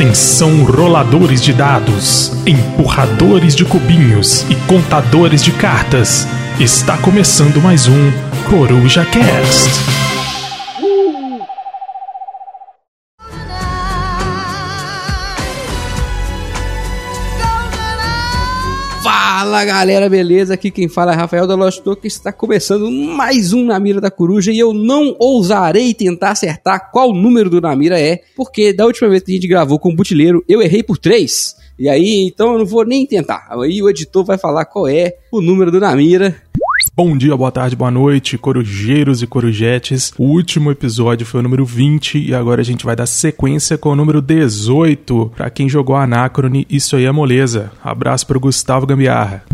[0.00, 6.26] Atenção, roladores de dados, empurradores de cubinhos e contadores de cartas.
[6.58, 8.10] Está começando mais um
[8.48, 10.09] Coruja Cast.
[19.40, 20.52] Fala galera, beleza?
[20.52, 24.10] Aqui quem fala é Rafael da Lost que está começando mais um Na Mira da
[24.10, 28.84] Coruja e eu não ousarei tentar acertar qual número do Na Mira é, porque da
[28.84, 31.56] última vez que a gente gravou com o Butileiro eu errei por 3.
[31.78, 33.48] E aí, então eu não vou nem tentar.
[33.50, 36.36] Aí o editor vai falar qual é o número do Namira.
[37.02, 40.12] Bom dia, boa tarde, boa noite, corujeiros e corujetes.
[40.18, 43.88] O último episódio foi o número 20 e agora a gente vai dar sequência com
[43.88, 45.32] o número 18.
[45.34, 47.72] Para quem jogou Anacrone, isso aí é moleza.
[47.82, 49.46] Abraço pro Gustavo Gambiarra.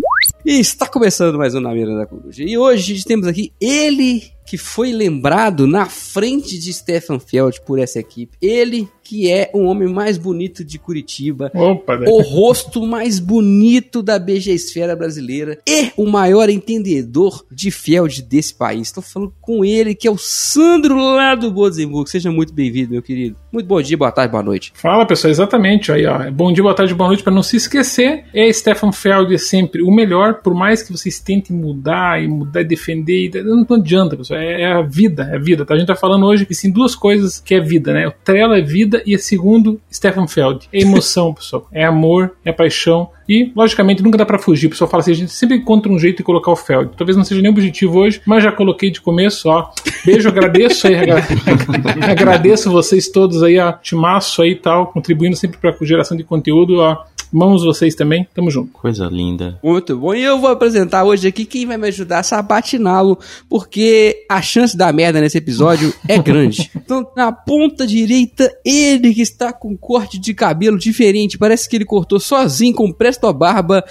[0.45, 2.43] E está começando mais um Na Mira da Coruja.
[2.43, 8.01] E hoje temos aqui ele que foi lembrado na frente de Stefan Feld por essa
[8.01, 8.37] equipe.
[8.43, 12.07] Ele que é o homem mais bonito de Curitiba, Opa, né?
[12.09, 18.53] o rosto mais bonito da BG Esfera brasileira e o maior entendedor de Feld desse
[18.53, 18.89] país.
[18.89, 22.09] Estou falando com ele, que é o Sandro lá do Bodesenburgo.
[22.09, 23.37] Seja muito bem-vindo, meu querido.
[23.53, 24.73] Muito bom dia, boa tarde, boa noite.
[24.75, 25.93] Fala pessoal, exatamente.
[25.93, 26.29] Aí, ó.
[26.31, 27.23] Bom dia, boa tarde, boa noite.
[27.23, 31.21] Para não se esquecer, é Stefan Feld é sempre o melhor, por mais que vocês
[31.21, 33.45] tentem mudar e mudar e defender.
[33.45, 34.41] Não, não adianta, pessoal.
[34.41, 35.65] É, é, a vida, é a vida.
[35.65, 35.75] Tá?
[35.75, 38.09] A gente tá falando hoje assim, duas coisas que é vida, né?
[38.09, 40.69] O Trela é vida e segundo, Stefan Feld.
[40.73, 41.67] É emoção, pessoal.
[41.73, 43.11] É amor, é paixão.
[43.29, 44.69] E, logicamente, nunca dá para fugir.
[44.69, 46.93] O pessoal fala assim: a gente sempre encontra um jeito de colocar o Feld.
[46.97, 49.71] Talvez não seja nem objetivo hoje, mas já coloquei de começo, ó.
[50.05, 50.95] Beijo, agradeço aí,
[52.09, 56.79] agradeço vocês todos aí, ó, timaço aí e tal, contribuindo sempre pra geração de conteúdo,
[56.79, 57.05] ó.
[57.33, 58.73] Amamos vocês também, tamo junto.
[58.73, 59.59] Coisa linda.
[59.63, 60.15] Muito bom.
[60.15, 63.19] E eu vou apresentar hoje aqui quem vai me ajudar a sabatiná-lo,
[63.49, 66.71] porque a chance da merda nesse episódio é grande.
[66.75, 71.85] Então, na ponta direita, ele que está com corte de cabelo diferente, parece que ele
[71.85, 73.85] cortou sozinho com presto barba,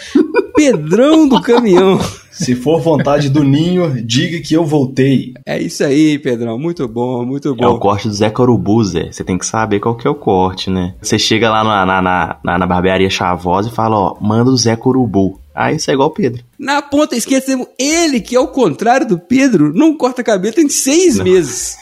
[0.56, 2.00] Pedrão do caminhão.
[2.36, 5.34] Se for vontade do Ninho, diga que eu voltei.
[5.46, 6.60] É isso aí, Pedrão.
[6.60, 7.64] Muito bom, muito bom.
[7.64, 9.12] É o corte do Zé Corubu, Zé.
[9.12, 10.94] Você tem que saber qual que é o corte, né?
[11.02, 12.02] Você chega lá na, na,
[12.44, 15.40] na, na barbearia Chavosa e fala, ó, manda o Zé Corubu.
[15.56, 16.44] Aí isso é igual o Pedro.
[16.60, 21.16] Na ponta esquerda temos ele, que ao contrário do Pedro, não corta cabelo tem seis
[21.16, 21.24] não.
[21.24, 21.78] meses.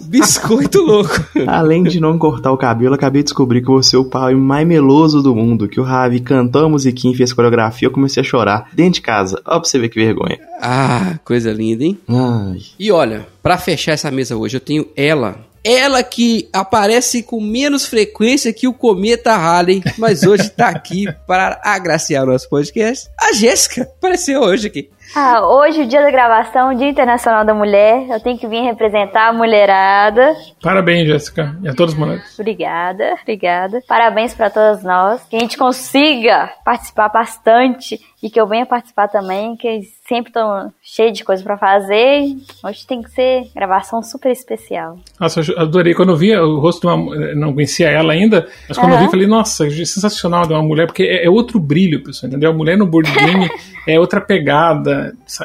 [0.00, 1.24] Biscoito louco.
[1.46, 4.66] Além de não cortar o cabelo, acabei de descobrir que você é o pai mais
[4.66, 5.68] meloso do mundo.
[5.68, 7.86] Que o Ravi cantou a musiquinha e fez coreografia.
[7.86, 9.40] Eu comecei a chorar dentro de casa.
[9.44, 10.38] Ó, pra você ver que vergonha.
[10.60, 11.98] Ah, coisa linda, hein?
[12.08, 12.58] Ai.
[12.78, 15.48] E olha, para fechar essa mesa hoje, eu tenho ela.
[15.64, 21.60] Ela que aparece com menos frequência que o cometa Halley, mas hoje tá aqui para
[21.62, 23.08] agraciar o nosso podcast.
[23.20, 24.88] A Jéssica apareceu hoje aqui.
[25.14, 29.28] Ah, hoje, o dia da gravação, Dia Internacional da Mulher, eu tenho que vir representar
[29.28, 30.36] a mulherada.
[30.62, 32.38] Parabéns, Jéssica, e a todas as mulheres.
[32.38, 33.80] Obrigada, obrigada.
[33.86, 35.22] Parabéns para todas nós.
[35.28, 40.72] Que a gente consiga participar bastante e que eu venha participar também, que sempre estão
[40.82, 42.36] cheio de coisa para fazer.
[42.64, 44.98] Hoje tem que ser gravação super especial.
[45.20, 45.94] Nossa, eu adorei.
[45.94, 48.98] Quando eu vi o rosto de uma não conhecia ela ainda, mas quando uhum.
[48.98, 52.50] eu vi, falei, nossa, sensacional de uma mulher, porque é, é outro brilho, pessoal, entendeu?
[52.50, 53.48] A mulher no board game
[53.86, 54.97] é outra pegada,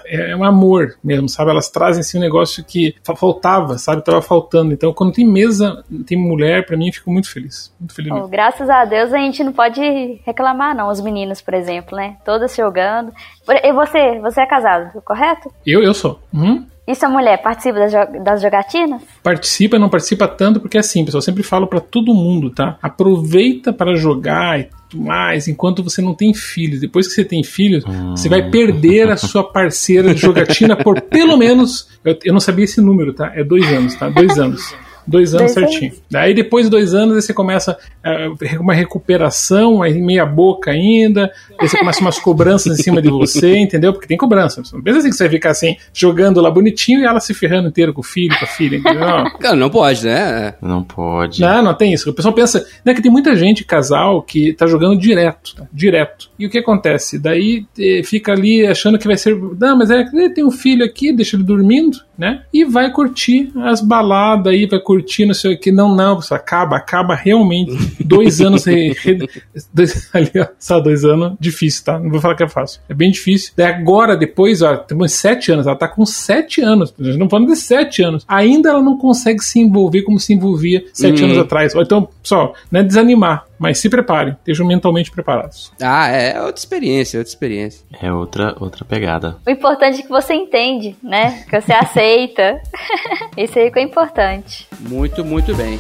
[0.06, 1.52] é um amor mesmo, sabe?
[1.52, 4.04] Elas trazem assim um negócio que faltava, sabe?
[4.04, 4.74] Tava faltando.
[4.74, 7.74] Então, quando tem mesa, tem mulher, para mim, eu fico muito feliz.
[7.80, 8.12] Muito feliz.
[8.12, 9.82] Oh, graças a Deus a gente não pode
[10.26, 10.90] reclamar, não.
[10.90, 12.18] Os meninos, por exemplo, né?
[12.26, 13.12] Todas jogando.
[13.48, 15.52] E você, você é casado, correto?
[15.66, 16.20] Eu, eu sou.
[16.34, 16.66] Uhum.
[16.86, 17.80] E sua mulher participa
[18.24, 19.02] das, jogatinas?
[19.24, 22.78] Participa, não participa tanto, porque é pessoal, eu sempre falo para todo mundo, tá?
[22.82, 26.82] Aproveita para jogar e tudo mais, enquanto você não tem filhos.
[26.82, 28.12] Depois que você tem filhos, hum.
[28.12, 31.88] você vai perder a sua parceira de jogatina por pelo menos.
[32.04, 33.32] Eu, eu não sabia esse número, tá?
[33.34, 34.10] É dois anos, tá?
[34.10, 34.76] Dois anos.
[35.06, 35.92] Dois anos dois certinho.
[35.92, 36.04] Anos.
[36.10, 41.68] Daí depois de dois anos você começa uh, uma recuperação, aí meia boca ainda, aí
[41.68, 43.94] você começa umas cobranças em cima de você, entendeu?
[43.94, 44.62] Porque tem cobrança.
[44.74, 47.70] Não pensa assim que você vai ficar assim, jogando lá bonitinho e ela se ferrando
[47.70, 49.04] inteiro com o filho, com a filha, entendeu?
[49.44, 50.54] Não, não pode, né?
[50.62, 51.42] Não pode.
[51.42, 52.10] Não, não tem isso.
[52.10, 55.68] O pessoal pensa, né, que tem muita gente, casal, que tá jogando direto, tá?
[55.72, 56.30] direto.
[56.40, 57.20] E o que acontece?
[57.20, 61.12] Daí eh, fica ali achando que vai ser, não, mas é, tem um filho aqui,
[61.12, 62.44] deixa ele dormindo, né?
[62.54, 65.72] E vai curtir as baladas aí, vai curtir não sei o que.
[65.72, 67.74] Não, não, pessoal, acaba, acaba realmente.
[68.04, 69.28] Dois anos, re, re,
[69.74, 72.00] dois, ali, ó, só dois anos, difícil, tá?
[72.00, 72.82] Não vou falar que é fácil.
[72.88, 73.54] É bem difícil.
[73.56, 77.56] Daí agora, depois, ó, temos sete anos, ela tá com sete anos, não falando de
[77.56, 78.24] sete anos.
[78.28, 81.30] Ainda ela não consegue se envolver como se envolvia sete uhum.
[81.30, 81.74] anos atrás.
[81.76, 83.46] Então, pessoal, não é desanimar.
[83.64, 85.72] Mas se preparem, estejam mentalmente preparados.
[85.82, 87.86] Ah, é outra experiência, outra experiência.
[88.02, 89.38] É outra, outra pegada.
[89.48, 91.46] O importante é que você entende, né?
[91.50, 92.62] Que você aceita.
[93.38, 94.68] Isso aí que é importante.
[94.82, 95.80] Muito, muito bem.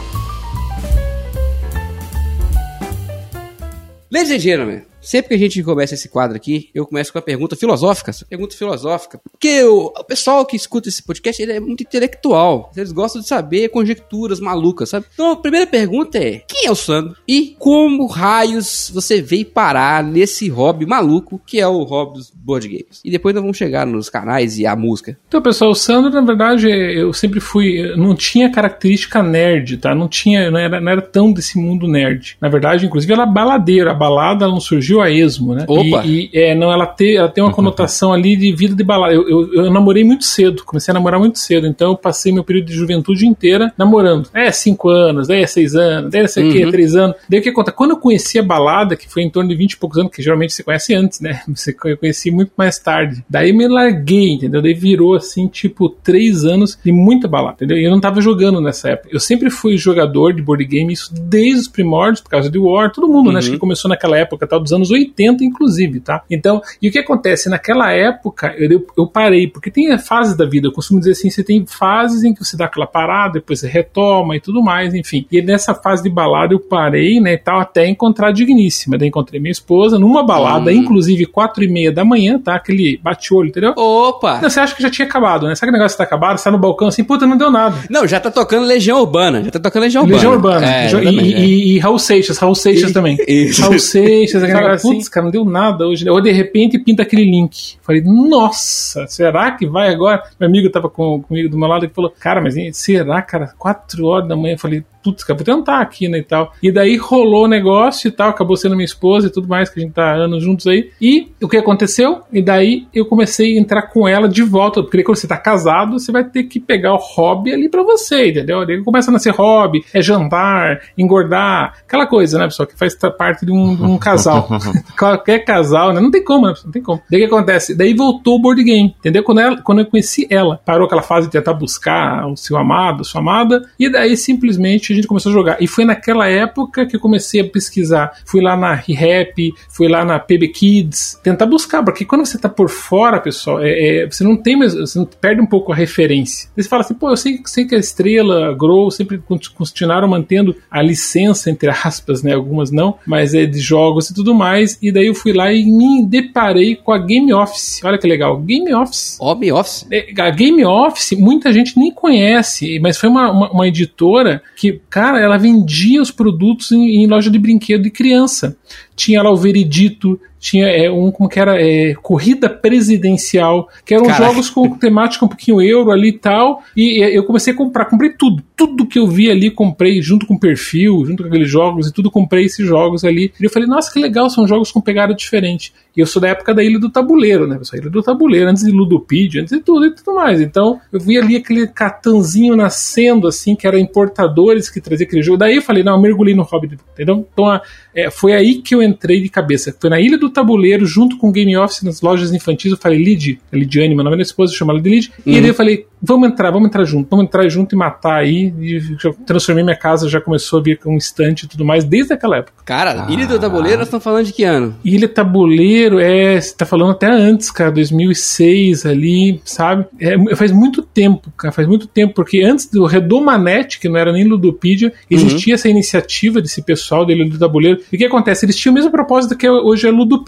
[4.09, 7.21] Ladies and gentlemen, sempre que a gente começa esse quadro aqui, eu começo com a
[7.21, 9.19] pergunta filosófica, pergunta filosófica.
[9.31, 12.71] Porque o, o pessoal que escuta esse podcast, ele é muito intelectual.
[12.75, 15.05] Eles gostam de saber conjecturas malucas, sabe?
[15.13, 17.15] Então, a primeira pergunta é, quem é o Sandro?
[17.27, 22.67] E como raios você veio parar nesse hobby maluco, que é o hobby dos board
[22.67, 23.01] games?
[23.03, 25.17] E depois nós vamos chegar nos canais e a música.
[25.27, 27.95] Então, pessoal, o Sandro, na verdade, eu sempre fui.
[27.95, 29.93] Não tinha característica nerd, tá?
[29.93, 32.37] Não tinha, não era, não era tão desse mundo nerd.
[32.39, 33.91] Na verdade, inclusive, ela é baladeira.
[33.91, 35.65] A balada não surgiu a esmo, né?
[35.67, 36.05] Opa.
[36.05, 39.13] E, e, é, não, ela, te, ela tem uma conotação ali de vida de balada.
[39.13, 42.43] Eu, eu, eu namorei muito cedo, comecei a namorar muito cedo, então eu passei meu
[42.43, 44.29] período de juventude inteira namorando.
[44.33, 47.15] É, cinco anos, é seis anos, é sei o que, três anos.
[47.29, 47.71] Daí o que conta?
[47.71, 50.21] Quando eu conheci a balada, que foi em torno de vinte e poucos anos, que
[50.21, 51.41] geralmente você conhece antes, né?
[51.53, 53.23] Você eu conheci muito mais tarde.
[53.29, 54.61] Daí me larguei, entendeu?
[54.61, 57.77] Daí virou assim, tipo, três anos de muita balada, entendeu?
[57.77, 59.09] E eu não tava jogando nessa época.
[59.11, 62.91] Eu sempre fui jogador de board game, isso desde os primórdios, por causa de War,
[62.91, 63.39] todo mundo, né?
[63.39, 66.21] Acho que começou naquela época, tal, dos anos 80, inclusive, tá?
[66.29, 67.49] Então, e o que acontece?
[67.49, 71.43] Naquela época, eu, eu parei, porque tem fases da vida, eu costumo dizer assim, você
[71.43, 75.25] tem fases em que você dá aquela parada, depois você retoma e tudo mais, enfim.
[75.31, 78.97] E nessa fase de balada eu parei, né, e tal, até encontrar a Digníssima.
[78.97, 80.73] Daí encontrei minha esposa numa balada, Hum.
[80.73, 82.55] inclusive quatro e meia da manhã, tá?
[82.55, 83.73] Aquele bate-olho, entendeu?
[83.75, 84.39] Opa!
[84.41, 85.55] Não, você acha que já tinha acabado, né?
[85.55, 86.37] Sabe que o negócio tá acabado?
[86.37, 87.75] Você tá no balcão assim, puta, não deu nada.
[87.89, 89.43] Não, já tá tocando Legião Urbana.
[89.43, 90.15] Já tá tocando Legião Urbana.
[90.17, 90.65] Legião Urbana.
[90.65, 91.39] É, e, exatamente, é.
[91.39, 93.17] e, e Raul Seixas, Raul Seixas E- também.
[93.27, 93.61] isso.
[93.61, 94.97] Raul Seixas, aquele Negócio, assim?
[94.97, 96.09] putz, cara, não deu nada hoje.
[96.09, 97.77] Ou de repente pinta aquele link.
[97.81, 100.23] Falei, nossa, será que vai agora?
[100.39, 103.53] Meu amigo tava com, comigo do meu lado e falou, cara, mas será, cara?
[103.57, 104.53] Quatro horas da manhã.
[104.53, 106.53] Eu falei, putz, cara, vou tentar aqui, né, e tal.
[106.61, 109.79] E daí rolou o negócio e tal, acabou sendo minha esposa e tudo mais, que
[109.79, 110.89] a gente tá anos juntos aí.
[111.01, 112.21] E o que aconteceu?
[112.31, 115.99] E daí eu comecei a entrar com ela de volta, porque quando você tá casado,
[115.99, 118.65] você vai ter que pegar o hobby ali pra você, entendeu?
[118.65, 123.45] Daí começa a nascer hobby, é jantar, engordar, aquela coisa, né, pessoal, que faz parte
[123.45, 124.47] de um, de um casal.
[124.97, 125.99] Qualquer casal, né?
[125.99, 126.53] Não tem como, né?
[126.63, 127.01] Não tem como.
[127.09, 127.75] Daí o que acontece?
[127.75, 129.23] Daí voltou o board game, entendeu?
[129.23, 133.01] Quando, ela, quando eu conheci ela, parou aquela fase de tentar buscar o seu amado,
[133.01, 135.57] a sua amada, e daí simplesmente a gente começou a jogar.
[135.61, 138.11] E foi naquela época que eu comecei a pesquisar.
[138.25, 142.49] Fui lá na ReHap, fui lá na PB Kids, tentar buscar, porque quando você tá
[142.49, 146.49] por fora, pessoal, é, é, você não tem mais, você perde um pouco a referência.
[146.55, 150.07] Você fala assim, pô, eu sei, sei que a Estrela, a Grow, sempre con- continuaram
[150.07, 152.33] mantendo a licença, entre aspas, né?
[152.33, 154.77] Algumas não, mas é de jogos e tudo mais.
[154.81, 157.81] E daí eu fui lá e me deparei com a Game Office.
[157.83, 159.17] Olha que legal, Game Office.
[159.19, 159.85] Hobby Office.
[159.91, 164.81] É, A Game Office, muita gente nem conhece, mas foi uma, uma, uma editora que,
[164.89, 168.55] cara, ela vendia os produtos em, em loja de brinquedo de criança.
[168.95, 174.05] Tinha lá o Veredito, tinha é, um como que era é, Corrida Presidencial, que eram
[174.07, 174.25] Caraca.
[174.25, 176.61] jogos com temática um pouquinho euro ali e tal.
[176.75, 178.43] E é, eu comecei a comprar, comprei tudo.
[178.55, 181.93] Tudo que eu vi ali, comprei junto com o perfil, junto com aqueles jogos e
[181.93, 183.31] tudo, comprei esses jogos ali.
[183.39, 185.73] E eu falei, nossa, que legal, são jogos com pegada diferente.
[185.95, 187.57] E eu sou da época da Ilha do Tabuleiro, né?
[187.57, 187.81] pessoal?
[187.81, 190.41] Ilha do Tabuleiro, antes de Ludopedia, antes de tudo e tudo mais.
[190.41, 195.37] Então, eu vi ali aquele catanzinho nascendo, assim, que era importadores que traziam aquele jogo.
[195.37, 197.25] Daí eu falei, não, eu mergulhei no hobby, entendeu?
[197.31, 197.61] Então, a-
[197.95, 199.73] é, foi aí que eu entrei de cabeça.
[199.79, 202.71] Foi na Ilha do Tabuleiro, junto com o Game Office nas lojas infantis.
[202.71, 205.11] Eu falei, Lid, a Lidiane, meu nome é minha esposa, chama ela de Lid.
[205.25, 208.53] E daí eu falei, vamos entrar, vamos entrar junto, vamos entrar junto e matar aí.
[208.59, 211.85] E já transformei minha casa, já começou a vir com um estante e tudo mais,
[211.85, 212.57] desde aquela época.
[212.65, 214.75] Cara, Ilha do Tabuleiro, nós estamos falando de que ano?
[214.83, 219.85] Ilha Tabuleiro, é, você tá falando até antes, cara, 2006 ali, sabe?
[219.99, 224.11] É, faz muito tempo, cara, faz muito tempo, porque antes do Redomanete, que não era
[224.11, 227.79] nem Ludopedia, existia essa iniciativa desse pessoal da Ilha do Tabuleiro.
[227.91, 228.45] E o que acontece?
[228.45, 230.22] Eles tinham o mesmo propósito que hoje é Ludopedia.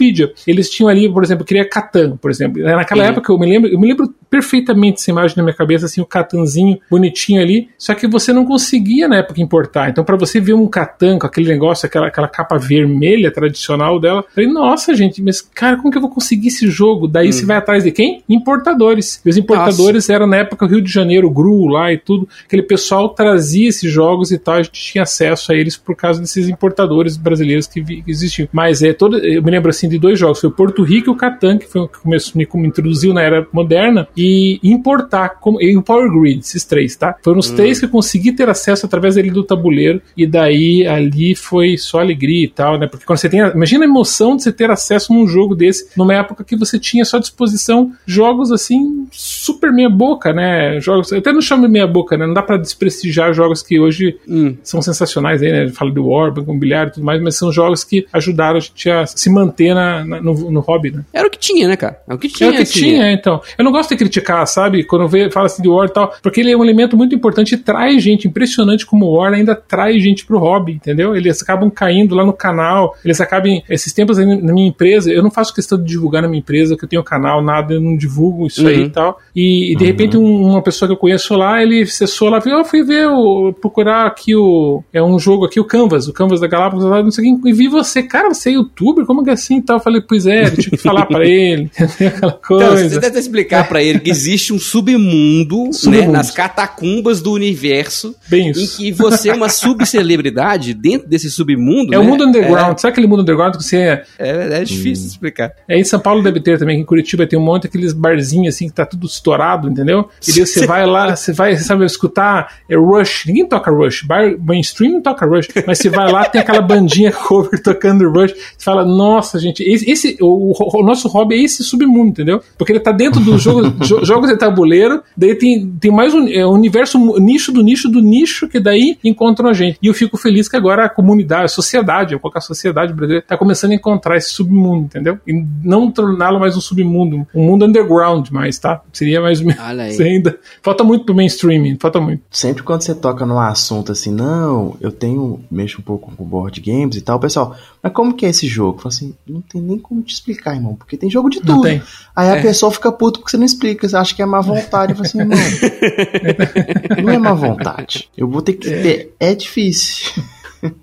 [0.46, 2.62] Eles tinham ali, por exemplo, queria Catan, por exemplo.
[2.62, 6.00] Naquela época eu me lembro, eu me lembro perfeitamente essa imagem na minha cabeça, assim,
[6.00, 9.88] o Catanzinho bonitinho ali, só que você não conseguia na época importar.
[9.88, 14.20] Então, para você ver um Catan com aquele negócio, aquela, aquela capa vermelha tradicional dela,
[14.28, 17.06] eu falei, nossa, gente, mas cara, como que eu vou conseguir esse jogo?
[17.08, 18.22] Daí você vai atrás de quem?
[18.28, 19.20] Importadores.
[19.24, 22.28] E os importadores eram na época Rio de Janeiro, GRU lá e tudo.
[22.44, 26.20] Aquele pessoal trazia esses jogos e tal, a gente tinha acesso a eles por causa
[26.20, 28.48] desses importadores brasileiros que, vi- que existiam.
[28.52, 31.12] Mas é todo, eu me lembro assim de dois jogos, foi o Porto Rico e
[31.12, 35.40] o Catan, que foi o que começou, me, me introduziu na era moderna, e importar,
[35.40, 37.16] como, e o Power Grid, esses três, tá?
[37.22, 41.34] Foram os três que eu consegui ter acesso através dele do tabuleiro, e daí ali
[41.34, 42.86] foi só alegria e tal, né?
[42.86, 43.40] Porque quando você tem.
[43.40, 46.78] a- Imagina a emoção de você ter acesso num jogo desse, numa época que você
[46.78, 50.78] tinha à sua disposição jogos assim, super meia boca, né?
[50.80, 51.10] Jogos.
[51.12, 52.26] Eu até não chamo de meia boca, né?
[52.26, 54.54] Não dá pra desprestigiar jogos que hoje Hum.
[54.62, 55.68] são sensacionais aí, né?
[55.68, 58.90] Fala do War, Banco Imobiliário e tudo mais, mas são jogos que ajudaram a gente
[58.90, 61.04] a se manter na, na- no, no hobby, né?
[61.12, 62.00] Era o que tinha, né, cara?
[62.08, 62.50] É o que tinha.
[62.50, 63.40] o que assim, tinha, então.
[63.58, 64.84] Eu não gosto de criticar, sabe?
[64.84, 67.54] Quando vê, fala assim de War e tal, porque ele é um elemento muito importante
[67.54, 71.14] e traz gente, impressionante como o War ainda traz gente pro hobby, entendeu?
[71.16, 75.22] Eles acabam caindo lá no canal, eles acabam, esses tempos aí na minha empresa, eu
[75.22, 77.96] não faço questão de divulgar na minha empresa, que eu tenho canal, nada, eu não
[77.96, 78.84] divulgo isso aí Uhum.
[78.86, 79.20] e tal.
[79.34, 82.64] E, e, de repente um- uma pessoa que eu conheço lá, ele acessou lá, eu
[82.64, 86.46] fui ver, o, procurar aqui o, é um jogo aqui, o Canvas, o Canvas da
[86.46, 89.30] Galápagos, lá, não sei o que, e vi você, cara, você é youtuber, como que
[89.30, 89.76] é assim e tal?
[89.76, 93.00] Eu falei, pois é, eu tive que falar pra ele, aquela Então, você coisa.
[93.00, 96.12] deve explicar pra ele que existe um submundo, né, Submundo.
[96.12, 98.76] nas catacumbas do universo, Bem em isso.
[98.78, 101.94] que você é uma subcelebridade dentro desse submundo.
[101.94, 102.06] É o né?
[102.08, 105.52] mundo underground, sabe aquele mundo underground que você é, É, é difícil de explicar.
[105.68, 108.54] É, em São Paulo deve ter também, aqui em Curitiba tem um monte daqueles barzinhos
[108.54, 110.08] assim que tá tudo estourado, entendeu?
[110.26, 114.02] E daí você vai lá, você vai, você sabe, escutar é Rush, ninguém toca Rush,
[114.02, 118.32] bar, mainstream não toca Rush, mas você vai lá, tem aquela bandinha cover tocando Rush,
[118.32, 122.40] você fala, nossa, gente, esse, esse- o, o- o nosso hobby é esse submundo, entendeu?
[122.58, 126.26] Porque ele tá dentro dos jogo, jo- jogos de tabuleiro, daí tem, tem mais um
[126.28, 129.78] é, um universo, nicho do nicho do nicho, que daí encontram a gente.
[129.82, 132.92] E eu fico feliz que agora a comunidade, a sociedade, eu vou colocar a sociedade
[132.92, 135.18] brasileira, tá começando a encontrar esse submundo, entendeu?
[135.26, 138.80] E não torná-lo mais um submundo, um mundo underground mais, tá?
[138.92, 139.54] Seria mais aí.
[139.96, 142.22] Você ainda falta muito pro mainstream, falta muito.
[142.30, 146.60] Sempre quando você toca num assunto assim, não, eu tenho, mexo um pouco com board
[146.60, 148.78] games e tal, pessoal, mas como que é esse jogo?
[148.78, 151.46] Eu falo assim, não tem nem como te explicar, irmão, porque tem jogo de Não
[151.46, 151.62] tudo.
[151.62, 151.82] tem.
[152.14, 152.42] Aí a É.
[152.42, 154.92] pessoa fica puto porque você não explica, você acha que é má vontade.
[154.92, 155.38] Eu falo assim, irmão,
[157.04, 158.08] não é má vontade.
[158.16, 160.22] Eu vou ter que ter, é difícil.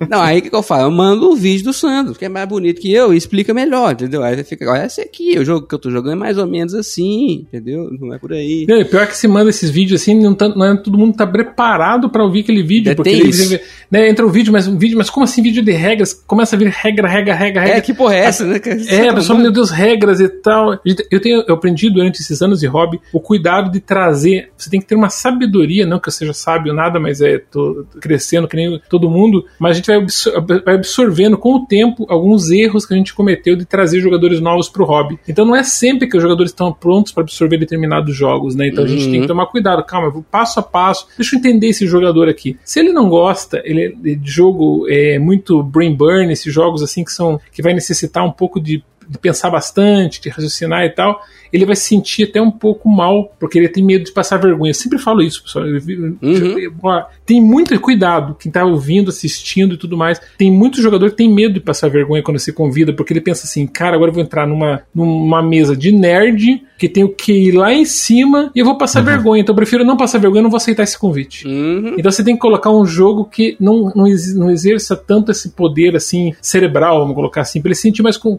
[0.09, 0.83] Não, aí o que, que eu falo?
[0.83, 3.93] Eu mando o vídeo do Sandro, que é mais bonito que eu, e explica melhor,
[3.93, 4.23] entendeu?
[4.23, 6.47] Aí você fica, olha esse aqui, o jogo que eu tô jogando é mais ou
[6.47, 7.89] menos assim, entendeu?
[7.99, 8.65] Não é por aí.
[8.67, 11.25] Não, pior que se manda esses vídeos assim, não, tá, não é, todo mundo tá
[11.25, 12.91] preparado pra ouvir aquele vídeo.
[12.91, 13.59] É, porque tem ele- isso.
[13.91, 16.13] né, entra o vídeo, mas um vídeo, mas como assim vídeo de regras?
[16.13, 17.77] Começa a vir regra, regra, regra, regra.
[17.77, 18.59] É, que porra é essa, né?
[18.93, 20.79] É, a pessoa, meu Deus, regras e tal.
[21.11, 24.49] Eu, tenho, eu aprendi durante esses anos de hobby o cuidado de trazer.
[24.57, 27.85] Você tem que ter uma sabedoria, não que eu seja sábio nada, mas é tô
[27.99, 29.45] crescendo que nem todo mundo.
[29.59, 33.13] Mas a gente vai, absor- vai absorvendo com o tempo alguns erros que a gente
[33.13, 35.20] cometeu de trazer jogadores novos pro hobby.
[35.27, 38.68] Então não é sempre que os jogadores estão prontos para absorver determinados jogos, né?
[38.68, 39.12] Então a gente Uhum.
[39.12, 39.84] tem que tomar cuidado.
[39.84, 41.08] Calma, passo a passo.
[41.18, 42.58] Deixa eu entender esse jogador aqui.
[42.63, 47.03] Se ele não gosta, ele é de jogo é muito brain burn, esses jogos assim
[47.03, 51.22] que são que vai necessitar um pouco de de pensar bastante, de raciocinar e tal,
[51.51, 54.72] ele vai se sentir até um pouco mal, porque ele tem medo de passar vergonha.
[54.72, 55.65] Eu sempre falo isso, pessoal.
[55.65, 57.03] Uhum.
[57.25, 60.19] Tem muito cuidado, quem tá ouvindo, assistindo e tudo mais.
[60.38, 63.45] Tem muito jogador que tem medo de passar vergonha quando se convida, porque ele pensa
[63.45, 67.31] assim, cara, agora eu vou entrar numa, numa mesa de nerd, que tem o que
[67.31, 69.41] ir lá em cima, e eu vou passar vergonha.
[69.41, 71.48] Então eu prefiro não passar vergonha, eu não vou aceitar esse convite.
[71.48, 71.95] Uhum.
[71.98, 76.33] Então você tem que colocar um jogo que não, não, exerça tanto esse poder assim
[76.41, 78.38] cerebral, vamos colocar assim, pra ele se sentir mais con-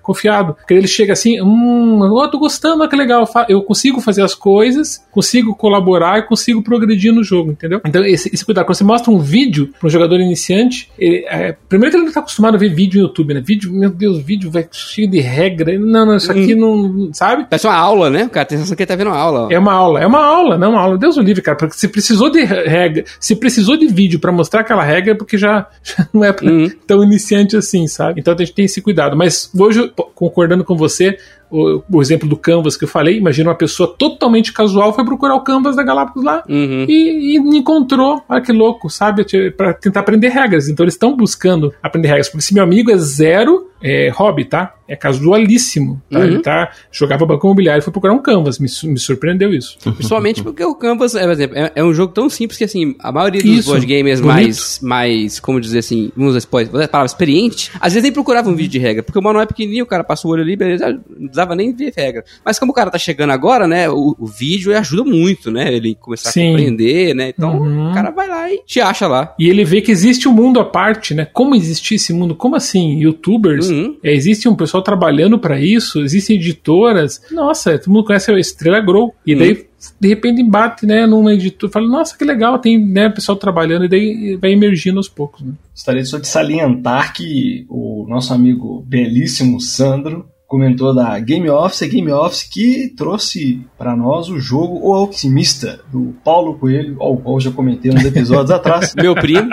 [0.00, 0.54] confiável, confiado.
[0.54, 5.04] Porque ele chega assim, hum, ó, tô gostando, que legal, eu consigo fazer as coisas,
[5.10, 7.80] consigo colaborar e consigo progredir no jogo, entendeu?
[7.84, 11.56] Então esse, esse cuidado, quando você mostra um vídeo para um jogador iniciante, ele, é,
[11.68, 13.40] primeiro que ele não tá acostumado a ver vídeo no YouTube, né?
[13.44, 17.46] Vídeo, meu Deus, vídeo vai cheio de regra, não, não, isso aqui não, sabe?
[17.48, 18.24] Parece uma aula, né?
[18.24, 19.46] O cara tem sensação que ele tá vendo uma aula.
[19.46, 19.50] ó.
[19.50, 20.98] É uma aula, é uma aula, não uma aula.
[20.98, 21.56] Deus o livre, cara.
[21.56, 25.36] Porque se precisou de regra, se precisou de vídeo pra mostrar aquela regra, é porque
[25.38, 26.68] já, já não é pra- Uhum.
[26.86, 28.20] tão iniciante assim, sabe?
[28.20, 29.16] Então a gente tem esse cuidado.
[29.16, 29.81] Mas hoje,
[30.14, 31.16] concordando com você,
[31.50, 35.34] o, o exemplo do Canvas que eu falei, imagina uma pessoa totalmente casual foi procurar
[35.34, 36.42] o Canvas da Galápagos lá.
[36.48, 36.86] Uhum.
[36.88, 39.24] E, e encontrou, olha que louco, sabe?
[39.52, 40.68] Pra tentar aprender regras.
[40.68, 42.28] Então eles estão buscando aprender regras.
[42.28, 44.74] Porque se meu amigo é zero é, hobby, tá?
[44.92, 46.02] É casualíssimo.
[46.10, 46.18] Tá?
[46.18, 46.24] Uhum.
[46.24, 48.58] Ele tá, jogava banco imobiliário e foi procurar um Canvas.
[48.58, 49.78] Me, me surpreendeu isso.
[49.94, 52.94] Principalmente porque o Canvas, é, por exemplo, é, é um jogo tão simples que, assim,
[52.98, 54.34] a maioria dos Isso, board gamers bonito.
[54.34, 56.46] mais, mais, como dizer assim, vamos usar
[56.84, 59.46] a palavra experiente, às vezes nem procurava um vídeo de regra, porque o manual é
[59.46, 62.24] pequenininho, o cara passa o olho ali, beleza, não precisava nem ver regra.
[62.44, 65.94] Mas como o cara tá chegando agora, né, o, o vídeo ajuda muito, né, ele
[65.94, 66.48] começar Sim.
[66.48, 67.90] a compreender, né, então Uhum.
[67.90, 69.34] o cara vai lá e te acha lá.
[69.38, 71.26] E ele vê que existe um mundo à parte, né?
[71.32, 72.34] Como existe esse mundo?
[72.34, 72.98] Como assim?
[72.98, 73.68] Youtubers?
[73.68, 73.96] Uhum.
[74.02, 76.00] É, existe um pessoal trabalhando pra isso?
[76.02, 77.22] Existem editoras?
[77.30, 79.14] Nossa, todo mundo conhece a Estrela Grow.
[79.26, 79.38] E Uhum.
[79.40, 79.66] daí,
[80.00, 81.72] de repente, embate, né, numa editora.
[81.72, 83.84] Fala, nossa, que legal, tem né, pessoal trabalhando.
[83.84, 85.52] E daí vai emergindo aos poucos, né?
[85.74, 91.86] Gostaria só de salientar que o nosso amigo belíssimo Sandro comentou da Game Office, a
[91.86, 97.40] Game Office que trouxe para nós o jogo O Alquimista, do Paulo Coelho, ao qual
[97.40, 98.92] já comentei uns episódios atrás.
[98.94, 99.48] Meu primo,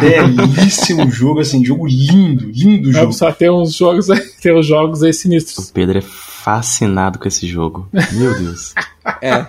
[0.00, 3.12] Belíssimo jogo, assim, jogo lindo, lindo jogo.
[3.12, 4.08] Vamos ter uns jogos,
[4.42, 5.68] ter uns jogos aí sinistros.
[5.68, 6.02] O Pedro é
[6.42, 7.88] fascinado com esse jogo.
[8.12, 8.74] Meu Deus.
[9.22, 9.46] É.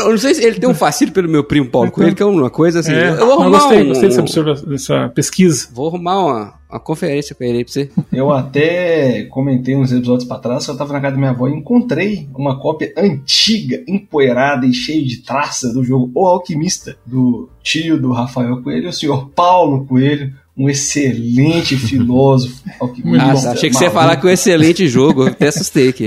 [0.00, 2.24] Eu não sei se ele tem um fascínio pelo meu primo Paulo Coelho, que é
[2.26, 2.92] uma coisa assim.
[2.92, 5.68] É, eu vou não, arrumar gostei, um- gostei dessa, dessa pesquisa.
[5.74, 7.90] Vou arrumar uma, uma conferência com ele aí pra você.
[8.12, 11.48] Eu até comentei uns episódios pra trás que eu tava na casa da minha avó
[11.48, 17.50] e encontrei uma cópia antiga, empoeirada e cheia de traça do jogo O Alquimista, do
[17.62, 20.32] tio do Rafael Coelho, o senhor Paulo Coelho,
[20.64, 23.52] um excelente filósofo tá.
[23.52, 26.06] achei que você ia falar que é um excelente jogo, eu até assustei aqui.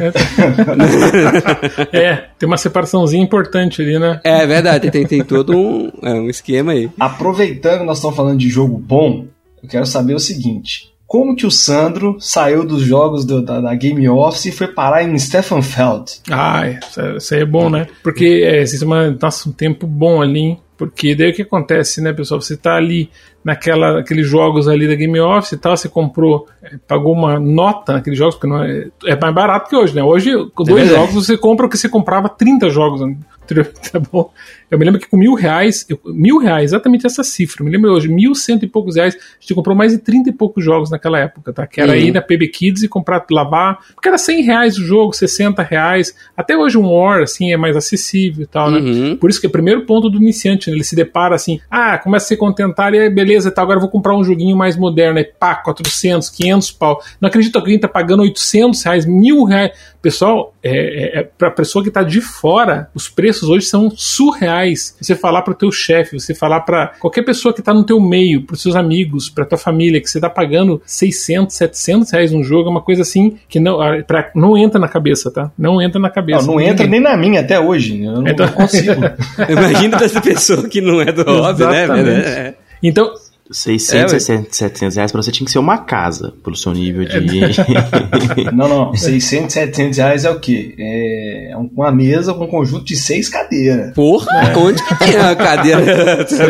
[1.91, 4.19] É, tem uma separaçãozinha importante ali, né?
[4.23, 6.89] É verdade, tem, tem todo um, é, um esquema aí.
[6.99, 9.25] Aproveitando que nós estamos falando de jogo bom,
[9.61, 10.91] eu quero saber o seguinte.
[11.07, 15.03] Como que o Sandro saiu dos jogos do- da, da Game Office e foi parar
[15.03, 16.21] em Stefan-Feld?
[16.31, 17.85] Ah, isso é- isso aí é bom, né?
[18.01, 20.59] Porque é, existe uma, nossa, um tempo bom ali, hein?
[20.77, 22.41] Porque daí o que acontece, né, pessoal?
[22.41, 23.09] Você tá ali
[23.45, 27.93] naquela, naqueles jogos ali da Game Office e tal, você comprou, é, pagou uma nota
[27.93, 30.03] naqueles jogos, porque não é, é mais barato que hoje, né?
[30.03, 30.99] Hoje, com dois verdade.
[31.07, 33.01] jogos, você compra o que você comprava 30 jogos.
[33.01, 33.15] né?
[33.91, 34.31] Tá bom?
[34.71, 37.71] Eu me lembro que com mil reais, eu- mil reais, exatamente essa cifra, eu me
[37.71, 40.65] lembro hoje, mil cento e poucos reais, a gente comprou mais de 30 e poucos
[40.65, 41.67] jogos naquela época, tá?
[41.67, 41.97] Que era Uhum.
[41.99, 46.15] ir na PB Kids e comprar, lavar, porque era 100 reais o jogo, 60 reais,
[46.35, 48.79] até hoje um War, assim, é mais acessível e tal, né?
[48.79, 49.15] Uhum.
[49.17, 50.75] Por isso que é o primeiro ponto do iniciante, né?
[50.77, 53.81] ele se depara assim, ah, começa a se contentar e aí, beleza, tá, agora eu
[53.81, 57.01] vou comprar um joguinho mais moderno, aí pá, 400, 500 pau.
[57.19, 59.71] Não acredito que alguém tá pagando 800 reais, mil reais.
[60.01, 63.89] Pessoal, é, é, é pra pessoa que tá de fora, os preços hoje são
[64.29, 64.95] surreais.
[65.01, 68.43] Você falar pro teu chefe, você falar pra qualquer pessoa que tá no teu meio,
[68.43, 72.67] pros seus amigos, pra tua família, que você tá pagando 600, 700 reais um jogo,
[72.69, 75.51] é uma coisa assim que não, ah, pra, não entra na cabeça, tá?
[75.57, 76.45] Não entra na Não, cabeça.
[76.45, 78.03] não entra nem na minha até hoje.
[78.03, 79.01] Eu não, Então- não consigo.
[79.49, 81.83] Imagina dessa pessoa que não é do hobby, né?
[81.85, 82.27] Exatamente.
[82.27, 82.53] É.
[82.83, 83.11] Então,
[83.51, 84.19] 600, É, ué.
[84.19, 87.15] 700, 700 reais pra você tinha que ser uma casa, pelo seu nível de.
[88.53, 88.93] Não, não.
[88.95, 90.75] 600, 700 reais é o quê?
[90.77, 93.93] É uma mesa com um conjunto de seis cadeiras.
[93.93, 95.81] Porra, onde que tem a cadeira?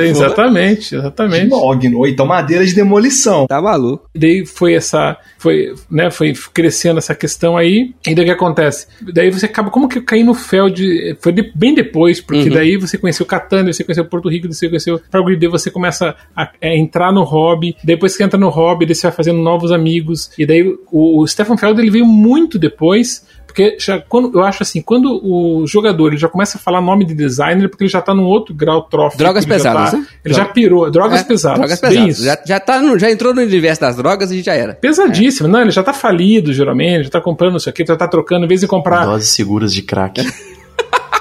[0.01, 1.49] é, exatamente, exatamente.
[1.49, 3.47] Mogno, ou então madeira de demolição.
[3.47, 4.09] Tá maluco.
[4.15, 8.87] daí foi essa foi né foi crescendo essa questão aí e daí o que acontece
[9.13, 12.77] daí você acaba como que eu caí no Feld foi de- bem depois porque daí
[12.77, 16.75] você conheceu Catania você conheceu Porto Rico você conheceu Fragrid daí você começa a, a
[16.85, 20.45] entrar no hobby depois que entra no hobby daí você vai fazendo novos amigos e
[20.45, 24.81] daí o, o Stefan Feld ele veio muito depois porque já, quando, eu acho assim,
[24.81, 28.13] quando o jogador ele já começa a falar nome de designer, porque ele já tá
[28.13, 29.17] num outro grau trófico.
[29.17, 30.07] Drogas ele já pesadas, tá- né?
[30.25, 30.91] Ele já pirou.
[30.91, 31.59] Drogas É, pesadas.
[31.59, 32.09] Drogas bem pesadas.
[32.17, 32.25] isso.
[32.25, 34.73] Já, já, tá no- já entrou no universo das drogas e já era.
[34.73, 38.43] Pesadíssimo, não, ele já tá falido, geralmente, já tá comprando isso aqui, já tá trocando,
[38.43, 39.05] em vez de comprar.
[39.05, 40.21] Doses seguras de crack.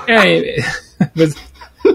[0.06, 0.64] É, é,
[1.14, 1.34] mas,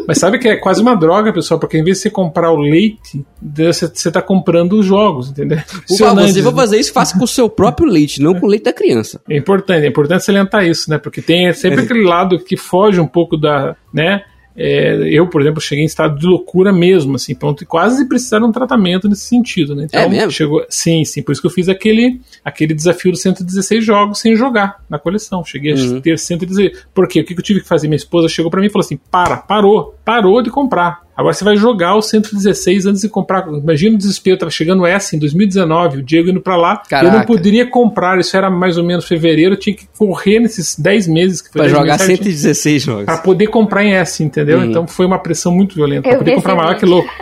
[0.07, 2.57] mas sabe que é quase uma droga, pessoal, porque em vez de você comprar o
[2.57, 5.59] leite, você, você tá comprando os jogos, entendeu?
[5.87, 6.61] Se for né?
[6.61, 9.21] fazer isso, faça com o seu próprio leite, não com o leite da criança.
[9.29, 10.97] É importante, é importante salientar isso, né?
[10.97, 14.23] Porque tem sempre aquele lado que foge um pouco da, né?
[14.61, 18.39] É, eu, por exemplo, cheguei em estado de loucura mesmo, assim, ponto, e quase precisar
[18.39, 19.85] de um tratamento nesse sentido, né?
[19.85, 20.31] Então, É mesmo?
[20.31, 24.35] chegou, sim, sim, por isso que eu fiz aquele, aquele desafio dos 116 jogos sem
[24.35, 25.43] jogar na coleção.
[25.45, 25.97] Cheguei Uhum.
[25.97, 26.85] a ter 116.
[26.93, 27.21] Por quê?
[27.21, 27.87] O que que eu tive que fazer?
[27.87, 31.07] Minha esposa chegou pra mim e falou assim: para, parou, parou de comprar.
[31.19, 33.45] Agora você vai jogar o 116 antes de comprar.
[33.49, 36.81] Imagina o desespero, tava chegando essa em 2019, o Diego indo pra lá.
[36.89, 37.27] Eu não Caraca.
[37.27, 41.41] poderia comprar, isso era mais ou menos fevereiro, eu tinha que correr nesses 10 meses
[41.41, 43.05] que foi Pra 10 jogar meses certinho, 116 jogos.
[43.05, 44.59] Pra poder comprar em S, entendeu?
[44.59, 44.65] Uhum.
[44.65, 46.07] Então foi uma pressão muito violenta.
[46.07, 47.09] Eu Pra poder comprar maior que louco.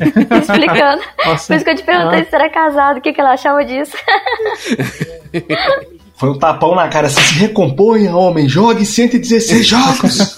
[0.00, 1.02] explicando.
[1.24, 1.46] Nossa.
[1.46, 2.24] Por isso que eu te perguntei Ah.
[2.24, 3.96] se era casado, o que, que ela achava disso.
[6.20, 7.06] Foi um tapão na cara.
[7.06, 8.46] Assim, se recomponha, homem.
[8.46, 10.36] Jogue 116 jogos.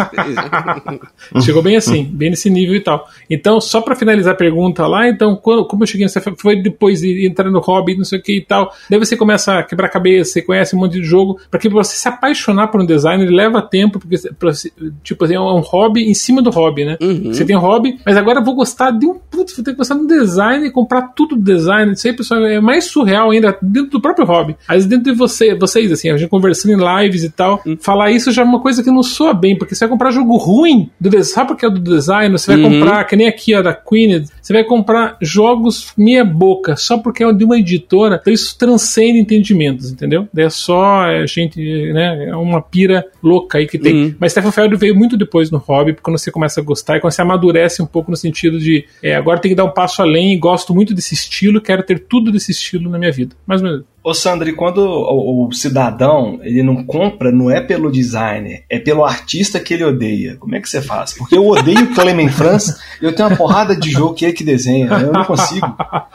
[1.45, 3.09] Chegou bem assim, bem nesse nível e tal.
[3.29, 7.01] Então, só pra finalizar a pergunta lá, então, quando, como eu cheguei nessa foi depois
[7.01, 8.73] de entrar no hobby, não sei o que e tal.
[8.89, 11.97] Daí você começa a quebrar a cabeça, você conhece um monte de jogo, porque você
[11.97, 16.03] se apaixonar por um designer leva tempo, porque pra você- tipo assim, é um hobby
[16.09, 16.97] em cima do hobby, né?
[17.01, 17.33] Uhum.
[17.35, 19.79] Você tem um hobby, mas agora eu vou gostar de um putz, vou ter que
[19.79, 21.93] gostar de um design e comprar tudo do design.
[21.93, 24.57] Isso aí, pessoal, é mais surreal ainda dentro do próprio hobby.
[24.69, 28.11] Às vezes dentro de você, vocês, assim, a gente conversando em lives e tal, falar
[28.11, 30.91] isso já é uma coisa que não soa bem, porque você vai comprar jogo ruim
[31.01, 31.33] do design.
[31.33, 32.33] Sabe porque é do design?
[32.39, 32.81] Você vai Uhum.
[32.81, 37.25] comprar, que nem aqui, ó, da Queen, você vai comprar jogos meia boca, só porque
[37.25, 38.19] é de uma editora.
[38.21, 40.29] Então isso transcende entendimentos, entendeu?
[40.37, 41.61] É só a gente,
[41.93, 42.27] né?
[42.29, 43.95] É uma pira louca aí que tem.
[43.95, 44.15] Uhum.
[44.19, 47.13] Mas Stephen Feld veio muito depois no hobby, quando você começa a gostar e quando
[47.13, 50.33] você amadurece um pouco no sentido de é, agora tem que dar um passo além
[50.35, 53.35] e gosto muito desse estilo, quero ter tudo desse estilo na minha vida.
[53.47, 53.85] Mais ou menos.
[54.05, 58.79] Ô Sandro, e quando o, o cidadão ele não compra, não é pelo designer, é
[58.79, 60.37] pelo artista que ele odeia.
[60.39, 61.13] Como é que você faz?
[61.15, 64.87] Porque eu odeio Clement France, eu tenho uma porrada de jogo que ele que desenha,
[64.87, 65.67] eu não consigo.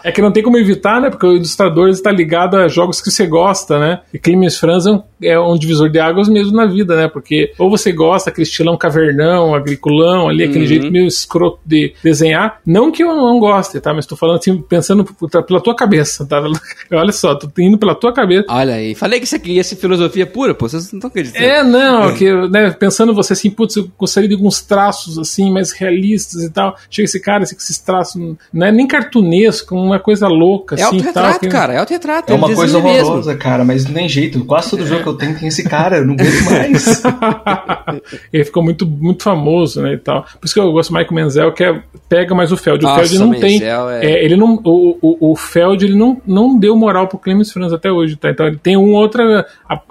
[0.03, 1.09] É que não tem como evitar, né?
[1.09, 4.01] Porque o ilustrador está ligado a jogos que você gosta, né?
[4.13, 7.07] E Clemens Franz é um, é um divisor de águas mesmo na vida, né?
[7.07, 10.65] Porque ou você gosta aquele estilão cavernão, agriculão, ali, aquele Uhum.
[10.67, 12.59] jeito meio escroto de desenhar.
[12.65, 13.93] Não que eu não goste, tá?
[13.93, 15.05] Mas tô falando assim, pensando
[15.45, 16.41] pela tua cabeça, tá?
[16.91, 18.45] Olha só, tô indo pela tua cabeça.
[18.49, 21.45] Olha aí, falei que isso aqui ia ser filosofia pura, pô, vocês não estão acreditando.
[21.45, 25.71] É, não, que, né, pensando você assim, putz, eu gostaria de alguns traços assim, mais
[25.71, 26.75] realistas e tal.
[26.89, 28.21] Chega esse cara assim, com esses traços,
[28.53, 32.31] não é nem cartunesco, uma coisa louca, É assim, autorretrato, tal, que- cara, é autorretrato.
[32.31, 33.07] É uma coisa desenha mesmo.
[33.09, 34.43] horrorosa, cara, mas não tem jeito.
[34.45, 37.03] Quase todo jogo que eu tenho tem esse cara, eu não aguento mais.
[38.31, 40.23] ele ficou muito, muito famoso, né, e tal.
[40.23, 42.83] Por isso que eu gosto do Michael Menzel, que é, pega mais o Feld.
[42.85, 43.59] O Nossa, Feld não tem...
[43.59, 47.17] Menzel é- é, ele não, o, o, o Feld, ele não, não deu moral pro
[47.17, 48.29] Clemens Franz até hoje, tá?
[48.29, 49.21] Então ele tem um outro,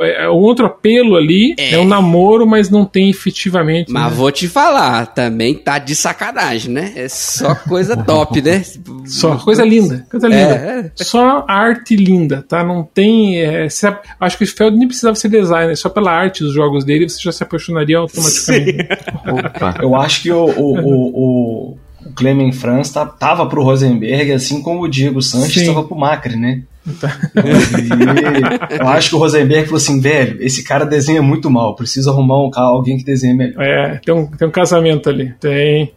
[0.01, 1.79] é, um outro apelo ali, é.
[1.79, 3.91] um namoro, mas não tem efetivamente...
[3.91, 4.17] Mas né?
[4.17, 6.93] vou te falar, também tá de sacanagem, né?
[6.97, 8.62] É só coisa top, né?
[9.07, 10.55] Só coisa linda, coisa linda.
[10.55, 10.91] É, é.
[10.95, 12.65] Só arte linda, tá?
[12.65, 13.41] Não tem.
[13.41, 13.87] é, se
[14.21, 17.21] acho que o Feld nem precisava ser designer, só pela arte dos jogos dele você
[17.21, 18.89] já se apaixonaria automaticamente.
[19.27, 19.79] Opa.
[19.81, 21.79] Eu acho que o, o, o, o,
[22.16, 25.66] o Clement Franz tá, tava pro Rosenberg, assim como o Diego Sanches Sim.
[25.66, 26.62] tava pro Macri, né?
[26.87, 32.11] E eu acho que o Rosenberg falou assim, velho, esse cara desenha muito mal, preciso
[32.11, 33.61] arrumar um, alguém que desenhe melhor.
[33.61, 35.35] É, tem um, tem um casamento ali.
[35.40, 35.92] Tem.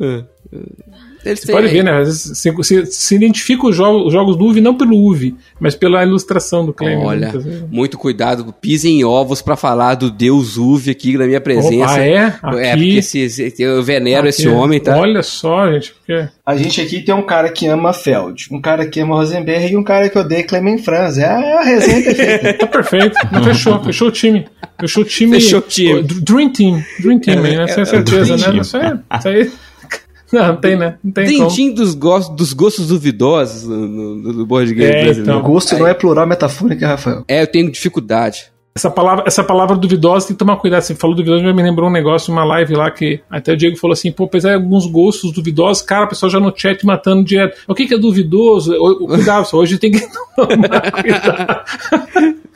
[1.34, 1.92] Você pode ver, né?
[1.98, 5.34] Às vezes se, se, se identifica os jogos, os jogos do UV não pelo UV,
[5.58, 7.04] mas pela ilustração do Clement.
[7.04, 7.64] Olha, muitas vezes.
[7.70, 11.92] muito cuidado, pisem em ovos pra falar do Deus Uve aqui na minha presença.
[11.92, 12.12] Opa, é?
[12.14, 14.96] É, Aqui- porque se, se- eu venero esse Aqui, homem, tá?
[14.96, 16.28] Olha só, gente, porque.
[16.44, 19.76] A gente aqui tem um cara que ama Feld, um cara que ama Rosenberg e
[19.76, 21.18] um cara que odeia Clement Franz.
[21.18, 22.54] É a resenha perfeita.
[22.54, 23.16] Tá perfeito.
[23.32, 24.46] Não, fechou, fechou o time.
[24.78, 25.32] Fechou o time.
[25.40, 26.02] Fechou o time.
[26.02, 26.82] Dream Team.
[27.00, 27.66] Dream Team, aí, né?
[27.66, 28.60] Sem certeza, Dream né?
[28.60, 28.92] Isso aí.
[29.18, 29.50] Isso aí.
[30.32, 30.96] Não, não tem, né?
[31.04, 31.48] Não tem como.
[31.48, 35.22] Dentinho dos, gostos, dos gostos duvidosos no, no, no board game É, brasileiro.
[35.22, 35.42] então.
[35.42, 37.24] Gosto não é plural metafórico, Rafael.
[37.28, 38.46] É, eu tenho dificuldade.
[38.74, 40.82] Essa palavra, essa palavra duvidosa tem que tomar cuidado.
[40.82, 43.74] Você falou duvidoso, já me lembrou um negócio, uma live lá que até o Diego
[43.78, 47.24] falou assim: pô, apesar de alguns gostos duvidosos, cara, o pessoal já no chat matando
[47.24, 47.56] direto.
[47.66, 48.74] O que, que é duvidoso?
[48.74, 50.00] O- o- Cuidado, só hoje tem que
[50.36, 51.64] tomar cuidado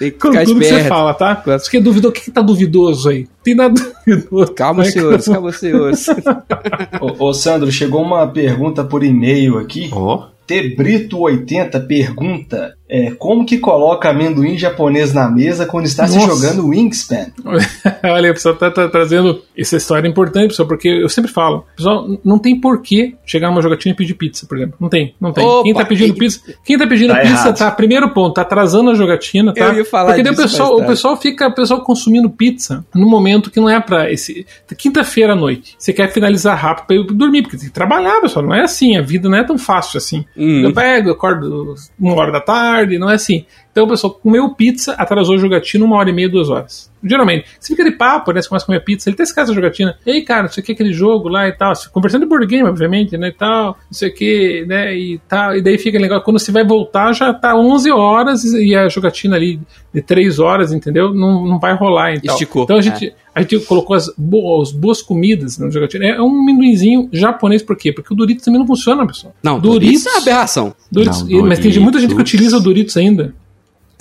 [0.01, 1.43] Tem que com ficar tudo que você fala, tá?
[1.57, 2.09] Isso que duvidoso.
[2.09, 3.29] O que, que tá duvidoso aí?
[3.45, 3.75] Tem nada
[4.07, 4.55] duvidoso.
[4.55, 4.91] Calma, Né?
[4.91, 6.07] senhores, calma, senhores.
[6.99, 9.91] Ô, ô, Sandro, chegou uma pergunta por e-mail aqui.
[9.93, 10.29] Ó.
[10.49, 16.27] Tebrito80 pergunta é, como que coloca amendoim japonês na mesa quando está se Nossa.
[16.35, 17.27] jogando Wingspan?
[18.03, 22.07] Olha, o pessoal tá, tá trazendo essa história importante, pessoal, porque eu sempre falo, pessoal,
[22.25, 24.77] não tem porquê chegar numa jogatina e pedir pizza, por exemplo.
[24.81, 25.45] Não tem, não tem.
[25.45, 27.59] Opa, quem tá pedindo e- pizza, quem tá pedindo Tá pizza errado.
[27.59, 29.67] tá, primeiro ponto, tá atrasando a jogatina, tá?
[29.69, 33.09] Eu ia falar porque daí o pessoal, o pessoal fica, o pessoal consumindo pizza no
[33.09, 34.45] momento que não é pra esse
[34.77, 35.77] quinta-feira à noite.
[35.79, 38.97] Você quer finalizar rápido pra ir dormir, porque tem que trabalhar, pessoal, não é assim,
[38.97, 40.25] a vida não é tão fácil assim.
[40.37, 40.63] Hum.
[40.65, 43.47] Eu pego, eu acordo uma hora da tarde, não é assim.
[43.73, 46.91] Então, o pessoal comeu pizza, atrasou a jogatina uma hora e meia, duas horas.
[47.03, 47.47] Geralmente.
[47.59, 48.43] Você fica de papo, né?
[48.43, 49.97] Você começa a comer pizza, ele tá escassa a jogatina.
[50.05, 51.73] Ei, cara, não sei o que, aquele jogo lá e tal.
[51.93, 53.29] Conversando de board game, obviamente, né?
[53.29, 54.95] E tal, não sei o que, né?
[54.95, 55.57] E tal.
[55.57, 56.21] E daí fica legal.
[56.23, 59.61] Quando você vai voltar, já tá 11 horas e a jogatina ali
[59.95, 61.15] de 3 horas, entendeu?
[61.15, 62.35] Não, não vai rolar e tal.
[62.35, 62.65] Esticou.
[62.65, 66.07] Então a gente, a gente colocou as boas, boas comidas na jogatina.
[66.07, 67.93] É um amendoinzinho japonês, por quê?
[67.93, 69.35] Porque o Doritos também não funciona, pessoal.
[69.43, 70.75] Não, Doritos é uma aberração.
[70.93, 72.35] Doritos, Não, mas tem muita gente que Doritos.
[72.35, 73.33] utiliza o Doritos ainda.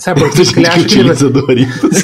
[0.00, 0.42] Sabe por quê?
[0.44, 1.98] Porque ele acha que ele, utiliza Doritos.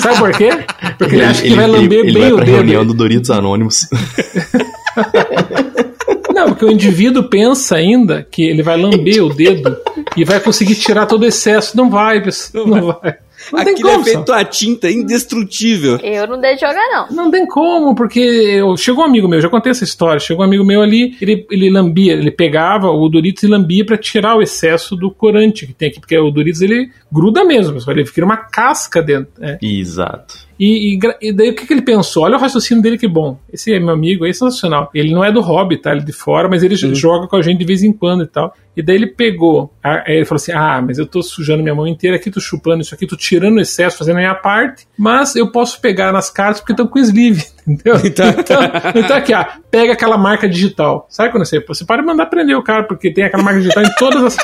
[0.00, 0.50] sabe por quê?
[0.96, 2.54] Porque ele acha que vai lamber ele bem vai o pra dedo.
[2.54, 3.88] reunião do Doritos Anônimos.
[6.32, 9.76] Não, porque o indivíduo pensa ainda que ele vai lamber o dedo
[10.16, 11.76] e vai conseguir tirar todo o excesso.
[11.76, 12.66] Não vai, pessoal.
[12.66, 13.16] Não vai.
[13.52, 14.00] Não tem Aquilo como.
[14.02, 15.98] é feito a tinta indestrutível.
[16.02, 17.16] Eu não deixo jogar, não.
[17.16, 20.18] Não tem como, porque eu- chegou um amigo meu, já contei essa história.
[20.20, 23.96] Chegou um amigo meu ali, ele, ele lambia, ele pegava o Doritos e lambia pra
[23.96, 28.04] tirar o excesso do corante que tem aqui, porque o Doritos ele gruda mesmo, ele
[28.06, 29.32] fica uma casca dentro.
[29.40, 29.58] é.
[29.62, 30.47] Exato.
[30.58, 32.24] E, e e daí o que, que ele pensou?
[32.24, 33.38] Olha o raciocínio dele que bom.
[33.52, 34.90] Esse é meu amigo é sensacional.
[34.92, 35.92] Ele não é do hobby, tá?
[35.92, 38.26] Ele é de fora, mas ele joga com a gente de vez em quando e
[38.26, 38.52] tal.
[38.76, 41.74] E daí ele pegou, a- aí ele falou assim: Ah, mas eu tô sujando minha
[41.74, 44.86] mão inteira aqui, tô chupando isso aqui, tô tirando o excesso, fazendo a minha parte,
[44.96, 47.94] mas eu posso pegar nas cartas porque estão com sleeve, entendeu?
[48.04, 48.60] Então, então,
[48.96, 51.06] então aqui, ó, pega aquela marca digital.
[51.08, 51.60] Sabe quando você.
[51.66, 54.36] Você pode mandar prender o cara, porque tem aquela marca digital em todas as.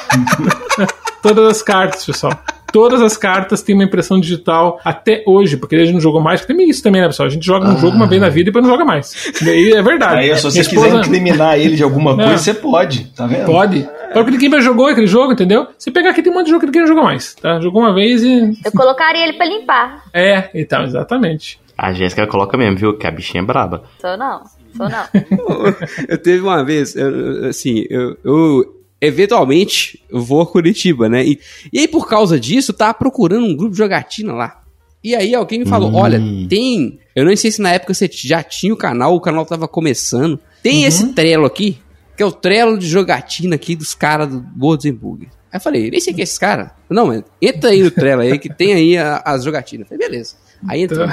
[1.22, 2.32] todas as cartas, pessoal.
[2.74, 6.40] Todas as cartas têm uma impressão digital até hoje, porque a gente não jogou mais.
[6.40, 7.28] Porque tem isso também, né, pessoal?
[7.28, 9.32] A gente joga um jogo uma vez na vida e depois não joga mais.
[9.40, 10.16] E é verdade.
[10.28, 12.24] Aí, se você Minha quiser esposa- incriminar ele de alguma Não.
[12.24, 13.46] coisa, você pode, tá vendo?
[13.46, 13.88] Pode.
[14.12, 15.68] Porque ninguém mais jogou aquele jogo, entendeu?
[15.78, 17.60] Se pegar aqui, tem um monte de jogo que ninguém não joga mais, tá?
[17.60, 18.58] Jogou uma vez e.
[18.64, 20.02] Eu colocaria ele pra limpar.
[20.12, 21.60] É, então, exatamente.
[21.78, 22.98] A Jéssica coloca mesmo, viu?
[22.98, 23.84] Que a bichinha é braba.
[24.00, 24.42] Sou não.
[24.76, 25.04] Sou não.
[26.08, 27.10] eu teve uma vez, eu-
[27.42, 28.73] eu- assim, eu, eu
[29.06, 31.24] eventualmente vou a Curitiba, né?
[31.24, 31.38] E,
[31.72, 34.60] e aí, por causa disso, tava procurando um grupo de jogatina lá.
[35.02, 35.96] E aí alguém me falou: Hum.
[35.96, 36.98] olha, tem.
[37.14, 40.38] Eu não sei se na época você já tinha o canal, o canal tava começando.
[40.62, 41.78] Tem esse trelo aqui,
[42.16, 44.38] que é o trelo de jogatina aqui dos caras do
[44.88, 45.28] Hambúrguer.
[45.52, 46.72] Aí eu falei, nem sei quem é esse cara.
[46.90, 49.88] Não, mas entra aí no trelo aí, que tem aí a- as jogatinas.
[49.90, 50.34] Eu falei, beleza.
[50.66, 51.06] Aí entrou.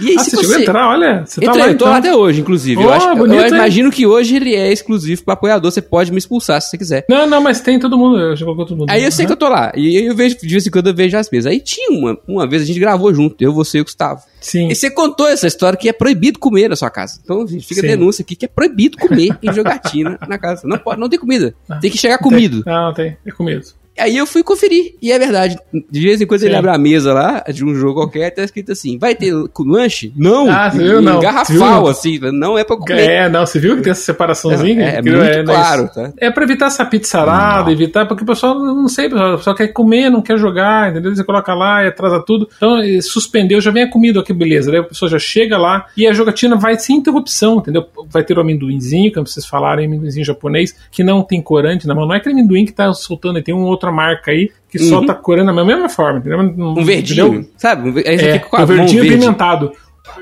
[0.00, 1.24] E aí, ah, se você chegou a entrar, olha.
[1.24, 1.88] Você tá lá, eu tô então.
[1.88, 2.82] lá até hoje, inclusive.
[2.82, 5.70] eu, Oh, acho, eu- bonito, eu imagino que hoje ele é exclusivo para apoiador.
[5.70, 7.04] Você pode me expulsar se você quiser.
[7.08, 8.18] Não, não, mas tem todo mundo.
[8.18, 8.90] Eu colocou todo mundo.
[8.90, 9.72] Aí eu sei que eu tô lá.
[9.76, 11.50] E eu vejo, de vez em quando eu vejo as mesas.
[11.50, 14.22] Aí tinha uma, uma vez a gente gravou junto, eu, você e o Gustavo.
[14.40, 14.68] Sim.
[14.68, 17.18] E você contou essa história que é proibido comer na sua casa.
[17.22, 17.88] Então, gente, fica a Sim.
[17.88, 20.62] denúncia aqui que é proibido comer em jogatina na casa.
[20.66, 21.54] Não pode, não tem comida.
[21.68, 21.76] Ah.
[21.76, 22.62] Tem que chegar comido.
[22.66, 23.16] Não, tem.
[23.24, 23.64] É comido.
[23.98, 24.94] Aí eu fui conferir.
[25.00, 25.56] E é verdade.
[25.90, 26.58] De vez em quando ele Sim.
[26.58, 30.12] abre a mesa lá, de um jogo qualquer, tá escrito assim: vai ter lanche?
[30.16, 30.50] Não.
[30.50, 31.00] Ah, você viu?
[31.00, 31.20] Não.
[31.20, 31.88] Garrafal, Viu?
[31.88, 32.18] Assim.
[32.32, 33.08] Não é pra comer.
[33.08, 34.84] É, não, você viu que tem essa separaçãozinha?
[34.84, 36.12] É, é muito né, claro, tá?
[36.18, 40.10] É pra evitar essa pizzarada, evitar, porque o pessoal, não sei, o pessoal quer comer,
[40.10, 41.14] não quer jogar, entendeu?
[41.14, 42.48] Você coloca lá e atrasa tudo.
[42.56, 44.70] Então, suspendeu, já vem a comida, ó, que beleza.
[44.70, 47.86] Daí a pessoa já chega lá e a jogatina vai sem interrupção, entendeu?
[48.08, 52.06] Vai ter o amendoinzinho, como vocês falaram, amendoinzinho japonês, que não tem corante na mão.
[52.06, 54.88] Não é aquele amendoim que tá soltando, tem uma outra marca aí que Uhum.
[54.88, 56.40] solta corante na mesma forma, entendeu?
[56.40, 57.48] Um verdinho, Entendeu?
[57.56, 57.88] sabe?
[57.88, 59.18] Um ver- Aí você É, fica com a o mão verdinho verde.
[59.18, 59.72] pimentado.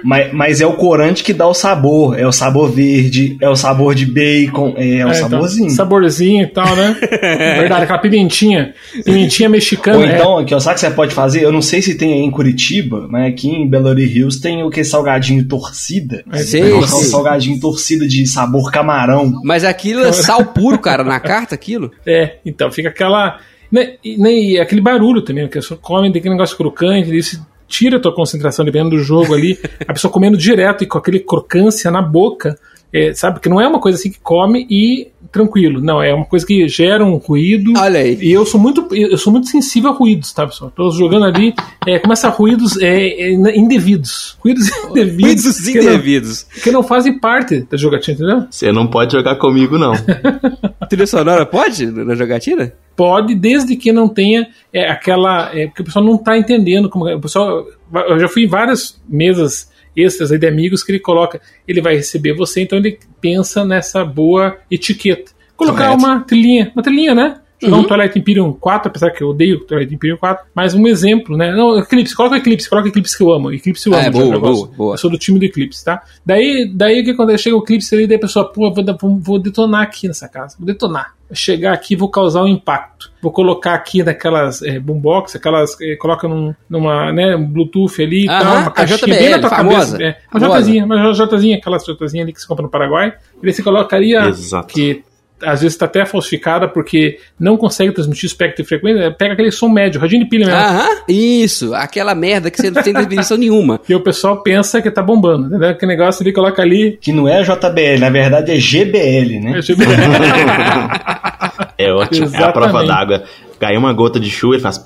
[0.04, 2.18] Mas, mas é o corante que dá o sabor.
[2.18, 5.64] É o sabor verde, é o sabor de bacon, é, o É, saborzinho.
[5.64, 6.96] Então, saborzinho e tal, né?
[7.58, 8.74] Verdade, aquela pimentinha.
[9.04, 9.98] Pimentinha mexicana.
[9.98, 10.14] Ou é.
[10.16, 11.42] então, aqui, ó, sabe o que você pode fazer?
[11.42, 14.62] Eu não sei se tem aí em Curitiba, mas aqui em Belo Horizonte Hills tem
[14.62, 14.84] o que?
[14.84, 16.24] Salgadinho torcida.
[16.32, 16.80] É, um sei.
[16.82, 19.40] salgadinho torcida de sabor camarão.
[19.44, 21.90] Mas aquilo é sal puro, cara, na carta, aquilo.
[22.06, 23.38] É, então fica aquela.
[23.72, 27.16] Né, e, né, e aquele barulho também, que a pessoa come, tem aquele negócio crocante,
[27.16, 29.58] isso tira a tua concentração, dependendo do jogo ali.
[29.88, 32.58] A pessoa comendo direto e com aquele crocância na boca,
[32.92, 33.40] é, sabe?
[33.40, 35.80] Que não é uma coisa assim que come e tranquilo.
[35.80, 37.72] Não, é uma coisa que gera um ruído.
[37.78, 38.18] Olha aí.
[38.20, 40.70] E eu sou muito, eu sou muito sensível a ruídos, tá, pessoal?
[40.76, 41.54] Tô jogando ali,
[41.86, 44.36] é, começa a ruídos é, é, indevidos.
[44.40, 45.44] Ruídos indevidos.
[45.44, 46.42] Ruídos que não- indevidos.
[46.62, 48.46] Que não fazem parte da jogatina, entendeu?
[48.50, 49.94] Você não pode jogar comigo, não.
[50.90, 52.74] Trilha sonora pode na jogatina?
[52.94, 55.50] Pode, desde que não tenha é, aquela.
[55.56, 57.08] É, porque o pessoal não está entendendo como.
[57.08, 57.14] é.
[57.14, 57.66] O pessoal.
[58.08, 61.40] Eu já fui em várias mesas extras aí de amigos que ele coloca.
[61.66, 65.32] Ele vai receber você, então ele pensa nessa boa etiqueta.
[65.56, 66.04] Colocar Correto.
[66.04, 67.40] uma trilhinha, uma trilhinha, né?
[67.62, 71.36] Jogar um Twilight Imperium 4, apesar que eu odeio Twilight Imperium 4, mas um exemplo,
[71.36, 71.52] né?
[71.54, 73.52] Não, Eclipse, coloca Eclipse, coloca Eclipse que eu amo.
[73.52, 74.06] Eclipse eu Ah, amo.
[74.06, 74.94] é, boa, boa, boa.
[74.94, 76.02] Eu sou do time do Eclipse, tá?
[76.24, 77.44] Daí, daí o que acontece?
[77.44, 80.66] Chega o Eclipse ali, daí a pessoa, pô, vou, vou, detonar aqui nessa casa, vou
[80.66, 81.14] detonar.
[81.34, 83.10] Chegar aqui, vou causar um impacto.
[83.22, 85.80] Vou colocar aqui naquelas é, boombox, aquelas.
[85.80, 89.48] É, coloca num, numa, né, um Bluetooth ali e tal, uma caixinha bem na tua
[89.48, 90.02] famosa, cabeça.
[90.02, 90.60] É, uma famosa.
[90.60, 93.14] Jzinha, uma Jzinha, aquelas Jzinha ali que você compra no Paraguai.
[93.40, 94.74] E daí você colocaria Exato.
[94.74, 95.02] que
[95.42, 99.68] às vezes está até falsificada porque não consegue transmitir espectro e frequência, pega aquele som
[99.68, 100.60] médio, radinho de pilha mesmo.
[100.60, 101.74] Aham, isso.
[101.74, 103.80] Aquela merda que você não tem definição nenhuma.
[103.92, 105.68] E o pessoal pensa que tá bombando, entendeu?
[105.68, 106.98] Aquele negócio ele coloca ali.
[107.00, 109.60] Que não é JBL, na verdade é GBL, né?
[111.76, 112.30] É ótimo.
[112.34, 112.88] É a prova Exatamente.
[112.88, 113.24] d'água.
[113.58, 114.78] Caiu uma gota de chuva, ele faz.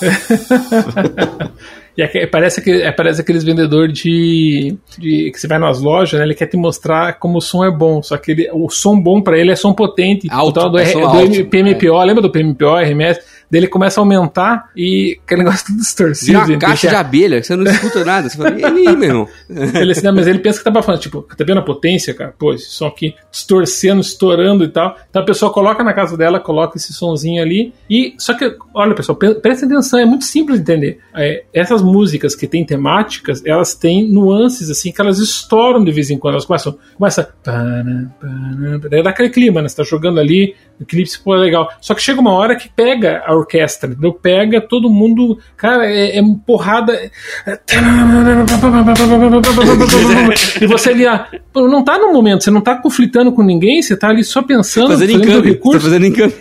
[1.98, 5.32] E aque- parece, que, é, parece aqueles vendedores de, de.
[5.32, 6.24] que você vai nas lojas, né?
[6.24, 8.00] Ele quer te mostrar como o som é bom.
[8.04, 10.28] Só que ele, o som bom pra ele é som potente.
[10.30, 11.44] Alto, o tal do, é do alto.
[11.46, 13.20] PMPO, lembra do PMPO, RMS?
[13.50, 16.40] Daí ele começa a aumentar e aquele negócio tudo distorcido.
[16.40, 18.28] Vira uma caixa de abelha, você não escuta nada.
[18.28, 19.28] Você fala, e aí, meu irmão?
[19.74, 20.98] Ele, assim, não, mas ele pensa que tá abafando.
[20.98, 22.34] Tipo, tá vendo a potência, cara?
[22.38, 24.96] Pô, esse som aqui distorcendo, estourando e tal.
[25.08, 27.72] Então a pessoa coloca na casa dela, coloca esse sonzinho ali.
[27.88, 28.14] E.
[28.18, 30.98] Só que, olha, pessoal, pre- presta atenção, é muito simples de entender.
[31.14, 36.10] É, essas músicas que têm temáticas, elas têm nuances, assim, que elas estouram de vez
[36.10, 36.34] em quando.
[36.34, 36.76] Elas começam.
[36.96, 37.32] Começa.
[38.90, 39.68] Daí dá aquele clima, né?
[39.68, 41.68] Você tá jogando ali, o clipe, pô, é legal.
[41.80, 44.12] Só que chega uma hora que pega a orquestra, entendeu?
[44.12, 45.38] Pega todo mundo.
[45.56, 47.10] Cara, é, é porrada.
[50.60, 53.96] E você ali, ah, não tá no momento, você não tá conflitando com ninguém, você
[53.96, 55.42] tá ali só pensando, Fazendo encame.
[55.42, 55.80] Tá recurso.
[55.80, 56.32] fazendo encame.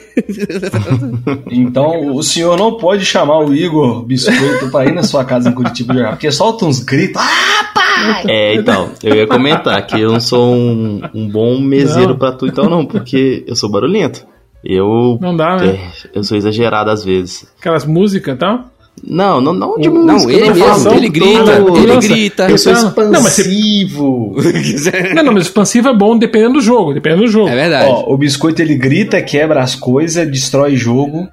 [1.52, 5.54] Então o senhor não pode chamar o Igor Biscoito pra ir na sua casa em
[5.54, 7.22] Curitiba jogar, porque solta uns gritos.
[7.22, 7.87] Ah, pai!
[8.28, 12.18] É, então, eu ia comentar que eu não sou um, um bom meseiro Não.
[12.18, 14.26] pra tu, então não, porque eu sou barulhento.
[14.64, 15.18] Eu.
[15.22, 15.68] Não dá, né?
[15.68, 15.80] é,
[16.18, 17.48] eu sou exagerado às vezes.
[17.60, 18.66] Aquelas músicas e tal.
[19.04, 20.34] Não, não, não de Não, música.
[20.34, 21.78] ele não, mesmo, ele grita, todo.
[21.78, 22.50] ele Nossa, grita.
[22.50, 24.36] Eu sou Não, não, mas você- expansivo.
[25.16, 27.48] Não, não, mas expansivo é bom dependendo do jogo, dependendo do jogo.
[27.48, 27.92] É verdade.
[27.92, 31.28] Ó, o biscoito ele grita, quebra as coisas, destrói jogo.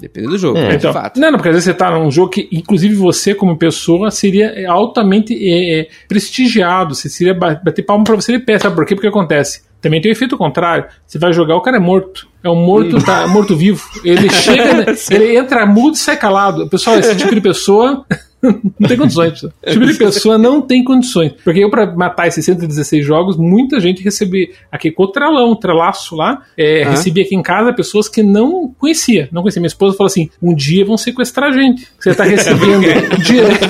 [0.00, 0.68] Depende do jogo, É.
[0.70, 1.20] de Então, fato.
[1.20, 4.54] não, não, porque às vezes você tá num jogo que, inclusive, você, como pessoa, seria
[4.70, 6.94] altamente é, é, prestigiado.
[6.94, 8.58] Você seria ba- bater palma pra você de pé.
[8.58, 8.94] Sabe por quê?
[8.94, 9.62] Porque acontece.
[9.80, 10.84] Também tem o efeito contrário.
[11.06, 12.28] Você vai jogar, o cara é morto.
[12.44, 13.82] É um morto, tá, morto vivo.
[14.04, 16.68] Ele chega, né, ele entra mudo e sai calado.
[16.68, 18.04] Pessoal, esse tipo de pessoa.
[18.42, 19.32] Não tem condições.
[19.34, 21.32] Esse tipo de pessoa não tem condições.
[21.44, 26.42] Porque eu, pra matar esses 116 jogos, muita gente recebia aquele cotrelão, trelaço lá.
[26.56, 26.90] é, Ah.
[26.90, 29.28] Recebia aqui em casa pessoas que não conhecia.
[29.32, 29.60] Não conhecia.
[29.60, 31.86] Minha esposa falou assim: um dia vão sequestrar a gente.
[31.98, 32.80] Você tá recebendo
[33.22, 33.66] direto.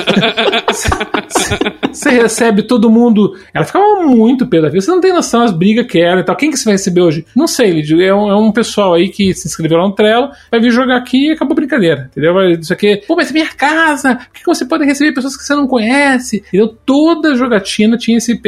[1.93, 3.37] Você recebe todo mundo.
[3.53, 4.81] Ela ficava muito pé da vida.
[4.81, 6.37] Você não tem noção as brigas que era e tal.
[6.37, 7.25] Quem que você vai receber hoje?
[7.35, 8.01] Não sei, Lidio.
[8.01, 10.97] É um, é um pessoal aí que se inscreveu lá no Trello, vai vir jogar
[10.97, 12.09] aqui e acabou a brincadeira.
[12.11, 12.51] Entendeu?
[12.51, 14.15] Isso aqui, pô, mas é minha casa.
[14.17, 16.42] Por que que você pode receber pessoas que você não conhece?
[16.49, 16.77] Entendeu?
[16.85, 18.40] Toda jogatina tinha esse,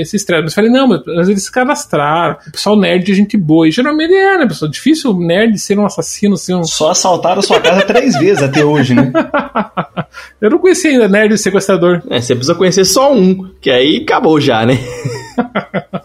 [0.00, 0.42] esse estresse.
[0.42, 2.36] Mas eu falei, não, mas às vezes eles se cadastraram.
[2.46, 3.68] O pessoal nerd é gente boa.
[3.68, 4.70] E geralmente é, né, pessoal?
[4.70, 6.64] Difícil o nerd ser um assassino, ser um.
[6.64, 9.12] Só assaltaram sua casa três vezes até hoje, né?
[10.40, 12.02] Eu não conhecia ainda nerd e sequestrador.
[12.10, 14.78] É, você precisa conhecer só um, que aí acabou já, né?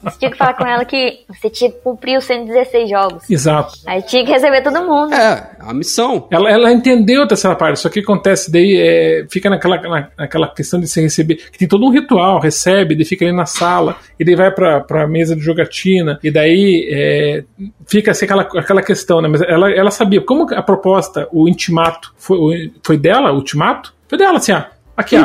[0.04, 3.30] Você tinha que falar com ela que você tinha que cumprir os 116 jogos.
[3.30, 3.74] Exato.
[3.86, 5.13] Aí tinha que receber todo mundo.
[5.13, 6.28] É, é uma missão.
[6.32, 10.48] Ela, ela entendeu a terceira parte, só que acontece daí, é, fica naquela, na- naquela
[10.54, 13.96] questão de se receber, que tem todo um ritual, recebe, ele fica ali na sala,
[14.19, 17.43] e daí vai pra, pra mesa de jogatina, e daí é,
[17.88, 19.28] fica assim aquela, aquela questão, né?
[19.28, 23.93] Mas ela, ela sabia, como a proposta, o intimato, foi, foi dela, o ultimato?
[24.08, 24.63] Foi dela, assim, ó,
[24.98, 25.24] aqui, ó.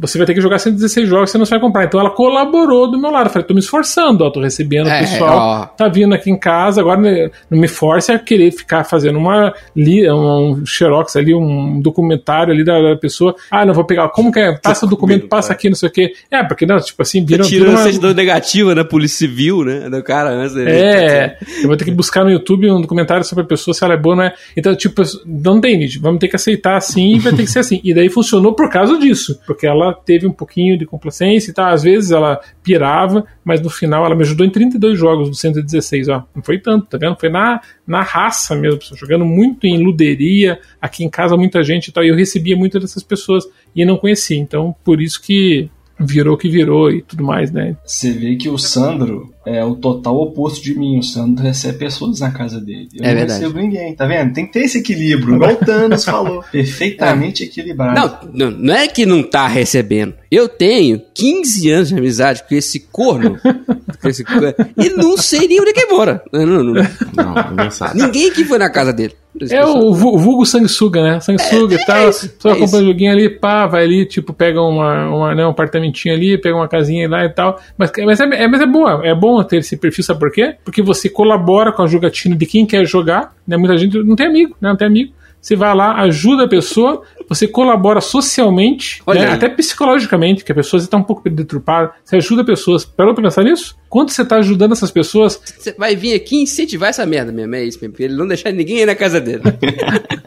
[0.00, 1.84] Você vai ter que jogar 116 jogos, você não vai comprar.
[1.84, 3.26] Então ela colaborou do meu lado.
[3.26, 5.66] Eu falei, tô me esforçando, ó, tô recebendo É, o pessoal ó.
[5.66, 9.52] tá vindo aqui em casa, agora né, não me force a querer ficar fazendo uma
[9.74, 13.34] li, um xerox ali, um documentário ali da, da pessoa.
[13.50, 14.56] Ah, não vou pegar, como que é?
[14.58, 16.12] Passa o documento, passa aqui, não sei o quê.
[16.30, 19.64] É, porque não, tipo assim, viram, Tirando viram a uma- certidão negativa na Polícia Civil,
[19.64, 19.88] né?
[19.90, 20.70] Do cara antes dele.
[20.70, 23.94] é, eu vou ter que buscar no YouTube um documentário sobre a pessoa, se ela
[23.94, 24.34] é boa ou não é.
[24.56, 27.58] Então, tipo, não tem, gente, vamos ter que aceitar assim e vai ter que ser
[27.60, 27.80] assim.
[27.82, 31.66] E daí funcionou por causa disso, porque ela teve um pouquinho de complacência e tal.
[31.66, 36.08] Às vezes ela pirava, mas no final ela me ajudou em 32 jogos dos 116,
[36.08, 36.24] ó.
[36.34, 37.16] Não foi tanto, tá vendo?
[37.18, 41.92] Foi na, na raça mesmo, jogando muito em luderia, aqui em casa muita gente e
[41.92, 42.04] tal.
[42.04, 44.38] E eu recebia muito dessas pessoas e não conhecia.
[44.38, 45.70] Então, por isso que
[46.00, 47.76] virou o que virou e tudo mais, né?
[47.84, 50.98] Você vê que o Sandro é o total oposto de mim.
[50.98, 52.88] O Sandro recebe pessoas na casa dele.
[52.94, 53.40] Eu É não verdade.
[53.40, 54.32] recebo ninguém, tá vendo?
[54.32, 56.42] Tem que ter esse equilíbrio, igual o Thanos falou.
[56.52, 58.28] Perfeitamente equilibrado.
[58.32, 60.14] Não, não, não é que não tá recebendo.
[60.30, 63.38] Eu tenho 15 anos de amizade com esse corno.
[64.00, 66.22] com esse corno, e não sei nem onde é que mora.
[66.32, 66.74] Não, não, não.
[66.74, 68.00] Não, ninguém sabe.
[68.00, 69.14] Ninguém que foi na casa dele.
[69.50, 71.20] É o vu- vulgo sanguessuga, né?
[71.20, 72.12] Sanguessuga e tal.
[72.12, 72.76] Só é compra isso.
[72.78, 76.56] um joguinho ali, pá, vai ali, tipo, pega uma, uma, né, um apartamentinho ali, pega
[76.56, 77.60] uma casinha lá e tal.
[77.76, 80.56] Mas, mas, é, é- mas é boa, é bom ter esse perfil, sabe por quê?
[80.64, 83.56] Porque você colabora com a jogatina de quem quer jogar, né?
[83.56, 84.70] Muita gente não tem amigo, né?
[84.70, 85.12] Não tem amigo.
[85.40, 90.80] Você vai lá, ajuda a pessoa, você colabora socialmente, né, até psicologicamente, que a pessoa
[90.80, 91.92] está um pouco deturpada.
[92.04, 92.84] Você ajuda pessoas.
[92.84, 93.76] Parou pra pensar nisso?
[93.88, 97.64] Quando você está ajudando essas pessoas, Você vai vir aqui incentivar essa merda mesmo, é
[97.64, 97.94] isso mesmo.
[97.98, 99.42] Ele não deixar ninguém ir na casa dele.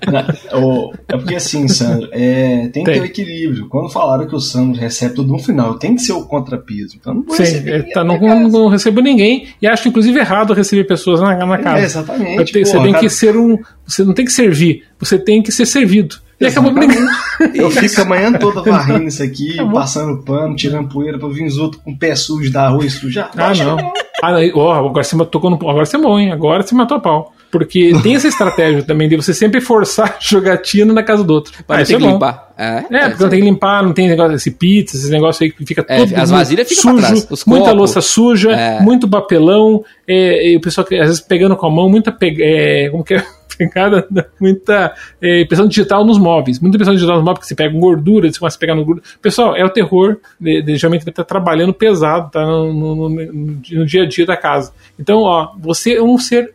[1.07, 2.95] É porque assim, Sandro, é, tem que Tem.
[2.95, 3.67] ter o equilíbrio.
[3.69, 6.97] Quando falaram que o Sandro recebe tudo no final, tem que ser o contrapiso.
[6.99, 8.47] Então não vou Sim, receber é, ninguém tá, não, casa.
[8.47, 11.81] não recebo ninguém e acho inclusive errado receber pessoas na, na casa.
[11.81, 13.03] É, exatamente, você porra, tem cara.
[13.03, 13.59] que ser um.
[13.85, 16.15] Você não tem que servir, você tem que ser servido.
[16.39, 17.07] E acabou brincando.
[17.53, 21.57] Eu fico a manhã toda varrendo isso aqui, passando pano, tirando poeira pra vir os
[21.59, 23.29] outros com o pé sujo da rua e sujar.
[23.37, 23.77] Ah, não.
[24.23, 24.51] Ah, não.
[24.55, 26.31] Ó, agora você matou no, Agora você é bom, hein?
[26.31, 27.33] Agora você matou a pau.
[27.51, 31.51] Porque tem essa estratégia também de você sempre forçar a jogatina na casa do outro.
[31.67, 32.11] Para Ah, não ter é que bom.
[32.13, 32.53] limpar.
[32.57, 35.51] É, É, porque não tem que limpar, não tem negócio desse pizza, esse negócio aí
[35.51, 37.77] que fica É, tudo as vasilhas ficam pra sujo, trás, os muita copos.
[37.77, 38.79] louça suja, É.
[38.81, 42.37] muito papelão, é, e o pessoal que, às vezes pegando com a mão, muita pe-
[42.39, 43.23] é, como que é?
[43.57, 44.07] Pegada,
[44.39, 48.31] muita é, impressão digital nos móveis, muita impressão digital nos móveis, que você pega gordura,
[48.31, 49.05] você começa a pegar no gordura.
[49.21, 53.25] Pessoal, é o terror, de, de, geralmente estar trabalhando pesado, tá no, no- no-
[53.71, 54.73] no dia a dia da casa.
[54.99, 56.53] Então, ó, você é um ser,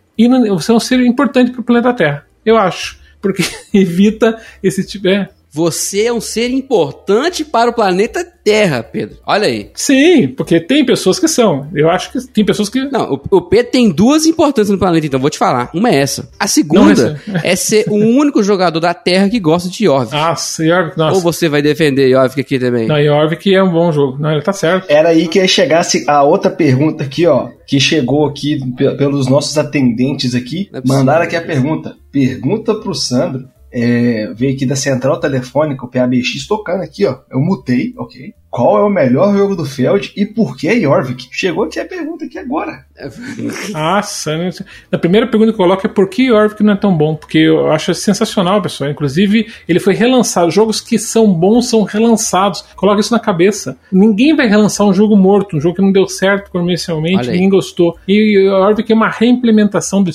[0.49, 3.43] você é um ser importante para o planeta Terra, eu acho, porque
[3.75, 9.16] evita esse tipo, é, Você é um ser importante para o planeta Terra, Pedro.
[9.27, 9.71] Olha aí.
[9.75, 11.66] Sim, porque tem pessoas que são.
[11.75, 12.85] Eu acho que tem pessoas que.
[12.90, 15.71] Não, o, o Pedro tem duas importâncias no planeta, então vou te falar.
[15.73, 16.29] Uma é essa.
[16.38, 20.14] A segunda é ser o único jogador da Terra que gosta de Jorvik.
[20.14, 21.14] Nossa, Jorvik, nossa.
[21.16, 22.87] Ou você vai defender Jorvik aqui também?
[22.87, 24.19] Não, Jorvik é um bom jogo.
[24.21, 24.85] Não, ele tá certo.
[24.90, 27.49] Era aí que chegasse a outra pergunta aqui, ó.
[27.66, 30.69] Que chegou aqui pe- pelos nossos atendentes aqui.
[30.73, 30.81] É.
[30.85, 31.97] Mandaram aqui a pergunta.
[32.12, 33.49] Pergunta pro Sandro.
[33.79, 37.19] É, veio aqui da central telefônica, o PABX, tocando aqui, ó.
[37.31, 38.33] Eu mutei, ok.
[38.57, 41.28] Qual é o melhor jogo do Feld e por que Jorvik?
[41.31, 42.87] Chegou aqui a pergunta aqui agora.
[43.70, 44.49] Nossa, né?
[44.91, 47.14] a primeira pergunta que eu coloco é por que Jorvik não é tão bom?
[47.14, 48.89] Porque eu acho sensacional, pessoal.
[48.89, 50.51] Inclusive, ele foi relançado.
[50.51, 52.64] Jogos que são bons são relançados.
[52.74, 53.76] Coloca isso na cabeça.
[53.93, 57.99] Ninguém vai relançar um jogo morto, um jogo que não deu certo comercialmente, ninguém gostou.
[58.09, 60.11] E Jorvik é uma reimplementação do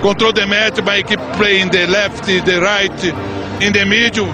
[0.00, 4.28] Control the match by keep playing the left, the right, in the middle.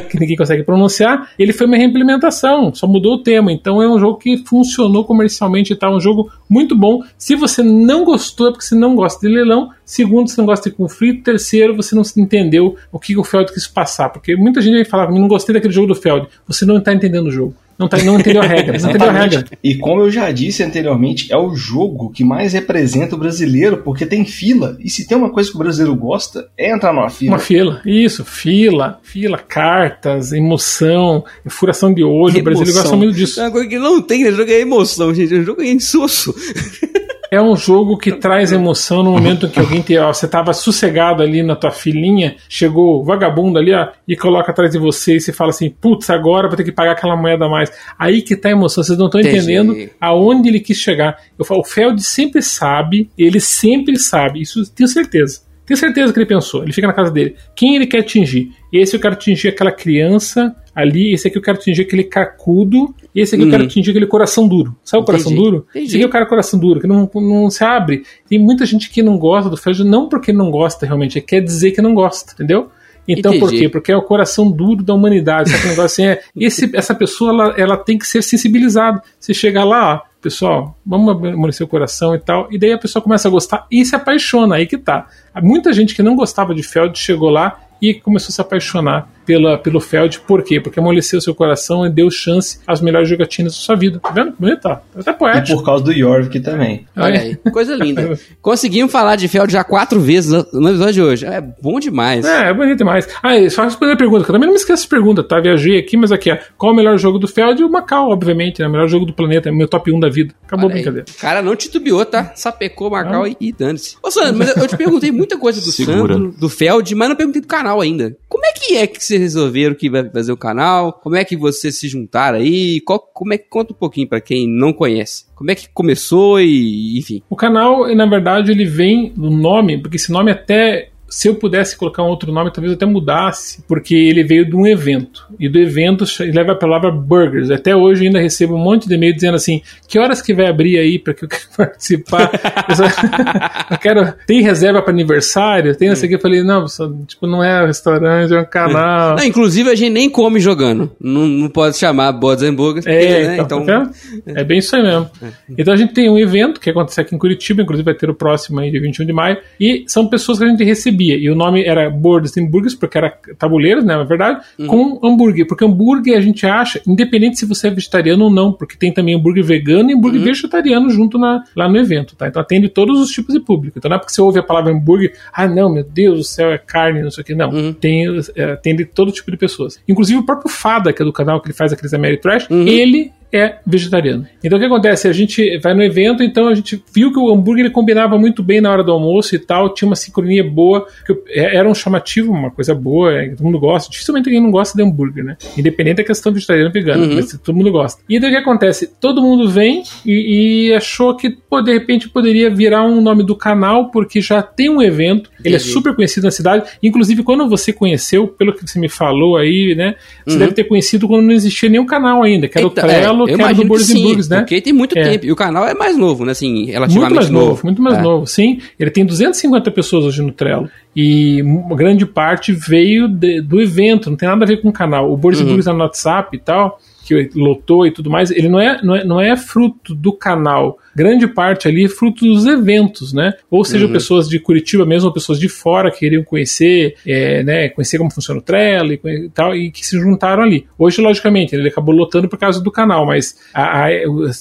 [0.10, 3.52] que ninguém consegue pronunciar, ele foi uma reimplementação, só mudou o tema.
[3.52, 7.02] Então é um jogo que funcionou comercialmente e tal, um jogo muito bom.
[7.16, 9.70] Se você não gostou, é porque você não gosta de leilão.
[9.84, 11.24] Segundo, você não gosta de conflito.
[11.24, 14.08] Terceiro, você não entendeu o que o Feld quis passar.
[14.08, 16.26] Porque muita gente vai falar, não gostei daquele jogo do Feld.
[16.46, 17.54] Você não está entendendo o jogo.
[17.78, 18.78] Não, tá, não entendeu a regra.
[18.78, 19.44] Não entendeu a regra.
[19.62, 24.06] E como eu já disse anteriormente, é o jogo que mais representa o brasileiro, porque
[24.06, 24.76] tem fila.
[24.80, 27.32] E se tem uma coisa que o brasileiro gosta, é entrar numa fila.
[27.32, 32.38] Uma fila, isso, fila, fila, cartas, emoção, furação de olho.
[32.38, 33.40] O brasileiro gosta muito disso.
[33.40, 35.34] É uma coisa que não tem nesse jogo é emoção, gente.
[35.34, 36.34] O jogo é insosso.
[37.34, 40.52] É um jogo que traz emoção no momento em que alguém te, ó, você tava
[40.52, 45.16] sossegado ali na tua filinha, chegou o vagabundo ali, ó, e coloca atrás de você
[45.16, 47.72] e você fala assim, putz, agora vou ter que pagar aquela moeda a mais.
[47.98, 51.18] Aí que tá a emoção, vocês não estão entendendo aonde ele quis chegar.
[51.36, 55.40] Eu falo, o Feld sempre sabe, ele sempre sabe, isso eu tenho certeza.
[55.66, 56.62] Tenho certeza que ele pensou.
[56.62, 57.36] Ele fica na casa dele.
[57.56, 58.50] Quem ele quer atingir?
[58.72, 61.12] Esse eu quero atingir aquela criança ali.
[61.14, 62.94] Esse aqui eu quero atingir aquele cacudo.
[63.14, 63.50] Esse aqui eu Uhum.
[63.52, 64.76] quero atingir aquele coração duro.
[64.84, 65.44] Sabe o coração Entendi.
[65.50, 65.66] duro?
[65.70, 65.86] Entendi.
[65.86, 68.02] Esse aqui é o cara coração duro, que não, não se abre.
[68.28, 71.40] Tem muita gente que não gosta do Feld, não porque não gosta realmente, é quer
[71.40, 72.68] dizer que não gosta, entendeu?
[73.06, 73.62] Então por Entendi.
[73.64, 73.68] quê?
[73.68, 75.50] Porque é o coração duro da humanidade.
[75.50, 76.20] Sabe que negócio assim é.
[76.34, 79.02] Esse, essa pessoa ela, ela tem que ser sensibilizada.
[79.20, 82.48] Você chegar lá, ó, pessoal, vamos amolecer o coração e tal.
[82.50, 84.56] E daí a pessoa começa a gostar e se apaixona.
[84.56, 85.06] Aí que tá.
[85.42, 89.58] Muita gente que não gostava de Feld chegou lá e começou a se apaixonar pela,
[89.58, 90.20] pelo Feld.
[90.20, 90.60] Por quê?
[90.60, 93.98] Porque amoleceu seu coração e deu chance às melhores jogatinas da sua vida.
[94.00, 94.34] Tá vendo?
[94.38, 94.78] Bonito, ó.
[94.98, 95.58] Até E poético.
[95.58, 96.86] por causa do Jorvik também.
[96.96, 98.18] Olha aí, coisa linda.
[98.42, 101.26] Conseguimos falar de Feld já quatro vezes no episódio de hoje.
[101.26, 102.24] É bom demais.
[102.24, 103.08] É, é bonito demais.
[103.22, 105.40] Ah, e só responder a pergunta, que eu também não me esqueço de pergunta, tá?
[105.40, 106.36] Viajei aqui, mas aqui, ó.
[106.56, 107.62] Qual o melhor jogo do Feld?
[107.62, 108.68] O Macau, obviamente, né?
[108.68, 110.34] O melhor jogo do planeta, é o meu top 1 da vida.
[110.46, 110.74] Acabou a aí.
[110.74, 111.06] brincadeira.
[111.16, 112.32] O cara não titubeou, tá?
[112.34, 113.28] Sapecou Macau Ah.
[113.28, 113.96] e, e dane-se.
[114.02, 116.14] Ô, Sandro, mas eu- eu te perguntei muita coisa do Segura.
[116.14, 118.16] Sandro, do Feld, mas não perguntei do canal ainda.
[118.28, 120.92] Como é que é que vocês resolveram que vai fazer o canal?
[120.92, 122.80] Como é que vocês se juntaram aí?
[122.80, 125.26] Qual- como é que conta um pouquinho pra quem não conhece?
[125.34, 127.22] Como é que começou e, enfim.
[127.30, 130.90] O canal, na verdade, ele vem do nome, porque esse nome até.
[131.16, 134.66] Se eu pudesse colocar um outro nome, talvez até mudasse, porque ele veio de um
[134.66, 135.24] evento.
[135.38, 137.52] E do evento ele leva a palavra burgers.
[137.52, 140.46] Até hoje eu ainda recebo um monte de e-mail dizendo assim: que horas que vai
[140.48, 142.30] abrir aí para que eu quero participar?
[142.68, 142.84] eu, só-
[143.70, 144.12] eu quero.
[144.26, 145.76] Tem reserva para aniversário?
[145.76, 146.16] Tem essa aqui.
[146.16, 149.16] Eu falei: não, só, tipo, não é um restaurante, é um canal.
[149.16, 150.90] Não, inclusive a gente nem come jogando.
[151.00, 153.38] Não, não pode chamar Bods and Burgers, porque, É, né?
[153.38, 153.90] então, Então,
[154.26, 155.08] é bem isso aí mesmo.
[155.56, 158.14] Então a gente tem um evento que acontece aqui em Curitiba, inclusive vai ter o
[158.14, 161.03] próximo aí, dia 21 de maio, e são pessoas que a gente recebia.
[161.12, 165.46] E o nome era Boards and Burgers, porque era tabuleiros, né, na verdade, com hambúrguer.
[165.46, 169.14] Porque hambúrguer a gente acha, independente se você é vegetariano ou não, porque tem também
[169.14, 172.28] hambúrguer vegano e hambúrguer vegetariano junto na, lá no evento, tá?
[172.28, 173.78] Então atende todos os tipos de público.
[173.78, 176.52] Então não é porque você ouve a palavra hambúrguer, ah, não, meu Deus do céu,
[176.52, 177.34] é carne, não sei o que.
[177.34, 179.80] Não, tem, é, atende todo tipo de pessoas.
[179.88, 183.56] Inclusive o próprio Fada, que é do canal que ele faz aqueles Ameritrash, ele é
[183.66, 184.26] vegetariano.
[184.42, 185.08] Então o que acontece?
[185.08, 188.42] A gente vai no evento, então a gente viu que o hambúrguer ele combinava muito
[188.42, 191.74] bem na hora do almoço e tal, tinha uma sincronia boa, que é- era um
[191.74, 193.90] chamativo, uma coisa boa, é, todo mundo gosta.
[193.90, 195.36] Dificilmente alguém não gosta de hambúrguer, né?
[195.56, 198.02] Independente da questão vegetariana ou vegana, mas todo mundo gosta.
[198.08, 198.90] E daí o que acontece?
[199.00, 203.34] Todo mundo vem e, e achou que, pô, de repente poderia virar um nome do
[203.36, 205.72] canal, porque já tem um evento, ele é Entendi.
[205.72, 206.64] super conhecido na cidade.
[206.82, 209.94] Inclusive, quando você conheceu, pelo que você me falou aí, né?
[210.26, 213.06] Você deve ter conhecido quando não existia nenhum canal ainda, que era Eita, o Trello,
[213.06, 214.38] é, eu que era do sim, né?
[214.40, 215.02] porque tem muito É.
[215.02, 215.26] tempo.
[215.26, 216.32] E o canal é mais novo, né?
[216.32, 218.02] Assim, relativamente Muito mais novo, muito mais É.
[218.02, 218.58] novo, sim.
[218.78, 220.68] Ele tem 250 pessoas hoje no Trello.
[220.94, 224.72] E uma grande parte veio de- do evento, não tem nada a ver com o
[224.72, 225.08] canal.
[225.08, 225.16] O Uhum.
[225.16, 226.78] Boards and Burgers é no WhatsApp e tal.
[227.04, 230.78] Que lotou e tudo mais, ele não é, não é, não é fruto do canal.
[230.96, 233.34] Grande parte ali é fruto dos eventos, né?
[233.50, 233.92] Ou seja, Uhum.
[233.92, 238.10] pessoas de Curitiba mesmo, ou pessoas de fora que queriam conhecer, é, né, conhecer como
[238.10, 240.66] funciona o Trello e, tal, e que se juntaram ali.
[240.78, 243.88] Hoje, logicamente, ele acabou lotando por causa do canal, mas a, a,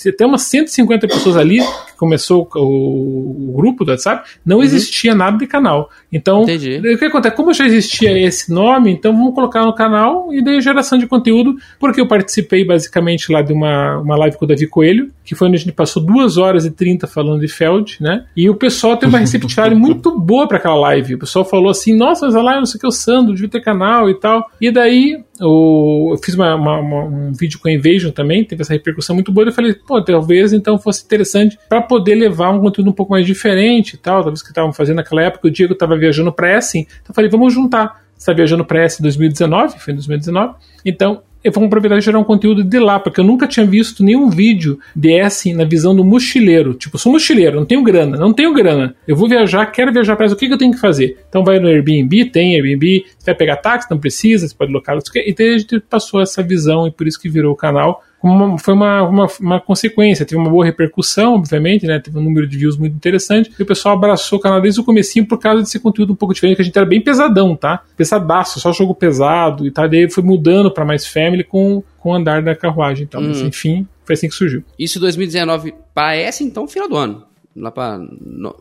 [0.08, 5.38] até umas 150 pessoas ali, que começou o, o grupo do WhatsApp, não existia nada
[5.38, 5.90] de canal.
[6.14, 6.44] Então.
[6.44, 6.78] Entendi.
[6.78, 7.36] o que acontece?
[7.36, 11.56] Como já existia esse nome, então vamos colocar no canal e daí geração de conteúdo,
[11.80, 15.48] porque eu participei basicamente lá de uma, uma live com o Davi Coelho, que foi
[15.48, 18.26] onde a gente passou duas horas e 30 falando de Feld, né?
[18.38, 21.16] E o pessoal teve uma receptividade muito boa para aquela live.
[21.16, 23.50] O pessoal falou assim: nossa, mas a live não sei o que, o Sandro, devia
[23.50, 24.46] ter canal e tal.
[24.62, 28.62] E daí o, eu fiz uma- uma- uma- um vídeo com a Invasion também, teve
[28.62, 29.48] essa repercussão muito boa.
[29.48, 33.26] Eu falei, pô, talvez então fosse interessante para poder levar um conteúdo um pouco mais
[33.26, 35.48] diferente e tal, talvez que estavam fazendo naquela época.
[35.48, 38.04] O Diego estava viajando para Essen, então eu falei, vamos juntar.
[38.18, 40.54] Está viajando para Essen em 2019, foi em 2019,
[40.86, 41.22] então
[41.52, 44.80] vou aproveitar e gerar um conteúdo de lá, porque eu nunca tinha visto nenhum vídeo
[44.96, 46.74] de Essen na visão do mochileiro.
[46.74, 48.96] Tipo, sou mochileiro, não tenho grana, não tenho grana.
[49.08, 51.18] Eu vou viajar, quero viajar para o que, que eu tenho que fazer?
[51.28, 54.98] Então vai no Airbnb, tem Airbnb, você vai pegar táxi, não precisa, você pode locar,
[55.12, 55.26] quê.
[55.28, 58.04] Então a gente passou essa visão e por isso que virou o canal.
[58.24, 62.00] Uma- foi uma, uma, uma consequência, teve uma boa repercussão, obviamente, né?
[62.00, 63.52] Teve um número de views muito interessante.
[63.60, 66.34] E o pessoal abraçou o canal desde o comecinho por causa desse conteúdo um pouco
[66.34, 67.82] diferente, que a gente era bem pesadão, tá?
[67.98, 69.90] Pesadaço, só jogo pesado e tal.
[69.90, 73.22] Daí foi mudando para mais family com, com o andar da carruagem e tal.
[73.22, 73.48] Mas Hum.
[73.48, 74.64] enfim, foi assim que surgiu.
[74.80, 77.24] Isso 2019 parece então final do ano.
[77.56, 78.56] Lá pra no,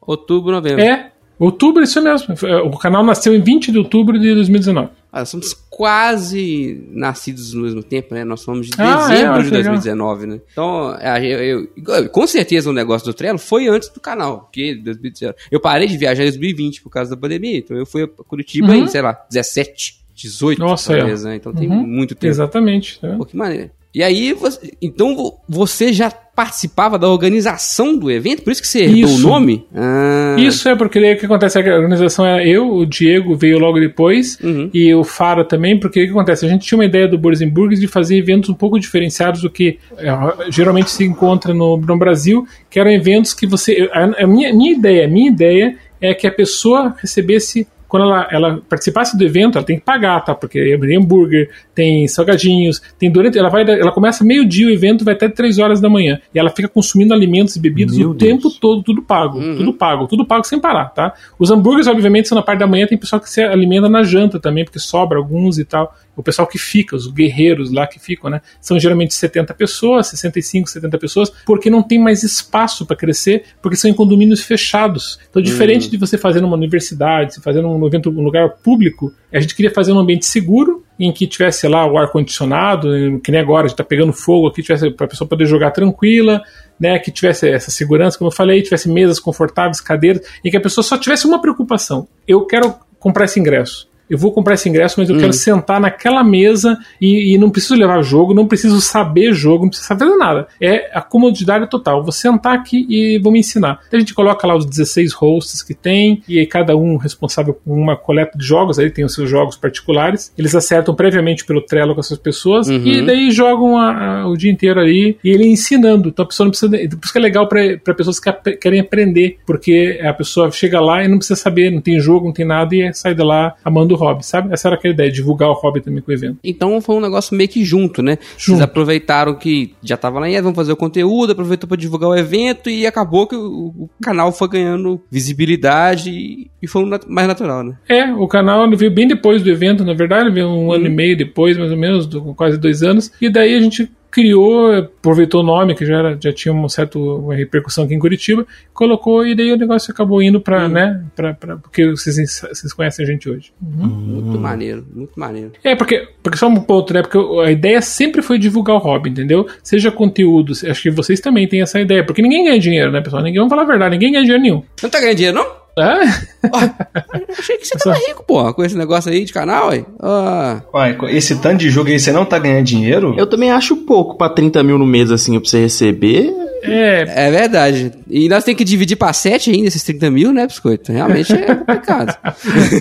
[0.00, 0.80] outubro, novembro.
[0.82, 2.34] É, outubro, isso mesmo.
[2.64, 4.88] O canal nasceu em 20 de outubro de 2019.
[5.16, 8.24] Ah, somos quase nascidos no mesmo tempo, né?
[8.24, 9.72] Nós somos de Ah, é, dezembro de que legal.
[9.74, 10.40] 2019, né?
[10.50, 14.74] Então, é, eu, eu- com certeza o negócio do Trello foi antes do canal, porque
[14.74, 15.36] 2019.
[15.52, 18.68] Eu parei de viajar em 2020 por causa da pandemia, então eu fui a Curitiba
[18.72, 18.74] Uhum.
[18.84, 21.28] em, sei lá, 17, 18, Nossa, talvez, é.
[21.28, 21.36] né?
[21.36, 21.86] Então tem Uhum.
[21.86, 22.32] muito tempo.
[22.32, 22.98] Exatamente.
[23.00, 23.14] Tá?
[23.16, 23.70] Pô, que maneiro.
[23.94, 28.42] E aí, você- então vo- você já participava da organização do evento?
[28.42, 29.64] Por isso que você herdou o nome?
[29.72, 33.36] Ah, Isso é porque o que acontece é que a organização era eu, o Diego
[33.36, 34.68] veio logo depois Uhum.
[34.74, 36.44] e o Fara também, porque o que acontece?
[36.44, 39.48] A gente tinha uma ideia do Boris Burgers de fazer eventos um pouco diferenciados do
[39.50, 43.88] que é, geralmente se encontra no, no Brasil, que eram eventos que você.
[43.92, 47.64] A, a minha, minha ideia, a minha ideia é que a pessoa recebesse.
[47.94, 50.34] Quando ela, ela participasse do evento, ela tem que pagar, tá?
[50.34, 53.38] Porque tem hambúrguer, tem salgadinhos, tem durante.
[53.38, 56.18] Ela vai, ela começa meio-dia o evento, vai até 3 horas da manhã.
[56.34, 58.32] E ela fica consumindo alimentos e bebidas Meu o Deus.
[58.32, 59.38] tempo todo, tudo pago.
[59.38, 59.58] Uhum.
[59.58, 61.14] Tudo pago, tudo pago sem parar, tá?
[61.38, 64.40] Os hambúrgueres, obviamente, são na parte da manhã, tem pessoal que se alimenta na janta
[64.40, 65.94] também, porque sobra alguns e tal.
[66.16, 68.40] O pessoal que fica, os guerreiros lá que ficam, né?
[68.60, 73.76] São geralmente 70 pessoas, 65, 70 pessoas, porque não tem mais espaço para crescer, porque
[73.76, 75.18] são em condomínios fechados.
[75.28, 79.40] Então, diferente de você fazer numa universidade, se fazer num evento, num lugar público, a
[79.40, 82.88] gente queria fazer um ambiente seguro, em que tivesse lá o ar-condicionado,
[83.22, 85.72] que nem agora, a gente tá pegando fogo aqui, tivesse para a pessoa poder jogar
[85.72, 86.40] tranquila,
[86.78, 90.60] né, que tivesse essa segurança, como eu falei, tivesse mesas confortáveis, cadeiras, e que a
[90.60, 93.88] pessoa só tivesse uma preocupação: eu quero comprar esse ingresso.
[94.08, 97.74] Eu vou comprar esse ingresso, mas eu quero sentar naquela mesa e, e não preciso
[97.74, 100.46] levar jogo, não preciso saber jogo, não preciso fazer nada.
[100.60, 102.02] É a comodidade total.
[102.02, 103.80] Vou sentar aqui e vou me ensinar.
[103.86, 107.54] Então a gente coloca lá os 16 hosts que tem, e aí cada um responsável
[107.54, 110.32] por uma coleta de jogos, aí tem os seus jogos particulares.
[110.36, 112.86] Eles acertam previamente pelo Trello com essas pessoas, Uhum.
[112.86, 116.08] e daí jogam a- a- o dia inteiro ali, e ele ensinando.
[116.08, 116.70] Então a pessoa não precisa.
[116.70, 120.80] Por isso que é legal para pessoas que ap- querem aprender, porque a pessoa chega
[120.80, 123.54] lá e não precisa saber, não tem jogo, não tem nada, e sai de lá
[123.64, 124.52] amando o hobby, sabe?
[124.52, 126.38] Essa era aquela ideia, divulgar o hobby também com o evento.
[126.44, 128.16] Então foi um negócio meio que junto, né?
[128.20, 128.62] Vocês Junto.
[128.62, 132.68] aproveitaram que já tava lá, e vamos fazer o conteúdo, aproveitou pra divulgar o evento
[132.70, 137.26] e acabou que o, o canal foi ganhando visibilidade e, e foi um nat- mais
[137.28, 137.76] natural, né?
[137.88, 141.16] É, o canal veio bem depois do evento, na verdade, veio um ano e meio
[141.16, 143.10] depois, mais ou menos, do- quase dois anos.
[143.20, 146.96] E daí a gente criou, aproveitou o nome, que já, era, já tinha uma certa
[146.96, 151.34] uma repercussão aqui em Curitiba, colocou e daí o negócio acabou indo pra, né, pra,
[151.34, 153.52] pra, porque vocês, vocês conhecem a gente hoje.
[153.60, 155.50] Muito maneiro, muito maneiro.
[155.64, 157.02] É, porque, porque só um ponto, né?
[157.02, 159.48] Porque a ideia sempre foi divulgar o hobby, entendeu?
[159.64, 163.20] Seja conteúdo, acho que vocês também têm essa ideia, porque ninguém ganha dinheiro, né, pessoal?
[163.20, 164.62] Ninguém, vamos falar a verdade, ninguém ganha dinheiro nenhum.
[164.76, 165.63] Você não tá ganhando dinheiro, não?
[165.76, 167.32] É?
[167.36, 169.84] Achei que você tava rico, porra, com esse negócio aí de canal, aí.
[170.00, 173.14] Ah, Uai, esse tanto de jogo aí, você não tá ganhando dinheiro?
[173.18, 176.32] Eu também acho pouco pra 30 mil no mês, assim, pra você receber.
[176.66, 177.92] É, é verdade.
[178.08, 180.92] E nós temos que dividir pra 7 ainda, esses 30 mil, né, biscoito?
[180.92, 182.14] Realmente é complicado.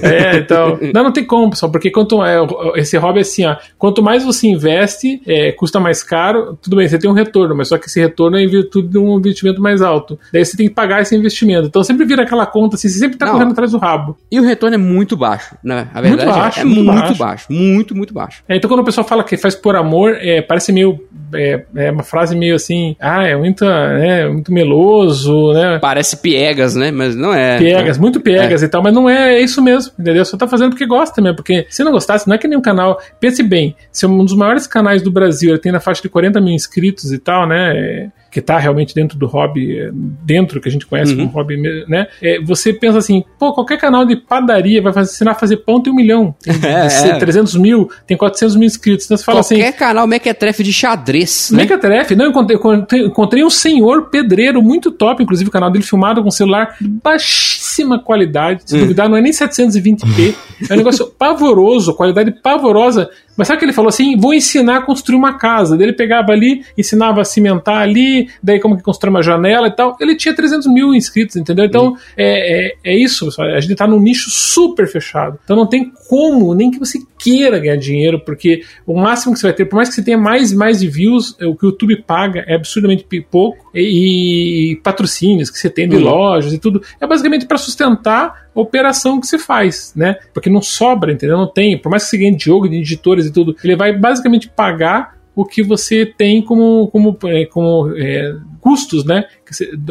[0.01, 0.77] É, então.
[0.93, 2.37] Não, não tem como, pessoal, porque quanto é,
[2.75, 3.55] esse hobby é assim, ó.
[3.77, 6.57] Quanto mais você investe, é, custa mais caro.
[6.61, 8.97] Tudo bem, você tem um retorno, mas só que esse retorno é em virtude de
[8.97, 10.19] um investimento mais alto.
[10.31, 11.67] Daí você tem que pagar esse investimento.
[11.67, 13.33] Então sempre vira aquela conta assim, você sempre tá Não.
[13.33, 14.17] correndo atrás do rabo.
[14.31, 15.87] E o retorno é muito baixo, né?
[15.93, 17.17] A verdade é- baixo, é, muito muito, baixo.
[17.17, 17.45] baixo.
[17.49, 18.43] Muito, muito baixo.
[18.47, 20.99] É, então quando o pessoal fala que faz por amor, é, parece meio.
[21.35, 25.79] É, é uma frase meio assim, ah, é muito, é, muito meloso, né?
[25.81, 26.91] Parece piegas, né?
[26.91, 27.57] Mas não é.
[27.57, 30.23] Piegas, muito piegas e tal, mas não é, é isso mesmo, entendeu?
[30.25, 32.61] Só tá fazendo porque gosta mesmo, porque se não gostasse, não é que nem um
[32.61, 32.99] canal.
[33.19, 36.39] Pense bem, se um dos maiores canais do Brasil ele tem na faixa de 40
[36.39, 38.11] mil inscritos e tal, né?
[38.39, 41.57] É, Que tá realmente dentro do hobby, é, dentro que a gente conhece como hobby,
[41.87, 42.07] né?
[42.21, 45.81] é, você pensa assim, pô, qualquer canal de padaria vai fazer, ensinar a fazer pão
[45.81, 47.19] tem um milhão, tem É, é.
[47.19, 49.05] 300 mil, tem 400 mil inscritos.
[49.05, 51.63] Então você fala assim, Qualquer canal mequetrefe de xadrez, né?
[51.63, 55.83] Mequetrefe, não, eu encontrei, encontrei, encontrei um senhor pedreiro muito top, inclusive o canal dele
[55.83, 60.35] filmado com celular baixíssima qualidade, se duvidar não é nem 720p,
[60.69, 64.15] é um negócio pavoroso, qualidade pavorosa, mas sabe o que ele falou assim?
[64.17, 68.77] Vou ensinar a construir uma casa, ele pegava ali, ensinava a cimentar ali, daí como
[68.77, 71.65] que constrói uma janela e tal, ele tinha 300 mil inscritos, entendeu?
[71.65, 75.67] Então, é, é, é isso, pessoal, a gente tá num nicho super fechado, então não
[75.67, 79.65] tem como, nem que você queira ganhar dinheiro, porque o máximo que você vai ter,
[79.65, 82.03] por mais que você tenha mais e mais de views, é, o que o YouTube
[82.03, 86.03] paga é absurdamente pouco, e, e patrocínios que você tem de Uhum.
[86.03, 90.15] lojas e tudo, é basicamente para sustentar a operação que se faz, né?
[90.33, 91.37] Porque não sobra, entendeu?
[91.37, 93.93] Não tem, por mais que você ganhe de jogo, de editores e tudo, ele vai
[93.93, 99.23] basicamente pagar o que você tem como, como, é, como é, custos, né?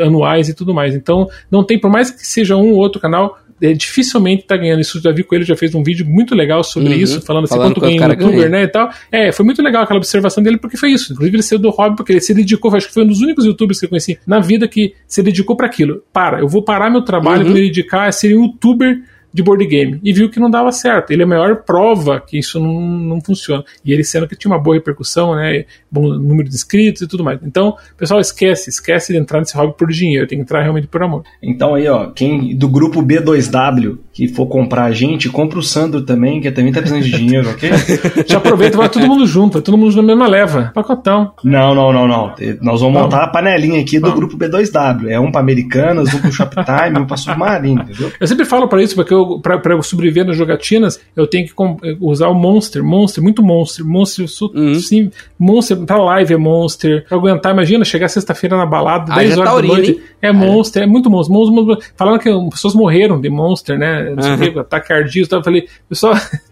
[0.01, 0.95] Anuais e tudo mais.
[0.95, 4.81] Então, não tem, por mais que seja um ou outro canal, é, dificilmente tá ganhando
[4.81, 4.99] isso.
[4.99, 7.01] O Davi Coelho já fez um vídeo muito legal sobre Uhum.
[7.01, 8.49] isso, falando assim, Falando quanto ganha o um youtuber, ganha.
[8.49, 8.91] né, e tal.
[9.11, 11.13] É, foi muito legal aquela observação dele, porque foi isso.
[11.13, 13.45] Inclusive, ele saiu do hobby, porque ele se dedicou, acho que foi um dos únicos
[13.45, 16.03] youtubers que eu conheci na vida que se dedicou para aquilo.
[16.13, 17.47] Para, eu vou parar meu trabalho, Uhum.
[17.49, 19.01] vou me dedicar a ser youtuber
[19.33, 20.01] de board game.
[20.03, 21.11] E viu que não dava certo.
[21.11, 23.65] Ele é a maior prova que isso não, não funciona.
[23.85, 25.65] E ele sendo que tinha uma boa repercussão, né?
[25.91, 27.39] Bom número de inscritos e tudo mais.
[27.43, 30.27] Então, pessoal, esquece, esquece de entrar nesse hobby por dinheiro.
[30.27, 31.23] Tem que entrar realmente por amor.
[31.43, 36.03] Então aí, ó, quem do grupo B2W que for comprar a gente, compra o Sandro
[36.03, 37.71] também, que também tá precisando de dinheiro, ok?
[38.27, 40.71] Já aproveita, vai todo mundo junto, vai todo mundo na mesma leva.
[40.75, 41.33] Pacotão.
[41.43, 42.35] Não, não, não, não.
[42.61, 43.03] Nós vamos Não.
[43.05, 44.15] montar a panelinha aqui do Não.
[44.15, 45.09] grupo B2W.
[45.09, 48.13] É um pra Americanas, um pro Shoptime, um pra Submarino, entendeu?
[48.21, 51.47] Eu sempre falo pra isso, porque eu, pra, pra eu sobreviver nas jogatinas, eu tenho
[51.47, 51.53] que
[52.01, 54.75] usar o Monster, Monster, muito Monster, Monster, Uhum.
[54.75, 59.35] sim, Monster, pra live é Monster, pra aguentar, imagina, chegar sexta-feira na balada, Aí 10
[59.35, 60.01] já horas tá da noite, hein?
[60.21, 61.93] é Monster, é muito Monster, Monster, Monster.
[61.97, 64.53] Falaram que pessoas morreram de Monster, né, não sei o Uhum.
[64.53, 66.15] que, ataque cardíaco, eu falei, pessoal,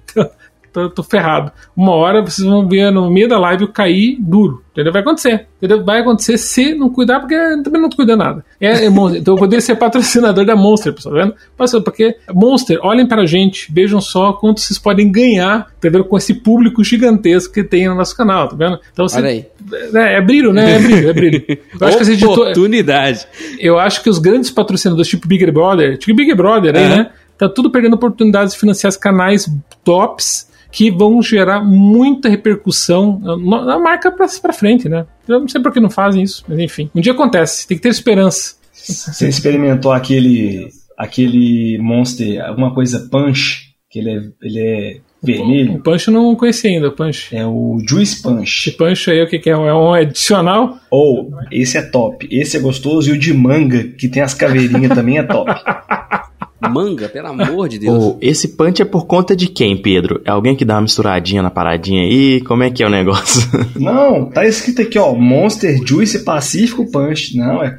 [0.72, 1.52] tô, tô ferrado.
[1.76, 4.62] Uma hora vocês vão ver no meio da live eu cair duro.
[4.72, 4.92] Entendeu?
[4.92, 5.46] Vai acontecer.
[5.58, 5.84] Entendeu?
[5.84, 8.44] Vai acontecer se não cuidar, porque também não tô cuidando nada.
[8.60, 8.86] É, é.
[8.86, 11.34] Então eu poderia ser patrocinador da Monster, pessoal, tá vendo?
[11.58, 16.04] Mas, Porque Monster, olhem pra gente, vejam só quanto vocês podem ganhar, entendeu?
[16.04, 18.78] Com esse público gigantesco que tem no nosso canal, tá vendo?
[18.92, 19.18] Então você.
[19.18, 19.46] Olha aí.
[19.94, 20.76] É, é brilho, né?
[20.76, 21.58] É brilho, é brilho.
[21.80, 22.24] Eu acho que.
[22.24, 23.26] Oportunidade.
[23.58, 26.96] Eu acho que os grandes patrocinadores, tipo Big Brother, tipo Big Brother aí, Aham.
[26.96, 27.10] né?
[27.36, 29.50] Tá tudo perdendo oportunidades de financiar canais
[29.82, 35.06] tops que vão gerar muita repercussão na na marca pra, pra frente, né?
[35.26, 36.90] Eu não sei por que não fazem isso, mas enfim.
[36.94, 38.54] Um dia acontece, tem que ter esperança.
[38.72, 45.82] Você experimentou aquele aquele Monster, alguma coisa Punch, que ele é, ele é O vermelho?
[45.82, 47.34] Punch eu não conheci ainda, o Punch.
[47.34, 48.70] É o Juice Esse Punch.
[48.72, 49.52] Punch aí, o que, que é?
[49.52, 50.78] É um adicional?
[50.90, 52.28] Ou, esse é top.
[52.30, 53.10] Esse é gostoso.
[53.10, 55.50] E o de manga, que tem as caveirinhas, também é top.
[56.68, 58.04] Manga, pelo amor de Deus.
[58.04, 60.20] Ô, esse punch é por conta de quem, Pedro?
[60.24, 62.40] É alguém que dá uma misturadinha na paradinha aí?
[62.42, 63.48] Como é que é o negócio?
[63.76, 65.14] Não, tá escrito aqui, ó.
[65.14, 67.36] Monster Juice Pacífico Punch.
[67.36, 67.74] Não, é.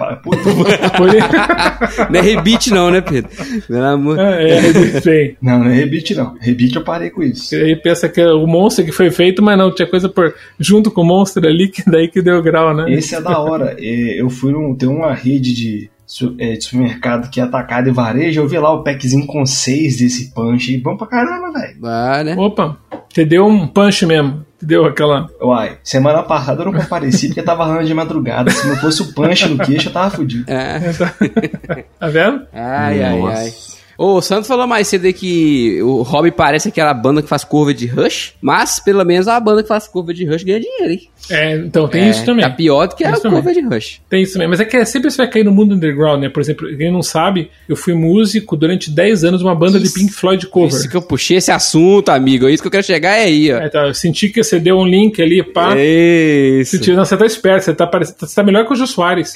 [0.98, 1.10] Foi...
[2.10, 3.30] Não é rebite não, né, Pedro?
[3.68, 4.20] Pelo amor...
[4.20, 5.38] é, é, bem.
[5.42, 6.36] não, não é rebite, não.
[6.40, 7.56] Rebite eu parei com isso.
[7.56, 10.34] E aí pensa que é o Monster que foi feito, mas não, tinha coisa por
[10.60, 12.92] junto com o Monster ali, que daí que deu grau, né?
[12.92, 13.76] Esse é da hora.
[13.80, 14.76] É, Eu fui num.
[14.76, 16.01] Tem uma rede de, é,
[16.36, 18.42] de supermercado que é atacado e varejo.
[18.42, 20.74] Eu vi lá o packzinho com seis desse punch.
[20.74, 21.78] E bom pra caramba, velho.
[21.86, 22.36] Ah, né?
[22.38, 22.78] Opa,
[23.10, 24.46] te deu um punch mesmo.
[24.60, 25.28] Te deu aquela.
[25.42, 28.52] Uai, semana passada eu não compareci porque tava rando de madrugada.
[28.52, 30.46] Se não fosse o punch no queixo, eu tava fudido.
[30.52, 30.80] É.
[32.00, 32.46] Tá vendo?
[32.52, 33.38] Ai, ai, Nossa.
[33.42, 33.48] ai.
[33.50, 37.74] Ô, o Santos falou mais cedo que o Hobby parece aquela banda que faz curva
[37.74, 41.10] de Rush, mas pelo menos a banda que faz curva de Rush ganha dinheiro, hein?
[41.30, 42.44] É, então tem É, isso também.
[42.44, 43.42] Tá pior do que a Isso também.
[43.42, 44.02] curva de Rush.
[44.10, 44.48] Tem isso também.
[44.48, 46.30] Mas é que é, sempre você vai cair no mundo underground, né?
[46.30, 49.86] Por exemplo, quem não sabe, eu fui músico durante 10 anos de uma banda de
[49.86, 49.94] Isso.
[49.94, 50.70] Pink Floyd cover.
[50.70, 52.48] Isso que eu puxei esse assunto, amigo.
[52.48, 53.58] É isso que eu quero chegar é aí, ó.
[53.58, 55.76] É, tá, eu senti que você deu um link ali, pá.
[55.78, 56.78] Isso.
[56.78, 57.90] Senti- não, você tá esperto, você tá,
[58.20, 59.34] você tá melhor que o Jô Soares.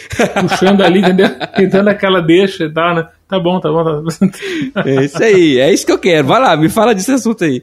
[0.50, 1.30] puxando ali, entendeu?
[1.56, 3.08] Tentando aquela deixa e tal, né?
[3.28, 3.84] Tá bom, tá bom.
[3.84, 4.84] Tá...
[4.86, 6.28] É isso aí, é isso que eu quero.
[6.28, 7.62] Vai lá, me fala desse assunto aí.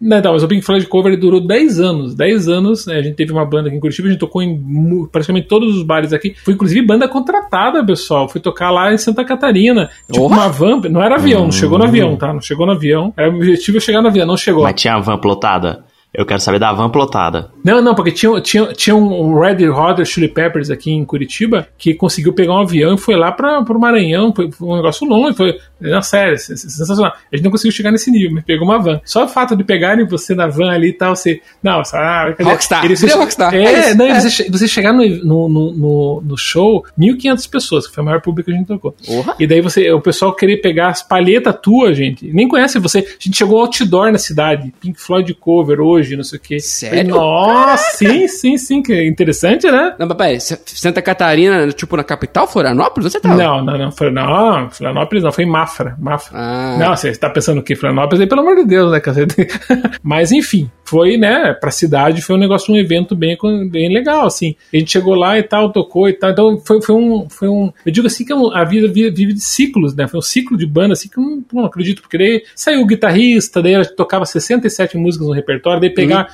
[0.00, 2.14] Não, então, mas o Pink Floyd Cover ele durou 10 anos.
[2.14, 5.06] 10 anos, né, a gente teve uma banda aqui em Curitiba, a gente tocou em
[5.12, 6.34] praticamente todos os bares aqui.
[6.44, 8.28] Foi inclusive banda contratada, pessoal.
[8.28, 9.90] Fui tocar lá em Santa Catarina.
[10.10, 10.36] Tipo Porra!
[10.36, 12.32] uma van, não era avião, não chegou no avião, tá?
[12.32, 13.14] Não chegou no avião.
[13.16, 14.64] Era o objetivo é chegar no avião, não chegou.
[14.64, 15.84] Mas tinha a van plotada?
[16.12, 17.50] Eu quero saber da van plotada.
[17.64, 21.94] Não, não, porque tinha, tinha, tinha um Red Hot Chili Peppers aqui em Curitiba que
[21.94, 24.32] conseguiu pegar um avião e foi lá para o Maranhão.
[24.34, 25.56] Foi, foi um negócio longe, foi.
[25.80, 27.12] Na sen- sensacional.
[27.32, 29.00] A gente não conseguiu chegar nesse nível, mas pegou uma van.
[29.04, 31.40] Só o fato de pegarem você na van ali e tal, você.
[31.62, 32.50] Não, ah, cadê?
[32.50, 32.84] Rockstar.
[32.84, 33.54] Eles- Virou Rockstar.
[33.54, 34.20] É, É não, É.
[34.20, 38.50] Você, você chegar no, no, no, no- show, 1.500 pessoas, que foi o maior público
[38.50, 38.94] que a gente tocou.
[39.06, 39.36] Porra.
[39.38, 42.26] E daí você, o pessoal querer pegar as palhetas tuas, gente.
[42.32, 42.98] Nem conhece você.
[42.98, 44.72] A gente chegou ao outdoor na cidade.
[44.80, 46.58] Pink Floyd cover hoje, não sei o quê.
[46.60, 47.10] Sério?
[47.10, 48.82] Nossa, sim, sim, sim.
[48.82, 49.94] Que interessante, né?
[49.98, 53.12] Não, mas peraí, S- Santa Catarina, tipo na capital, Florianópolis?
[53.12, 53.36] Você tava?
[53.36, 53.90] Não, não, não.
[54.12, 55.96] Não, Florianópolis não, foi em Mafra.
[55.98, 56.38] Mafra.
[56.38, 56.76] Ah.
[56.78, 57.74] Não, você tá pensando o quê?
[57.76, 59.34] Florianópolis aí, pelo amor de Deus, né, cacete?
[60.02, 63.36] Mas enfim, foi, né, pra cidade foi um negócio, um evento bem,
[63.70, 64.54] bem legal, assim.
[64.72, 66.30] A gente chegou lá e tal, tocou e tal.
[66.30, 67.72] Então foi, foi, um, foi um.
[67.84, 70.06] Eu digo assim que é a vida vive, vive de ciclos, né?
[70.08, 72.86] Foi um ciclo de banda, assim, que eu não, não acredito, porque daí saiu o
[72.86, 76.28] guitarrista, daí ela tocava 67 músicas no repertório, daí pegar.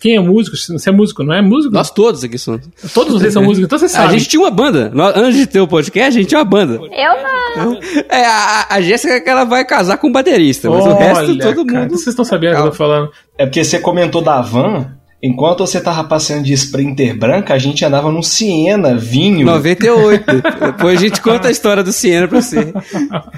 [0.00, 0.56] Quem é músico?
[0.56, 1.72] Você é música, não é músico?
[1.74, 2.62] Nós todos aqui somos.
[2.94, 4.18] Todos vocês são músicos, então você A sabe.
[4.18, 4.90] gente tinha uma banda.
[4.94, 6.74] Nós- Antes de ter o podcast, a gente tinha uma banda.
[6.74, 7.80] Eu não.
[8.10, 11.54] É, a, a Jéssica que ela vai casar com um baterista, mas o resto Olha,
[11.54, 11.90] todo cara, mundo.
[11.90, 13.10] Vocês estão sabendo o que eu tô falando.
[13.36, 14.92] É porque você comentou da van.
[15.20, 19.44] Enquanto você tava passeando de Sprinter branca, a gente andava num Siena, vinho.
[19.46, 20.24] 98.
[20.64, 22.72] Depois a gente conta a história do Siena pra você.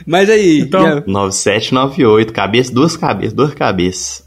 [0.07, 0.61] Mas aí.
[0.61, 4.23] Então- já- 9798, cabeça, duas cabeças, duas cabeças.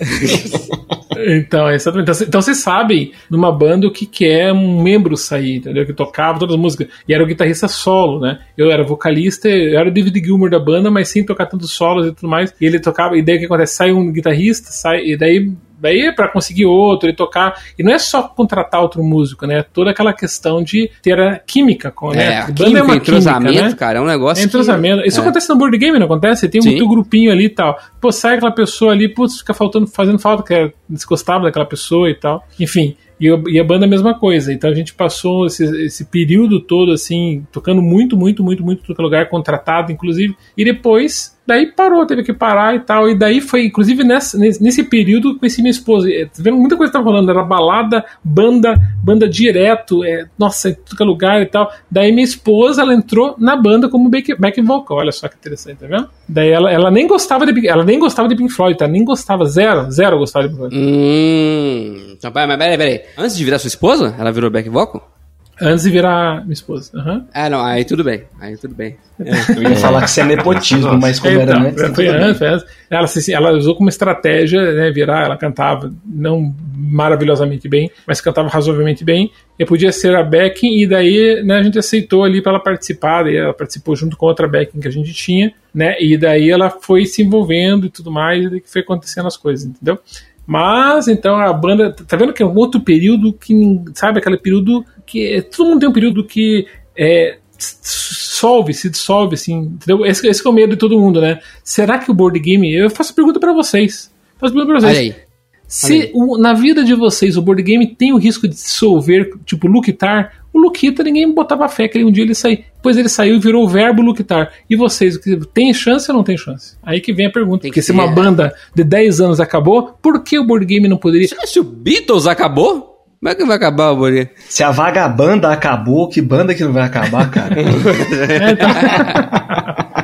[1.26, 2.10] Então, exatamente.
[2.10, 5.84] Então, Então vocês sabem numa banda o que, que é um membro sair, entendeu?
[5.84, 6.88] Que tocava todas as músicas.
[7.06, 8.40] E era o guitarrista solo, né?
[8.56, 12.06] Eu era vocalista, eu era o David Gilmour da banda, mas sem tocar tantos solos
[12.06, 12.54] e tudo mais.
[12.60, 13.74] E ele tocava, e daí o que acontece?
[13.74, 15.52] Sai um guitarrista, sai, e daí.
[15.80, 17.54] Daí é pra conseguir outro e tocar.
[17.78, 19.58] E não é só contratar outro músico, né?
[19.58, 22.24] É Toda aquela questão de ter a química com, né?
[22.24, 23.76] É, a Banda química, entrosamento, química, né?
[23.76, 24.42] cara, é um negócio.
[24.42, 25.02] É entrosamento.
[25.02, 25.22] que- Isso é.
[25.22, 26.48] acontece no board game, não acontece?
[26.48, 26.76] Tem um Sim.
[26.76, 27.78] teu grupinho ali e tal.
[28.00, 32.10] Pô, sai aquela pessoa ali, putz, fica faltando, fazendo falta, que é desgostava daquela pessoa
[32.10, 32.44] e tal.
[32.58, 32.96] Enfim.
[33.20, 34.50] E, a banda é a mesma coisa.
[34.50, 39.02] Então a gente passou esse, esse período todo, assim, tocando muito, muito, muito, muito todo
[39.02, 40.34] lugar, contratado, inclusive.
[40.56, 43.08] E depois, daí parou, teve que parar e tal.
[43.08, 46.08] E daí foi, inclusive, nessa, nesse, período, conheci minha esposa.
[46.08, 46.56] É, Tá vendo?
[46.56, 47.30] Muita coisa tava rolando.
[47.30, 51.72] Era balada, banda, banda direto, é, nossa, em que é lugar e tal.
[51.90, 54.98] Daí minha esposa, ela entrou na banda como back, back vocal.
[54.98, 56.08] Olha só que interessante, tá vendo?
[56.28, 58.86] Daí ela, ela nem gostava de ela nem gostava de Pink Floyd, tá?
[58.86, 60.76] Nem gostava, zero, zero gostava de Pink Floyd.
[60.76, 62.14] Hum.
[62.16, 63.00] Então, mas peraí, peraí.
[63.18, 65.19] Antes de virar sua esposa, ela virou back vocal?
[65.60, 66.90] Antes de virar minha esposa.
[66.98, 67.26] Aham.
[67.34, 68.22] Ah, não, aí tudo bem.
[68.40, 68.96] Aí tudo bem.
[69.18, 71.94] Eu ia falar que isso é nepotismo, mas como era Então, antes.
[71.94, 72.66] foi antes, foi antes.
[72.88, 78.48] Ela, se- ela usou como estratégia, né, virar, ela cantava não maravilhosamente bem, mas cantava
[78.48, 82.52] razoavelmente bem, e podia ser a backing, e daí né, a gente aceitou ali para
[82.52, 86.16] ela participar, daí ela participou junto com outra backing que a gente tinha, né, e
[86.16, 89.66] daí ela foi se envolvendo e tudo mais, e daí que foi acontecendo as coisas,
[89.66, 89.98] entendeu?
[90.46, 91.92] Mas, então, a banda.
[92.08, 93.54] Tá vendo que é um outro período que.
[93.94, 95.42] Sabe, aquele período que.
[95.54, 96.66] Todo mundo tem um período que.
[96.96, 100.04] É, solve, se dissolve, assim, entendeu?
[100.06, 101.40] Esse, esse que é o medo de todo mundo, né?
[101.62, 102.72] Será que o board game.
[102.72, 104.10] Eu faço pergunta pra vocês.
[104.38, 104.98] Faço pergunta pra vocês.
[104.98, 105.30] Olha aí.
[105.66, 109.68] Se o- na vida de vocês o board game tem o risco de dissolver, tipo
[109.68, 112.64] Luquitar, o Luquita ninguém botava fé que um dia ele sair.
[112.74, 114.52] Depois ele saiu e virou o verbo Luquitar.
[114.68, 115.16] E vocês,
[115.54, 116.76] tem chance ou não tem chance?
[116.82, 117.62] Aí que vem a pergunta.
[117.62, 120.88] Tem Porque que se uma banda de 10 anos acabou, por que o board game
[120.88, 121.28] não poderia?
[121.28, 122.89] Se- Se o Beatles acabou,
[123.20, 124.28] como é que vai acabar o game?
[124.48, 127.54] Se a vagabanda acabou, que banda que não vai acabar, cara?
[127.60, 128.68] É, então-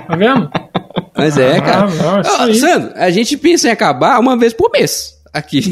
[0.08, 0.50] tá vendo?
[1.16, 1.80] Mas é, Ah, cara.
[1.86, 2.54] não, isso Ó, aí.
[2.56, 5.14] Sandro, a gente pensa em acabar uma vez por mês.
[5.32, 5.60] Aqui.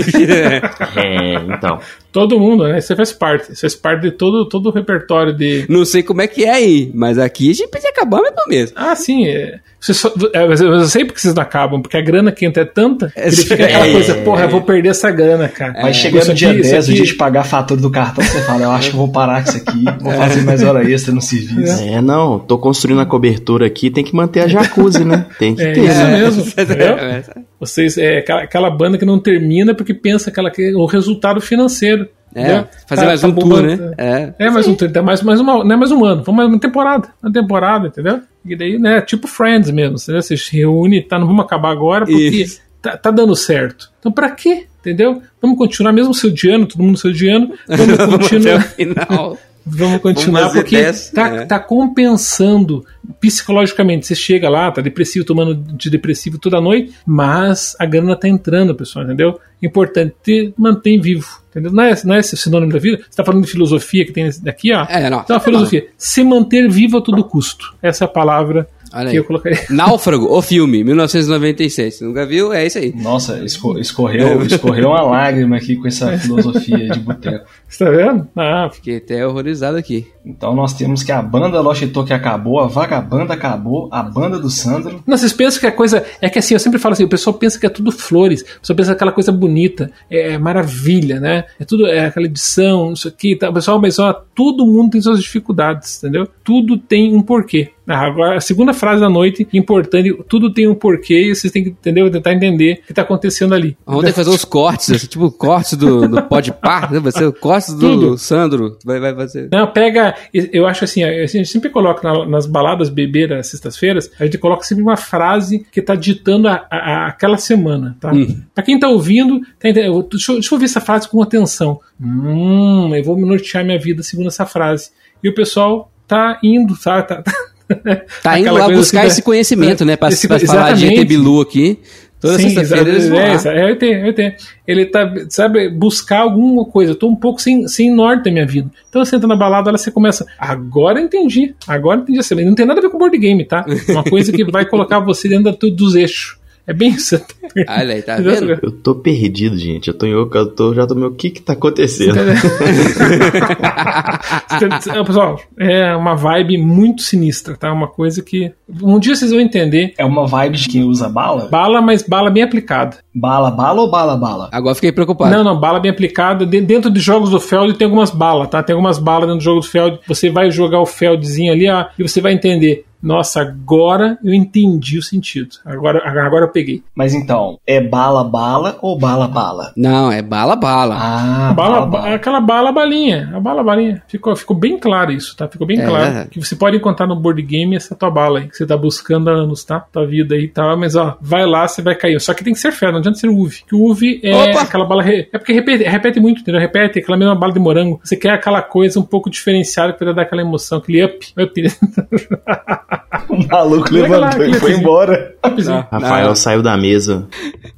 [0.97, 1.79] É, então.
[2.15, 2.79] Todo mundo, né?
[2.79, 3.51] Isso faz parte.
[3.53, 5.67] Isso faz parte de todo, todo o repertório de.
[5.69, 8.73] Não sei como é que é aí, mas aqui a gente em acabar por mês.
[8.77, 9.27] Ah, sim.
[9.27, 9.59] É.
[9.81, 12.63] Você só- é, mas eu sei porque vocês não acabam, porque a grana que entra
[12.63, 13.93] é tanta que ele fica aquela É.
[13.93, 15.75] coisa, porra, eu vou perder essa grana, cara.
[15.83, 17.81] Vai chegar Isso no dia aqui- isso 10, o aqui- dia de pagar a fatura
[17.83, 20.63] do cartão, você fala, eu acho que vou parar com isso aqui, vou fazer mais
[20.63, 21.83] hora extra no serviço.
[21.83, 25.27] É, não, tô construindo a cobertura aqui, tem que manter a jacuzzi, né?
[25.39, 25.81] Tem que É ter.
[25.85, 26.19] isso né?
[26.19, 26.45] mesmo.
[26.57, 27.23] É.
[27.61, 31.41] Vocês, é aquela, aquela banda que não termina porque pensa que ela quer o resultado
[31.41, 32.04] financeiro.
[32.35, 32.67] É, entendeu?
[32.87, 33.77] fazer Tá- mais tá um tour, bombando.
[33.77, 33.95] né?
[33.97, 34.35] É.
[34.47, 36.59] É, mais um, tem mais, mais uma, não é mais um ano, vamos mais uma
[36.61, 38.21] temporada, uma temporada, entendeu?
[38.45, 39.99] E daí, né, tipo Friends mesmo?
[39.99, 42.45] Você se reúne, tá, não vamos acabar agora porque
[42.83, 43.91] tá, tá dando certo.
[44.01, 44.67] Então pra quê?
[44.81, 45.23] Entendeu?
[45.41, 48.63] Vamos continuar mesmo se odiando, todo mundo se odiando, vamos Vamos até o continuar.
[48.63, 49.39] final.
[49.67, 51.47] Vamos continuar Vamos porque dez, tá, é.
[51.47, 52.85] tá compensando
[53.21, 54.07] psicologicamente.
[54.07, 59.05] Você chega lá, tá depressivo, tomando antidepressivo toda noite, mas a grana tá entrando, pessoal,
[59.05, 59.41] entendeu?
[59.63, 61.43] Importante ter, mantém vivo.
[61.51, 61.73] Entendeu?
[61.73, 62.99] Não é, não é esse sinônimo da vida.
[63.09, 64.85] Você tá falando de filosofia que tem daqui, ó.
[64.89, 65.21] É, não.
[65.21, 65.87] Então a filosofia.
[65.97, 67.75] Se manter vivo a todo custo.
[67.81, 69.17] Essa é a palavra Olha que aí.
[69.17, 69.59] eu colocaria.
[69.71, 71.95] Náufrago, o filme, 1996.
[71.97, 72.53] Você nunca viu?
[72.53, 72.93] É isso aí.
[72.95, 77.45] Nossa, esco- escorreu, escorreu uma lágrima aqui com essa filosofia de boteco.
[77.69, 78.29] Você tá vendo?
[78.37, 80.07] Ah, Fiquei até horrorizado aqui.
[80.25, 84.49] Então nós temos que a banda Lost Talk acabou, a Vagabanda acabou, a banda do
[84.49, 85.03] Sandro.
[85.07, 86.05] Não, vocês pensam que a coisa.
[86.21, 88.61] É que assim, eu sempre falo assim, o pessoal pensa que é tudo flores, o
[88.61, 91.45] pessoal pensa aquela coisa bonita, é maravilha, né?
[91.59, 93.51] É tudo, é aquela edição, isso aqui, tá?
[93.51, 96.27] O pessoal, mas ó, todo mundo tem suas dificuldades, entendeu?
[96.43, 97.71] Tudo tem um porquê.
[97.87, 101.65] Ah, agora, a segunda frase da noite, importante, tudo tem um porquê e vocês têm
[101.65, 103.77] que entender, tentar entender o que tá acontecendo ali.
[103.85, 106.99] Vamos ter que fazer uns cortes, assim, tipo cortes do, do Pode Par, né?
[106.99, 108.19] Vai ser o cortes do Tudo.
[108.19, 108.79] Sandro.
[108.85, 109.49] Vai, vai fazer.
[109.53, 110.15] Não, pega.
[110.33, 114.39] Eu acho assim, a gente sempre coloca na- nas baladas beber às sextas-feiras, a gente
[114.39, 118.11] coloca sempre uma frase que tá ditando a, a- a- aquela semana, tá?
[118.55, 121.81] Pra quem tá ouvindo, tá deixa, eu- deixa eu ouvir essa frase com atenção.
[122.01, 124.91] Hum, eu vou me nortear minha vida segundo essa frase.
[125.23, 127.09] E o pessoal tá indo, sabe?
[127.09, 127.33] Tá, Tá
[127.71, 129.97] indo aquela lá buscar assim, esse conhecimento, né?
[129.97, 130.87] Pra, esse- pra falar de.
[130.87, 131.79] ET Bilu aqui.
[132.21, 133.55] Toda sexta-feira eles vão exato, lá.
[133.55, 134.33] é, é, eu tenho, eu tenho.
[134.67, 136.93] Ele tá, sabe, buscar alguma coisa.
[136.93, 138.71] Eu tô um pouco sem, sem norte na minha vida.
[138.89, 140.25] Então você entra na balada, ela você começa.
[140.39, 141.55] Agora eu entendi.
[141.69, 142.45] Agora eu entendi.
[142.47, 143.67] Não tem nada a ver com board game, tá?
[143.91, 146.39] Uma coisa que vai colocar você dentro dos eixos.
[146.67, 147.21] É bem isso.
[147.69, 148.59] Olha aí, tá vendo?
[148.63, 149.89] Eu tô perdido, gente.
[149.89, 152.19] Eu tô em oca, eu tô, já tô meio, o que que tá acontecendo?
[152.19, 152.25] É,
[155.05, 157.73] Pessoal, é uma vibe muito sinistra, tá?
[157.73, 158.53] Uma coisa que.
[158.83, 159.95] Um dia vocês vão entender.
[159.99, 161.49] É uma vibe de quem usa bala?
[161.51, 162.99] Bala, mas bala bem aplicada.
[163.15, 164.49] Bala, bala ou bala, bala?
[164.53, 165.35] Agora fiquei preocupado.
[165.35, 166.47] Não, não, bala bem aplicada.
[166.47, 168.63] De- dentro de jogos do Feld tem algumas balas, tá?
[168.63, 169.99] Tem algumas balas dentro do jogo do Feld.
[170.09, 172.85] Você vai jogar o Feldzinho ali, ó, e você vai entender.
[173.05, 175.51] Nossa, agora eu entendi o sentido.
[175.65, 176.83] Agora, agora eu peguei.
[176.95, 179.73] Mas então, é bala, bala ou bala, bala?
[179.77, 180.97] Não, é bala, bala.
[180.99, 184.03] Ah, Bala, ba- aquela bala balinha, a bala balinha.
[184.09, 185.47] Ficou, ficou bem claro isso, tá?
[185.47, 185.87] Ficou bem É.
[185.87, 188.77] claro que você pode encontrar no board game essa tua bala aí, que você tá
[188.77, 189.81] buscando há anos, tá?
[189.81, 192.19] Tua vida aí e tal, mas ó, vai lá, você vai cair.
[192.21, 193.65] Só que tem que ser fé, não adianta ser UV.
[193.69, 194.63] Que o UV é Opa!
[194.63, 195.03] aquela bala.
[195.03, 196.61] re- É porque repete, repete muito, entendeu?
[196.61, 198.01] Repete aquela mesma bala de morango.
[198.03, 201.19] Você quer aquela coisa um pouco diferenciada pra dar aquela emoção, aquele up.
[201.39, 201.63] up.
[203.29, 205.35] O maluco lá, levantou e foi embora.
[205.45, 205.87] upzinho.
[205.91, 206.35] Rafael Não.
[206.35, 207.27] saiu da mesa.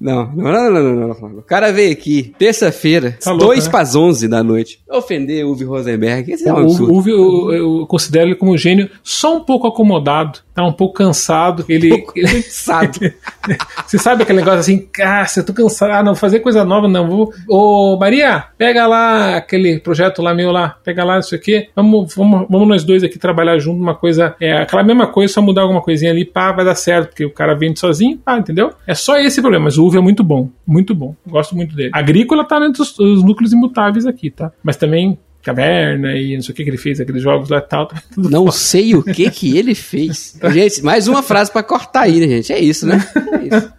[0.01, 1.39] Não, não, não, não, não, não, não.
[1.39, 3.71] O cara veio aqui, terça-feira, Tá louco, 2 né?
[3.71, 6.33] para as 11 da noite, ofender Uwe Rosenberg.
[6.33, 6.93] Esse é um O absurdo.
[6.95, 10.95] Uve, eu, eu considero ele como um gênio só um pouco acomodado, tá um pouco
[10.95, 11.65] cansado.
[11.69, 12.99] Ele, ele- Cansado.
[13.87, 17.09] Você sabe aquele negócio assim, cara, eu tô cansado, ah, não, fazer coisa nova, não
[17.09, 17.33] vou.
[17.49, 22.47] Ô, Maria, pega lá aquele projeto lá meu lá, pega lá isso aqui, vamos, vamos,
[22.51, 25.81] vamos nós dois aqui trabalhar junto, uma coisa, é aquela mesma coisa, só mudar alguma
[25.81, 28.73] coisinha ali, pá, vai dar certo, porque o cara vende sozinho, pá, entendeu?
[28.87, 31.91] É só esse problema, mas o Uve é muito bom, muito bom, gosto muito dele.
[31.93, 34.53] Agrícola tá dentro dos, núcleos imutáveis aqui, tá?
[34.63, 37.63] Mas também Caverna e não sei o que que ele fez, aqueles jogos lá e
[37.63, 40.37] tal, tá tudo Não sei o que que ele fez.
[40.53, 42.53] Gente, mais uma frase pra cortar aí, né, gente?
[42.53, 42.99] É isso, né?
[43.33, 43.73] É isso.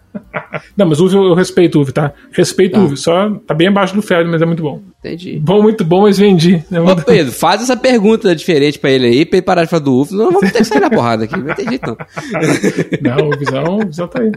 [0.76, 2.14] Não, mas o eu respeito o Uve, tá?
[2.32, 2.80] Respeito Tá.
[2.80, 4.82] o Uve, só tá bem abaixo do Feld, mas é muito bom.
[5.00, 5.40] Entendi.
[5.40, 6.64] Bom, muito bom, mas vendi.
[6.72, 9.84] É Ô Pedro, faz essa pergunta diferente pra ele aí, pra ele parar de falar
[9.84, 11.98] do UF, não vamos ter que sair na porrada aqui, não jeito não.
[13.18, 14.32] Não, o Visão, o Visão tá aí.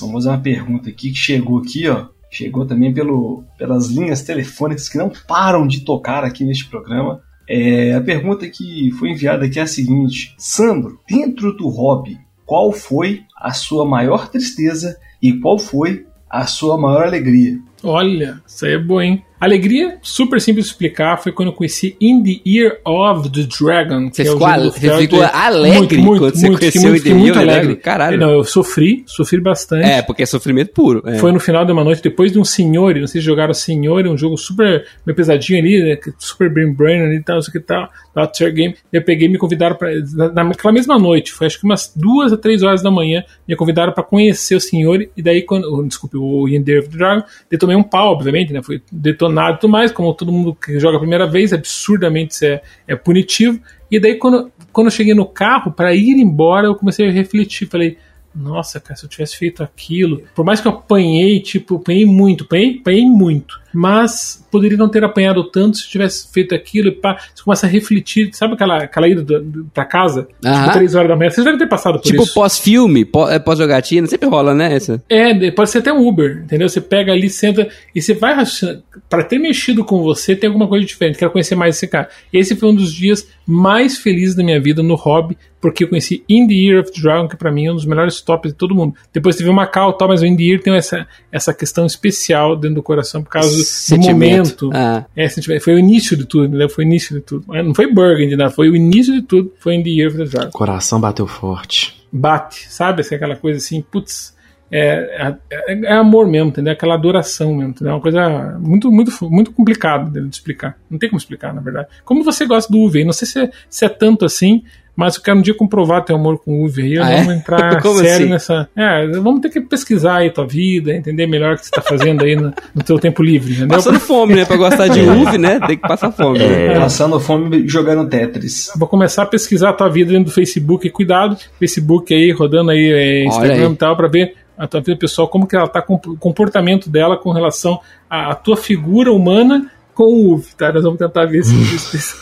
[0.00, 2.06] Vamos fazer uma pergunta aqui que chegou aqui, ó.
[2.30, 7.20] Chegou também pelo, pelas linhas telefônicas que não param de tocar aqui neste programa.
[7.48, 12.16] É, a pergunta que foi enviada aqui é a seguinte: Sandro, dentro do hobby,
[12.50, 17.56] qual foi a sua maior tristeza e qual foi a sua maior alegria?
[17.80, 19.24] Olha, isso aí é bom, hein?
[19.40, 24.10] Alegria, super simples de explicar, foi quando eu conheci In the Year of the Dragon.
[24.12, 26.84] Você que é o ficou, jogo ale- você ficou alegre quando você conheceu fiquei o
[26.90, 27.52] muito, fiquei muito Ideal, né?
[27.54, 27.76] alegre.
[27.76, 28.18] Caralho.
[28.18, 29.86] Não, eu sofri, sofri bastante.
[29.88, 31.02] É, porque é sofrimento puro.
[31.06, 31.14] é.
[31.16, 34.06] Foi no final de uma noite, depois de um Senhor, não sei se jogaram Senhor,
[34.06, 37.50] um jogo super meio pesadinho ali, né, super brain brain ali e tal, não sei
[37.50, 38.74] o que tal, da Tier Game.
[38.92, 39.88] Eu peguei e me convidaram pra.
[40.14, 43.56] na- Naquela mesma noite, foi acho que umas duas a três horas da manhã, me
[43.56, 45.64] convidaram pra conhecer o Senhor, e daí, quando.
[45.72, 48.60] oh, Desculpe, o Yender of the Dragon, eu tomei um pau, obviamente, né?
[48.62, 52.44] Foi detonado e tudo mais, como todo mundo que joga a primeira vez, absurdamente isso
[52.44, 53.60] é, é punitivo.
[53.90, 57.66] E daí, quando, quando eu cheguei no carro, para ir embora, eu comecei a refletir.
[57.66, 57.98] Falei,
[58.34, 60.22] nossa, cara, se eu tivesse feito aquilo.
[60.34, 63.60] Por mais que eu apanhei, tipo, apanhei muito, apanhei, apanhei muito.
[63.72, 67.70] Mas poderia não ter apanhado tanto se tivesse feito aquilo e pá, você começa a
[67.70, 69.24] refletir, sabe aquela, aquela ida
[69.72, 70.60] pra casa, Aham.
[70.62, 72.34] tipo, três horas da manhã, vocês devem ter passado por Tipo isso.
[72.34, 74.74] pós-filme, pó- é, pós-jogatina, sempre rola, né?
[74.74, 75.02] Essa.
[75.08, 76.68] É, pode ser até um Uber, entendeu?
[76.68, 78.82] Você pega ali, senta e você vai rachando.
[79.08, 81.18] Pra ter mexido com você, tem alguma coisa diferente.
[81.18, 82.08] Quero conhecer mais esse cara.
[82.32, 86.24] Esse foi um dos dias mais felizes da minha vida no hobby, porque eu conheci
[86.28, 88.56] In the Year of the Dragon, que pra mim é um dos melhores tops de
[88.56, 88.94] todo mundo.
[89.12, 91.84] Depois teve o Macau e tal, mas o In the Year tem essa, essa questão
[91.86, 94.66] especial dentro do coração por causa Sentimento.
[94.66, 94.70] momento.
[94.74, 95.04] Ah.
[95.16, 95.62] É, sentimento.
[95.62, 96.68] Foi o início de tudo, entendeu?
[96.68, 97.44] Foi o início de tudo.
[97.48, 98.50] Não foi Burgundy, né?
[98.50, 99.52] Foi o início de tudo.
[99.58, 102.00] Foi In the Year of the Dragon Coração bateu forte.
[102.12, 103.00] bate, sabe?
[103.02, 104.34] Assim, aquela coisa assim, putz,
[104.72, 106.72] é, é, é amor mesmo, entendeu?
[106.72, 107.90] Aquela adoração mesmo, entendeu?
[107.90, 110.76] É uma coisa muito, muito, muito complicada de explicar.
[110.88, 111.88] Não tem como explicar, na verdade.
[112.04, 114.62] Como você gosta do Uve, não sei se é, se é tanto assim,
[115.00, 117.16] mas eu quero um dia comprovar teu amor com o Uve aí, eu Ah, é?
[117.22, 118.28] vamos entrar Como sério assim?
[118.28, 118.68] nessa...
[118.76, 122.22] É, vamos ter que pesquisar aí tua vida, entender melhor o que você tá fazendo
[122.22, 123.68] aí no, no teu tempo livre, entendeu?
[123.76, 124.44] Passando fome, né?
[124.44, 125.58] Pra gostar de uve, né?
[125.66, 126.38] Tem que passar fome.
[126.38, 126.66] né?
[126.66, 126.78] É.
[126.78, 128.70] Passando fome e jogando Tetris.
[128.76, 130.88] Vou começar a pesquisar a tua vida dentro do Facebook.
[130.90, 133.72] Cuidado, Facebook aí, rodando aí, é, Instagram aí.
[133.72, 136.90] e tal, pra ver a tua vida pessoal, como que ela tá, com o comportamento
[136.90, 137.80] dela com relação
[138.10, 140.72] à, à tua figura humana com o UV, tá?
[140.72, 142.16] Nós vamos tentar ver se isso.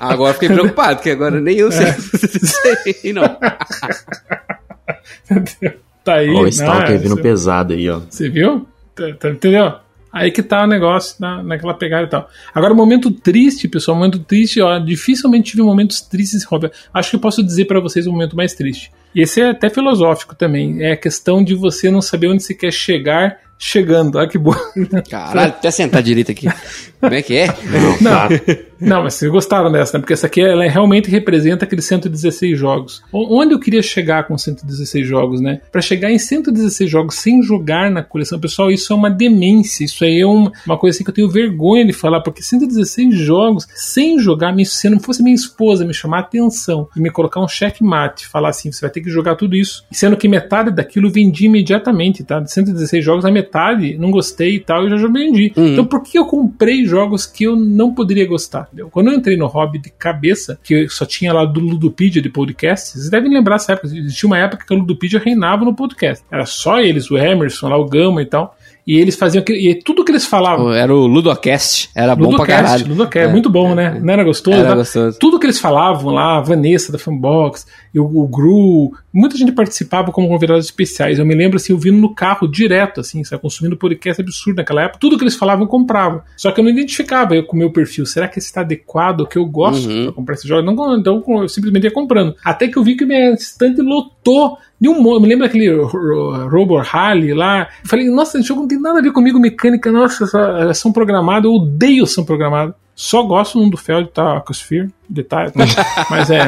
[0.00, 3.22] Agora fiquei preocupado, porque agora nem eu sei, sei não.
[6.04, 6.30] tá aí.
[6.30, 6.96] Ó, o Stalker né?
[6.98, 8.00] vindo Você- pesado aí, ó.
[8.08, 8.66] Você viu?
[8.94, 9.72] Tá- tá- entendeu?
[10.10, 12.28] Aí que tá o negócio na, naquela pegada e tal.
[12.54, 16.72] Agora, o momento triste, pessoal, o momento triste, ó, dificilmente tive momentos tristes, Robert.
[16.94, 18.90] Acho que eu posso dizer pra vocês o momento mais triste.
[19.14, 20.82] E esse é até filosófico também.
[20.82, 24.16] É a questão de você não saber onde você quer chegar chegando.
[24.16, 24.56] Olha que boa.
[25.10, 26.48] Caralho, até sentar direito aqui.
[27.00, 27.46] Como é que é?
[28.00, 28.28] Não,
[28.80, 30.00] não, mas vocês gostaram dessa, né?
[30.00, 33.02] Porque essa aqui ela realmente representa aqueles 116 jogos.
[33.12, 35.60] Onde eu queria chegar com 116 jogos, né?
[35.70, 39.84] Pra chegar em 116 jogos sem jogar na coleção, pessoal, isso é uma demência.
[39.84, 43.16] Isso aí é uma, uma coisa assim que eu tenho vergonha de falar, porque 116
[43.16, 47.40] jogos sem jogar, se não fosse minha esposa me chamar a atenção e me colocar
[47.40, 49.84] um checkmate, falar assim, você vai ter que jogar tudo isso.
[49.90, 52.40] E sendo que metade daquilo eu vendi imediatamente, tá?
[52.40, 53.47] De 116 jogos, a metade
[53.98, 55.52] não gostei e tal, eu já já vendi.
[55.56, 58.68] Então por que eu comprei jogos que eu não poderia gostar?
[58.68, 58.88] entendeu?
[58.90, 62.28] Quando eu entrei no hobby de cabeça, que eu só tinha lá do Ludopedia de
[62.28, 63.88] podcast, vocês devem lembrar essa época.
[63.88, 66.24] Existia uma época que o Ludopedia reinava no podcast.
[66.30, 68.56] Era só eles, o Emerson, lá o Gama e tal.
[68.88, 70.72] E eles faziam e tudo que eles falavam.
[70.72, 71.90] Era o Ludocast.
[71.94, 72.88] Era bom pra Ludocast, caralho.
[72.88, 74.00] Ludocast, muito bom, né?
[74.02, 74.56] Não era gostoso?
[74.56, 74.76] Era tá?
[74.76, 75.18] gostoso.
[75.18, 80.12] Tudo que eles falavam lá, a Vanessa da Fanbox, e o, Gru, muita gente participava
[80.12, 81.18] como convidados especiais.
[81.18, 84.82] Eu me lembro assim, eu vindo no carro direto, assim, sabe, consumindo podcast absurdo naquela
[84.82, 84.98] época.
[85.00, 86.24] Tudo que eles falavam eu comprava.
[86.36, 88.04] Só que eu não identificava eu com o meu perfil.
[88.06, 90.04] Será que esse está adequado que eu gosto Uhum.
[90.04, 90.62] pra comprar esse jogo?
[90.62, 92.34] Não, então eu simplesmente ia comprando.
[92.44, 95.14] Até que eu vi que minha estante lotou de um monte.
[95.16, 97.68] Eu me lembro daquele Ro- Ro- Robo Rally lá.
[97.82, 100.92] Eu falei, nossa, esse jogo não tem nada a ver comigo, mecânica, nossa, essa ação
[100.92, 102.74] programada, eu odeio ação programada.
[103.00, 104.38] Só gosto um do Feld, tá?
[104.38, 105.52] Aquasphere, detalhe.
[105.52, 106.06] tá?
[106.10, 106.40] Mas é.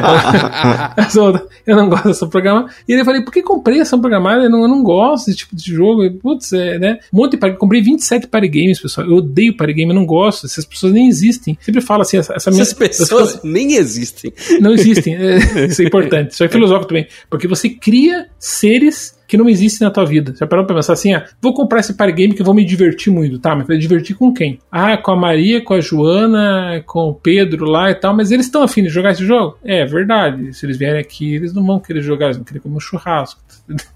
[1.65, 2.69] eu não gosto dessa programa.
[2.85, 4.43] E ele falei, por que comprei essa programada?
[4.43, 6.03] Eu não, eu não gosto desse tipo de jogo.
[6.03, 6.99] E, Putz, é, né?
[7.13, 9.07] Um monte de party, comprei 27 party games, pessoal.
[9.07, 10.45] Eu odeio party game, eu não gosto.
[10.45, 11.57] Essas pessoas nem existem.
[11.61, 14.33] Sempre falo assim, essa, essa minha- Essas pessoas nem existem.
[14.59, 15.15] não existem.
[15.15, 15.37] É,
[15.67, 16.31] isso é importante.
[16.33, 17.07] Isso é filosófico também.
[17.29, 20.35] Porque você cria seres que não existem na tua vida.
[20.35, 22.65] Você parou pra pensar assim, ah, vou comprar esse party game que eu vou me
[22.65, 23.39] divertir muito.
[23.39, 24.59] Tá, mas vai divertir com quem?
[24.69, 28.47] Ah, com a Maria, com a Joana, com o Pedro lá e tal, mas eles
[28.47, 29.57] estão afim de jogar esse jogo?
[29.63, 30.53] É, verdade.
[30.53, 33.39] Se eles vierem aqui, eles não vão querer jogar, eles vão querer comer um churrasco.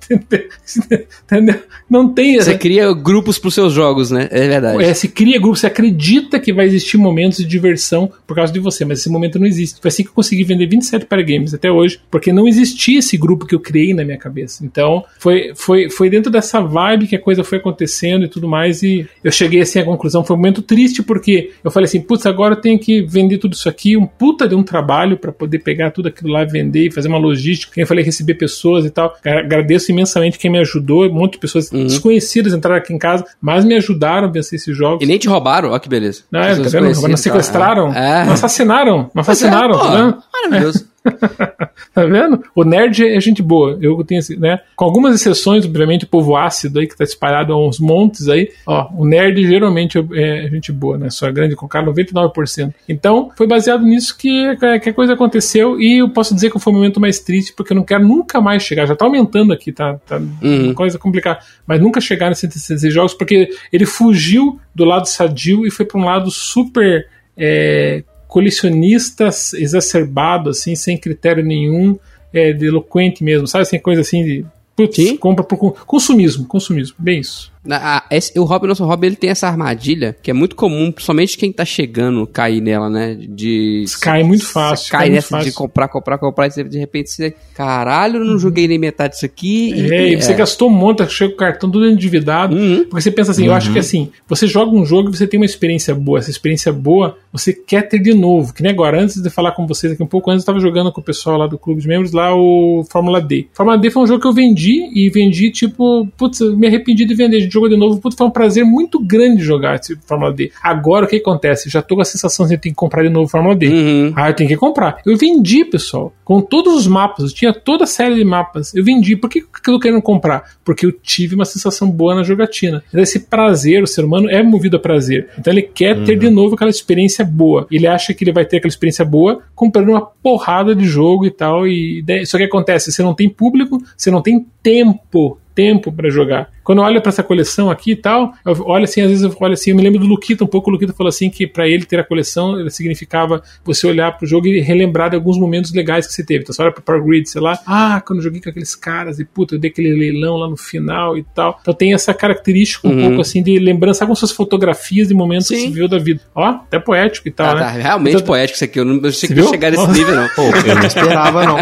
[1.26, 1.62] Entendeu?
[1.90, 4.28] Não tem Você cria grupos pros seus jogos, né?
[4.32, 4.84] É verdade.
[4.84, 8.60] é, se cria grupo, você acredita que vai existir momentos de diversão por causa de
[8.60, 9.80] você, mas esse momento não existe.
[9.82, 13.18] Foi assim que eu consegui vender 27 para games até hoje, porque não existia esse
[13.18, 14.66] grupo que eu criei na minha cabeça.
[14.66, 18.84] Então, foi, foi, foi dentro dessa vibe que a coisa foi acontecendo e tudo mais,
[18.84, 20.24] e eu cheguei assim à conclusão.
[20.24, 23.54] Foi um momento triste, porque eu falei assim: putz, agora eu tenho que vender tudo
[23.54, 26.92] isso aqui, um puta de um trabalho para poder pegar tudo aquilo lá, vender e
[26.92, 27.80] fazer uma logística.
[27.80, 29.16] Eu falei, receber pessoas e tal.
[29.24, 33.66] Agradeço imensamente quem me ajudou, um monte de pessoas desconhecidas entraram aqui em casa, mas
[33.66, 35.04] me ajudaram a vencer esses jogos.
[35.04, 36.24] E nem te roubaram, ó que beleza.
[36.32, 37.08] Não, é, tá vendo?
[37.08, 38.04] Não sequestraram, tal.
[38.04, 38.26] É.
[38.26, 40.18] não assassinaram, não assassinaram, Pô, tá?
[40.34, 40.95] Maravilhoso.
[41.94, 42.44] Tá vendo?
[42.54, 43.78] O nerd é gente boa.
[43.82, 44.60] Eu tenho esse, né?
[44.76, 48.50] Com algumas exceções, obviamente, o povo ácido aí que tá espalhado a uns montes aí.
[48.66, 51.10] Ó, o nerd geralmente é gente boa, né?
[51.10, 52.74] Sua grande com cara 99%.
[52.88, 56.74] Então, foi baseado nisso que, que a coisa aconteceu e eu posso dizer que foi
[56.74, 58.86] o momento mais triste porque eu não quero nunca mais chegar.
[58.86, 59.98] Já tá aumentando aqui, tá?
[60.06, 60.74] tá Uhum.
[60.74, 61.40] coisa complicada.
[61.66, 66.00] Mas nunca chegar nesses 116 jogos porque ele fugiu do lado sadio e foi para
[66.00, 67.08] um lado super.
[67.38, 68.04] É,
[68.36, 71.98] colecionista exacerbado, assim, sem critério nenhum,
[72.34, 73.62] é, de eloquente mesmo, sabe?
[73.62, 77.50] Assim, coisa assim de putz, compra por con- consumismo, consumismo, bem isso.
[77.66, 80.92] Na- a- esse- o Hobby, nosso Hobby, ele tem essa armadilha que é muito comum,
[80.92, 83.16] principalmente quem tá chegando, cair nela, né?
[83.16, 83.86] De.
[84.02, 85.54] Cai muito fácil, cai Cai nessa de fácil.
[85.54, 87.34] comprar, comprar, comprar, e de repente você.
[87.56, 89.74] Caralho, eu não joguei nem metade disso aqui.
[89.92, 90.36] É, e você é.
[90.36, 92.56] gastou um monte, chega o cartão todo endividado.
[92.56, 92.86] Uhum.
[92.90, 95.40] Porque você pensa assim, eu acho que assim, você joga um jogo e você tem
[95.40, 96.20] uma experiência boa.
[96.20, 98.54] Essa experiência boa, você quer ter de novo.
[98.54, 100.92] Que nem agora, antes de falar com vocês aqui um pouco antes, eu tava jogando
[100.92, 103.48] com o pessoal lá do clube de membros, lá o Fórmula D.
[103.54, 107.14] Fórmula D foi um jogo que eu vendi e vendi, tipo, putz, me arrependi de
[107.16, 107.38] vender.
[107.38, 110.52] A gente jogou de novo, putz, foi um prazer muito grande jogar esse Fórmula D.
[110.62, 111.70] Agora o que acontece?
[111.70, 113.68] Já tô com a sensação de que eu tenho que comprar de novo Fórmula D.
[113.68, 114.14] Uhum.
[114.16, 114.98] Ah, eu tenho que comprar.
[115.06, 117.26] Eu vendi, pessoal, com todos os mapas.
[117.32, 118.74] Eu tinha toda a série de mapas.
[118.76, 119.16] Eu vendi.
[119.16, 120.44] Por que, eu tô querendo comprar?
[120.64, 122.84] Porque eu tive uma sensação boa na jogatina.
[122.90, 125.30] Então, esse prazer, o ser humano é movido a prazer.
[125.40, 127.66] Então, ele quer ter de novo aquela experiência boa.
[127.72, 131.32] Ele acha que ele vai ter aquela experiência boa comprando uma porrada de jogo e
[131.32, 131.68] tal.
[131.68, 136.10] E daí- só que acontece, você não tem público, você não tem tempo tempo pra
[136.10, 136.50] jogar.
[136.66, 139.34] Quando eu olho pra essa coleção aqui e tal, eu olho assim, às vezes eu
[139.40, 141.66] olho assim, eu me lembro do Luquita, um pouco o Luquita falou assim que pra
[141.68, 145.72] ele ter a coleção ele significava você olhar pro jogo e relembrar de alguns momentos
[145.74, 146.42] legais que você teve.
[146.44, 149.20] Então você olha pro Power Grid, sei lá, ah, quando eu joguei com aqueles caras
[149.20, 151.60] e puta, eu dei aquele leilão lá no final e tal.
[151.62, 153.02] Então tem essa característica um Uhum.
[153.10, 155.68] pouco assim de lembrança, sabe como suas fotografias de momentos que Sim.
[155.68, 156.22] você viu da vida.
[156.34, 157.60] Ó, até poético e tal, Tá, né?
[157.62, 158.80] tá, realmente Então, poético isso aqui.
[158.80, 159.50] Eu não eu achei que Você ia viu?
[159.52, 160.28] chegar nesse nível, não.
[160.36, 161.58] Pô, eu não esperava, não.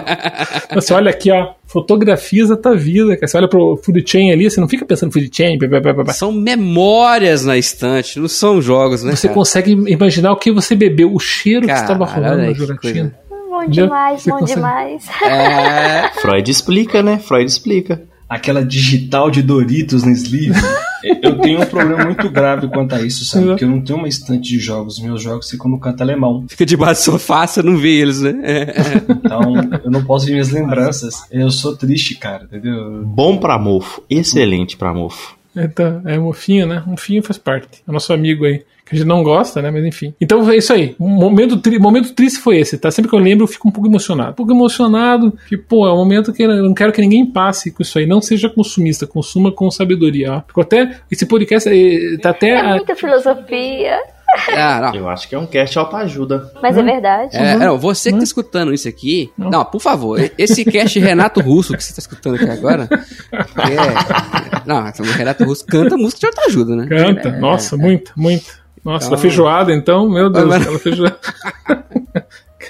[0.75, 3.27] Você olha aqui, ó, fotografias da tua vida, cara.
[3.27, 6.13] Você olha pro food chain ali, você não fica pensando food chain, blá, blá, blá.
[6.13, 9.15] São memórias na estante, não são jogos, né?
[9.15, 9.35] Você cara?
[9.35, 13.15] consegue imaginar o que você bebeu, o cheiro que estava rolando na que jogatina.
[13.49, 15.05] Bom demais, Você bom consegue- demais.
[15.23, 16.09] É.
[16.19, 17.19] Freud explica, né?
[17.19, 18.01] Freud explica.
[18.33, 20.59] Aquela digital de Doritos no sleeve.
[21.21, 23.45] eu tenho um problema muito grave quanto a isso, sabe?
[23.45, 24.99] Porque eu não tenho uma estante de jogos.
[24.99, 26.43] Meus jogos ficam no canto alemão.
[26.47, 28.33] Fica debaixo do sofá, você não vê eles, né?
[28.41, 28.73] É.
[29.07, 29.53] Então,
[29.83, 31.27] eu não posso ver minhas lembranças.
[31.31, 33.03] Eu sou triste, cara, entendeu?
[33.05, 34.01] Bom pra mofo.
[34.09, 35.37] Excelente pra mofo.
[35.55, 36.83] Então, é mofinho, né?
[36.85, 37.83] Mofinho faz parte.
[37.87, 38.63] É nosso amigo aí.
[38.85, 39.71] Que a gente não gosta, né?
[39.71, 40.13] Mas enfim.
[40.19, 40.93] Então é isso aí.
[40.99, 42.91] Um momento, tri- momento triste foi esse, tá?
[42.91, 44.31] Sempre que eu lembro, eu fico um pouco emocionado.
[44.31, 47.71] Um pouco emocionado, que, pô, é um momento que eu não quero que ninguém passe
[47.71, 48.05] com isso aí.
[48.05, 50.41] Não seja consumista, consuma com sabedoria, ó.
[50.45, 50.97] Ficou até.
[51.09, 52.49] Esse podcast eh, tá até.
[52.49, 53.97] É a- muita filosofia,
[54.55, 54.95] Ah, não.
[54.99, 56.51] Eu acho que é um cast autoajuda.
[56.61, 57.35] mas é verdade.
[57.35, 59.31] É, não, você que tá escutando isso aqui.
[59.37, 62.87] Não, por favor, esse cast Renato Russo que você tá escutando aqui agora.
[63.31, 66.87] É, não, o Renato Russo canta música de autoajuda, né?
[66.87, 67.29] Canta.
[67.29, 68.51] É, Nossa, muita, muita.
[68.83, 71.17] Nossa, Então- da feijoada, então, meu Deus, Mas- aquela feijoada.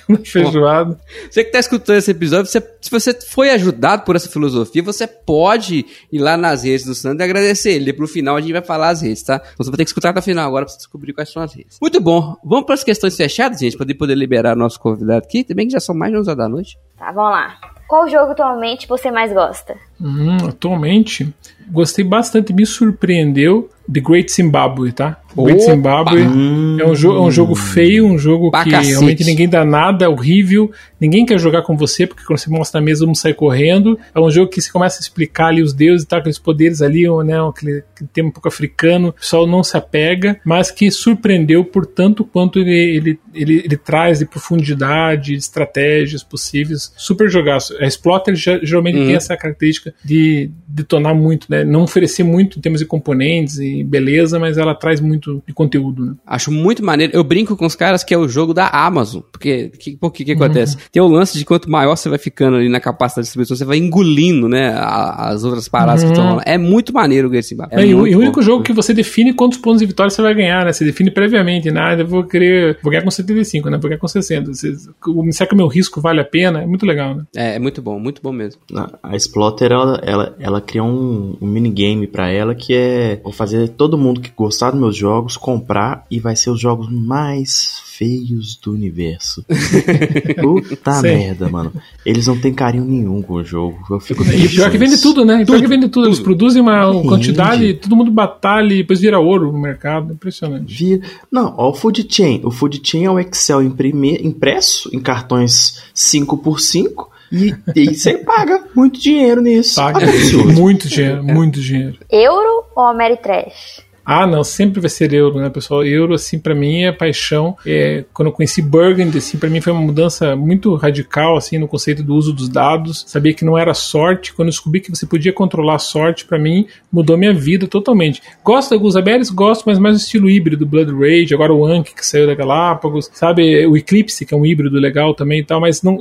[0.10, 1.00] Aquela feijoada.
[1.30, 5.08] Você que tá escutando esse episódio, você- se você foi ajudado por essa filosofia, você
[5.08, 7.94] pode ir lá nas redes do Sandro e agradecer ele.
[7.94, 9.36] Pro final a gente vai falar as redes, tá?
[9.36, 11.42] Então você vai ter que escutar até o final agora pra você descobrir quais são
[11.42, 11.78] as redes.
[11.82, 12.36] Muito bom.
[12.44, 15.44] Vamos para as questões fechadas, gente, pra poder- poder liberar nosso convidado aqui.
[15.44, 16.78] Também que já são mais de 11 da noite.
[16.98, 17.56] Tá, vamos lá.
[17.88, 19.76] Qual jogo atualmente você mais gosta?
[20.02, 21.32] Hum, atualmente,
[21.70, 25.20] gostei bastante, me surpreendeu The Great Zimbabwe, tá?
[25.36, 25.72] O Great Opa!
[25.74, 26.86] Zimbabwe é um, é
[27.22, 28.92] um jogo feio, um jogo Pra que cacete.
[28.92, 30.72] realmente ninguém dá nada, horrível,
[31.02, 33.98] ninguém quer jogar com você, porque quando você mostra na mesa, mundo sai correndo.
[34.14, 36.82] É um jogo que você começa a explicar ali os deuses e tal, aqueles poderes
[36.84, 41.66] ali, né, aquele, tema um pouco africano, o pessoal não se apega, mas que surpreendeu
[41.66, 46.94] por tanto quanto ele, ele, ele, ele traz de profundidade, de estratégias possíveis.
[46.96, 47.76] Super jogaço.
[47.80, 49.08] A Splotter ge- geralmente Uhum.
[49.08, 51.64] tem essa característica de detonar muito, né?
[51.64, 56.06] Não oferecer muito em termos de componentes e beleza, mas ela traz muito de conteúdo,
[56.06, 56.14] né?
[56.28, 57.14] Acho muito maneiro.
[57.16, 59.22] Eu brinco com os caras que é o jogo da Amazon.
[59.32, 60.44] Porque o que, porque, que Uhum.
[60.44, 60.76] acontece?
[60.92, 63.64] Tem o lance de quanto maior você vai ficando ali na capacidade de distribuição, você
[63.64, 64.74] vai engolindo, né?
[64.76, 66.12] a- as outras paradas que Uhum.
[66.12, 66.44] estão rolando.
[66.46, 68.24] É muito maneiro o Esse É, e o, muito e o bom.
[68.26, 70.74] único jogo que você define quantos pontos de vitória você vai ganhar, né?
[70.74, 72.78] Você define previamente, nada, eu vou querer.
[72.82, 73.78] Vou ganhar com 75, né?
[73.78, 74.54] Vou ganhar com 60.
[74.54, 74.74] Você,
[75.08, 76.62] o- será que o meu risco vale a pena?
[76.64, 77.24] É muito legal, né?
[77.36, 78.62] É, é muito bom, muito bom mesmo.
[78.76, 83.32] A- A Splotter, ela, ela, ela criou um, um minigame pra ela que é vou
[83.64, 87.82] fazer todo mundo que gostar dos meus jogos comprar e vai ser os jogos mais
[87.86, 89.44] feios do universo.
[90.42, 91.16] Puta Sei.
[91.16, 91.72] merda, mano.
[92.06, 93.78] Eles não têm carinho nenhum com o jogo.
[93.90, 95.42] Eu fico E pior que com vende tudo, né?
[95.42, 96.08] E pior que vende tudo.
[96.08, 97.08] Eles produzem uma Vende.
[97.08, 100.14] quantidade, todo mundo batalha e depois vira ouro no mercado.
[100.14, 100.74] Impressionante.
[100.74, 101.02] Via-
[101.32, 102.42] Não, ó, o Food Chain.
[102.44, 108.64] O Food Chain é o Excel imprime- impresso em cartões 5x5 e, e você paga
[108.76, 109.76] muito dinheiro nisso.
[109.76, 110.54] Paga Absurdo.
[110.54, 111.98] muito dinheiro, muito dinheiro.
[112.12, 113.82] Euro ou Ameritrash?
[114.06, 115.86] Ah, não, sempre vai ser euro, né, pessoal?
[115.86, 117.56] Euro, assim, pra mim é paixão.
[117.66, 121.68] É, quando eu conheci Burgundy, assim, pra mim foi uma mudança muito radical, assim, no
[121.68, 123.04] conceito do uso dos dados.
[123.08, 124.34] Sabia que não era sorte.
[124.34, 128.22] Quando eu descobri que você podia controlar a sorte, pra mim, mudou minha vida totalmente.
[128.44, 129.30] Gosto da Gusaberes?
[129.30, 133.10] Gosto, mas mais o estilo híbrido, Blood Rage, agora o Anki, que saiu da Galápagos,
[133.14, 133.66] sabe?
[133.66, 135.98] O Eclipse, que é um híbrido legal também e tal, mas não,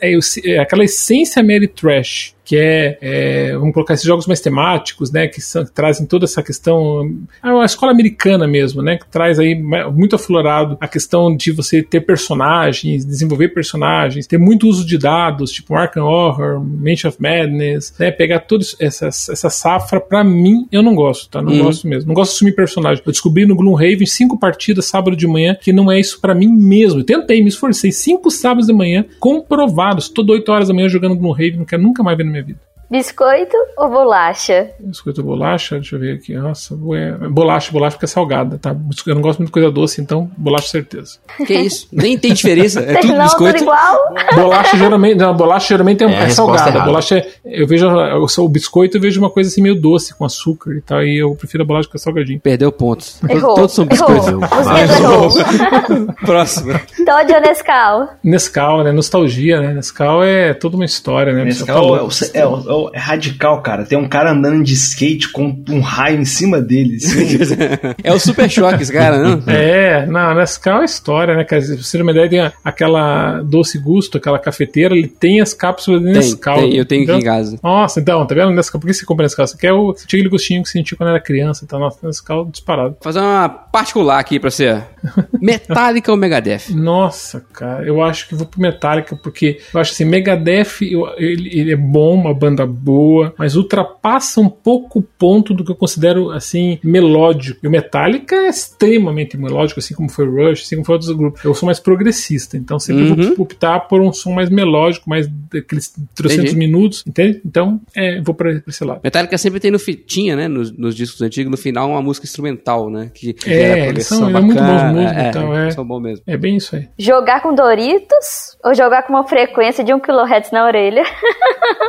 [0.00, 4.40] é, é é aquela essência Mary Trash que é, é, vamos colocar esses jogos mais
[4.40, 7.10] temáticos, né, que, são, que trazem toda essa questão,
[7.42, 11.82] é uma escola americana mesmo, né, que traz aí muito aflorado a questão de você
[11.82, 17.94] ter personagens, desenvolver personagens, ter muito uso de dados, tipo Arkham Horror, Mansion of Madness,
[17.98, 21.62] né, pegar toda essa, essa safra, pra mim, eu não gosto, tá, não Uhum.
[21.64, 23.02] gosto mesmo, não gosto de assumir personagem.
[23.06, 26.48] Eu descobri no Gloomhaven cinco partidas sábado de manhã que não é isso pra mim
[26.48, 27.00] mesmo.
[27.00, 31.16] Eu tentei, me esforcei, cinco sábados de manhã, comprovados, toda 8 horas da manhã jogando
[31.16, 32.73] Gloomhaven, não quero nunca mais ver minha vida.
[32.98, 34.70] Biscoito ou bolacha?
[34.78, 36.32] Biscoito ou bolacha, deixa eu ver aqui.
[36.34, 38.70] Nossa, é, bolacha, bolacha porque é salgada, tá?
[39.06, 41.18] Eu não gosto muito de coisa doce, então bolacha certeza.
[41.44, 41.88] Que isso?
[41.90, 42.78] Nem tem diferença.
[42.80, 43.62] É tudo não, tudo biscoito.
[43.62, 43.98] igual?
[44.36, 46.70] Bolacha geralmente, não, bolacha geralmente é, É, é salgada.
[46.70, 46.84] errada.
[46.84, 50.14] Bolacha é, eu vejo eu sou o biscoito, eu vejo uma coisa assim meio doce
[50.16, 52.38] com açúcar e tal, e eu prefiro a bolacha que é salgadinho.
[52.38, 53.20] Perdeu pontos.
[53.28, 53.54] Errou.
[53.54, 54.08] Todos são errou.
[54.14, 54.48] biscoitos.
[54.50, 56.14] Você errou.
[56.24, 56.72] Próximo.
[57.04, 58.08] Todd ou Nescau?
[58.22, 58.92] Nescau, né?
[58.92, 59.74] Nostalgia, né?
[59.74, 61.44] Nescau é toda uma história, né?
[61.44, 63.84] Nescau é, o- é o- é o- é radical, cara.
[63.84, 66.96] Tem um cara andando de skate com um raio em cima dele.
[66.96, 67.54] assim.
[68.02, 69.42] É o super choque esse cara, não?
[69.48, 71.62] É, não, Nescau é história, né, cara?
[71.62, 76.00] Se você ter uma ideia, tem aquela doce gusto, aquela cafeteira, ele tem as cápsulas
[76.00, 76.56] de Tem, Nescau.
[76.58, 77.18] tem, eu tenho aqui entendeu?
[77.18, 77.58] em casa.
[77.62, 78.50] Nossa, então, tá vendo?
[78.50, 79.46] Nescau, por que você compra Nescau?
[79.46, 81.98] Você quer o, você tinha aquele gostinho que você sentiu quando era criança, então, nossa,
[82.06, 82.90] Nescau disparado.
[82.90, 84.82] Vou fazer uma particular aqui pra você.
[85.40, 86.70] Metallica ou Megadeth?
[86.74, 91.48] Nossa, cara, eu acho que vou pro Metallica, porque eu acho assim, Megadeth, eu- ele,
[91.52, 95.76] ele é bom, uma banda boa, mas ultrapassa um pouco o ponto do que eu
[95.76, 97.60] considero, assim, melódico.
[97.62, 101.10] E o Metallica é extremamente melódico, assim como foi o Rush, assim como foi outros
[101.12, 101.44] grupos.
[101.44, 103.34] Eu sou mais progressista, então sempre Uhum.
[103.34, 106.56] vou optar por um som mais melódico, mais daqueles 300 Entendi.
[106.56, 107.40] minutos, entende?
[107.44, 109.00] Então, é, vou pra, pra esse lado.
[109.02, 112.88] Metallica sempre tem no tinha, né, nos, nos discos antigos, no final uma música instrumental,
[112.90, 115.70] né, que, que É, eles são- eles são muito bons bacana, músicos, é, então, é.
[115.70, 116.24] São bons mesmo.
[116.26, 116.88] É bem isso aí.
[116.98, 121.02] Jogar com Doritos ou jogar com uma frequência de 1 kHz na orelha?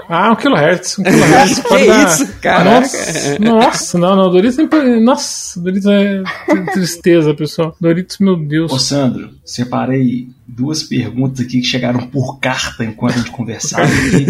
[0.08, 0.36] Ah, um
[0.66, 1.00] kilohertz.
[1.00, 2.80] Um kilohertz Que pode dar- isso, caraca.
[2.82, 5.00] Nossa, nossa, não, não, Doritos é.
[5.00, 6.24] Nossa, Doritos é
[6.74, 7.76] tristeza, pessoal.
[7.80, 8.72] Doritos, meu Deus.
[8.72, 14.26] Ô Sandro, separei duas perguntas aqui que chegaram por carta enquanto a gente conversava aqui.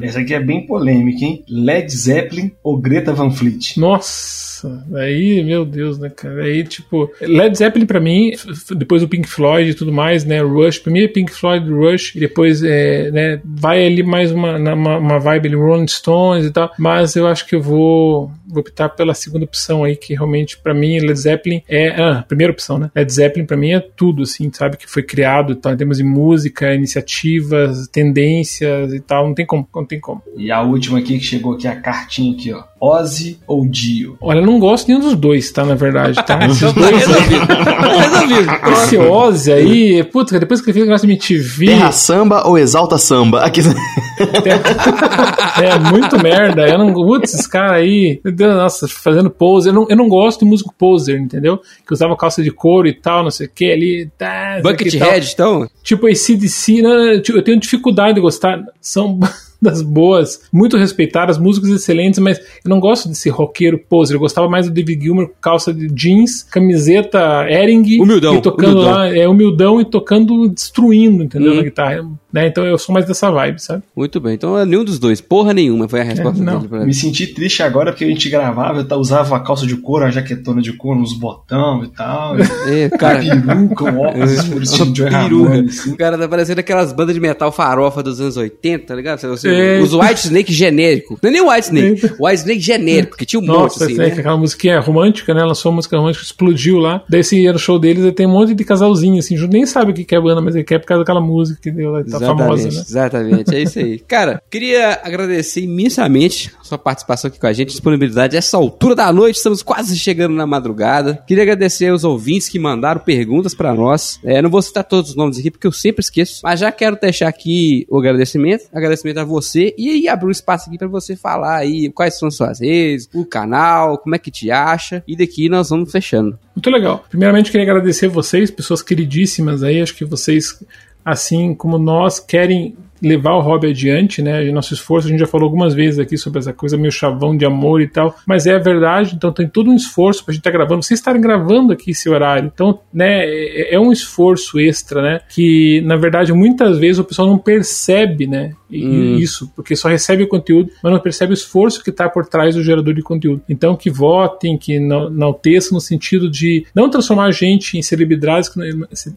[0.06, 1.44] Essa aqui é bem polêmica, hein?
[1.48, 3.78] Led Zeppelin ou Greta Van Fleet?
[3.78, 4.45] Nossa,
[4.94, 6.44] aí, meu Deus, né, cara?
[6.44, 8.32] Aí, tipo, Led Zeppelin pra mim,
[8.76, 10.40] depois o Pink Floyd e tudo mais, né?
[10.40, 14.56] Rush, pra mim é Pink Floyd, Rush, e depois, é, né, vai ali mais uma,
[14.56, 18.60] uma, uma vibe ali, Rolling Stones e tal, mas eu acho que eu vou, vou
[18.60, 22.78] optar pela segunda opção aí, que realmente pra mim Led Zeppelin é, ah, primeira opção,
[22.78, 22.90] né?
[22.94, 24.76] Led Zeppelin pra mim é tudo, assim, sabe?
[24.76, 29.68] Que foi criado, tá, em termos de música, iniciativas, tendências e tal, não tem como,
[29.74, 30.22] não tem como.
[30.36, 32.64] E a última aqui que chegou aqui, a cartinha aqui, ó.
[32.80, 34.16] Ozzy ou Dio?
[34.20, 35.64] Olha, não gosto nenhum dos dois, tá?
[35.64, 36.38] Na verdade, tá?
[36.46, 37.46] Esses Então tá dois resolvido.
[37.46, 38.52] Tá resolvido.
[38.72, 42.58] Esse Ozzy aí, puta, depois que ele fez o negócio de MTV, Terra samba ou
[42.58, 43.42] exalta samba?
[43.42, 43.60] Aqui...
[45.60, 46.66] é muito merda.
[46.68, 49.68] Eu não, putz, esses caras aí, meu Deus, nossa, fazendo pose.
[49.68, 51.60] Eu não, eu não gosto de músico poser, entendeu?
[51.86, 54.10] Que usava calça de couro e tal, não sei o que ali.
[54.16, 54.62] Tá, e.
[54.62, 55.68] Buckethead, então?
[55.82, 58.62] Tipo, ACDC, né, tipo, eu tenho dificuldade de gostar.
[58.80, 59.18] São
[59.60, 64.16] bandas boas, muito respeitadas, músicos excelentes, mas eu não gosto desse roqueiro poser.
[64.16, 68.00] Eu gostava mais do David Gilmour com calça de jeans, camiseta Ering.
[68.00, 68.92] Humildão, E tocando humildão.
[68.94, 71.50] lá, é humildão e tocando, destruindo, entendeu?
[71.52, 71.56] Uhum.
[71.58, 72.06] Na guitarra.
[72.32, 72.48] Né?
[72.48, 73.82] Então eu sou mais dessa vibe, sabe?
[73.96, 74.34] Muito bem.
[74.34, 75.20] Então nenhum dos dois.
[75.22, 76.56] Porra nenhuma foi a resposta não.
[76.58, 76.68] dele.
[76.68, 80.04] pra- Me senti triste agora porque a gente gravava, eu usava uma calça de couro,
[80.04, 82.36] uma jaquetona de couro, uns botão e tal.
[82.66, 83.40] É, Cara, cara.
[83.40, 84.64] peruca, um óculos escuro,
[84.94, 85.48] Joey Peruca.
[85.50, 85.92] Ramone, assim.
[85.92, 89.18] O cara tá parecendo aquelas bandas de metal farofa dos anos 80, tá ligado?
[89.20, 89.80] Você, você É.
[89.80, 91.18] usa o White Snake genérico.
[91.22, 92.14] Não é nem o White Snake.
[92.18, 94.18] O White Snake genérico, porque tinha um monte Nossa, assim, essa aí, né?
[94.18, 95.44] aquela musiquinha romântica, né?
[95.44, 97.02] Lançou uma música romântica, explodiu lá.
[97.08, 99.94] Daí esse no show deles e tem um monte de casalzinho, assim, nem sabe o
[99.94, 102.04] que que é a banda, mas ele quer por causa daquela música que deu lá,
[102.04, 102.68] tá famosa, né?
[102.68, 103.98] Exatamente, é isso aí.
[104.06, 108.36] Cara, queria agradecer imensamente a sua participação aqui com a gente, disponibilidade.
[108.36, 111.22] Essa altura da noite, estamos quase chegando na madrugada.
[111.26, 114.18] Queria agradecer aos ouvintes que mandaram perguntas pra nós.
[114.24, 116.98] É, não vou citar todos os nomes aqui porque eu sempre esqueço, mas já quero
[117.00, 118.64] deixar aqui o agradecimento.
[118.72, 119.35] Agradecimento a você
[119.76, 123.24] e aí abrir um espaço aqui pra você falar aí quais são suas redes, o
[123.24, 125.02] canal, como é que te acha.
[125.06, 126.38] E daqui nós vamos fechando.
[126.54, 127.04] Muito legal.
[127.08, 129.80] Primeiramente, queria agradecer vocês, pessoas queridíssimas aí.
[129.80, 130.62] Acho que vocês,
[131.04, 132.76] assim como nós, querem
[133.06, 134.44] levar o hobby adiante, né?
[134.50, 137.44] Nosso esforço, a gente já falou algumas vezes aqui sobre essa coisa meio chavão de
[137.44, 140.50] amor e tal, mas é a verdade, então tem todo um esforço pra gente estar
[140.50, 142.50] gravando, vocês estarem gravando aqui esse horário.
[142.52, 145.20] Então, né, é é um esforço extra, né?
[145.28, 148.52] Que na verdade muitas vezes o pessoal não percebe, né?
[148.72, 149.16] Hum.
[149.16, 152.54] Isso, porque só recebe o conteúdo, mas não percebe o esforço que está por trás
[152.54, 153.40] do gerador de conteúdo.
[153.48, 158.48] Então, que votem, que não- enalteçam no sentido de não transformar a gente em celebridades
[158.48, 158.70] que não é,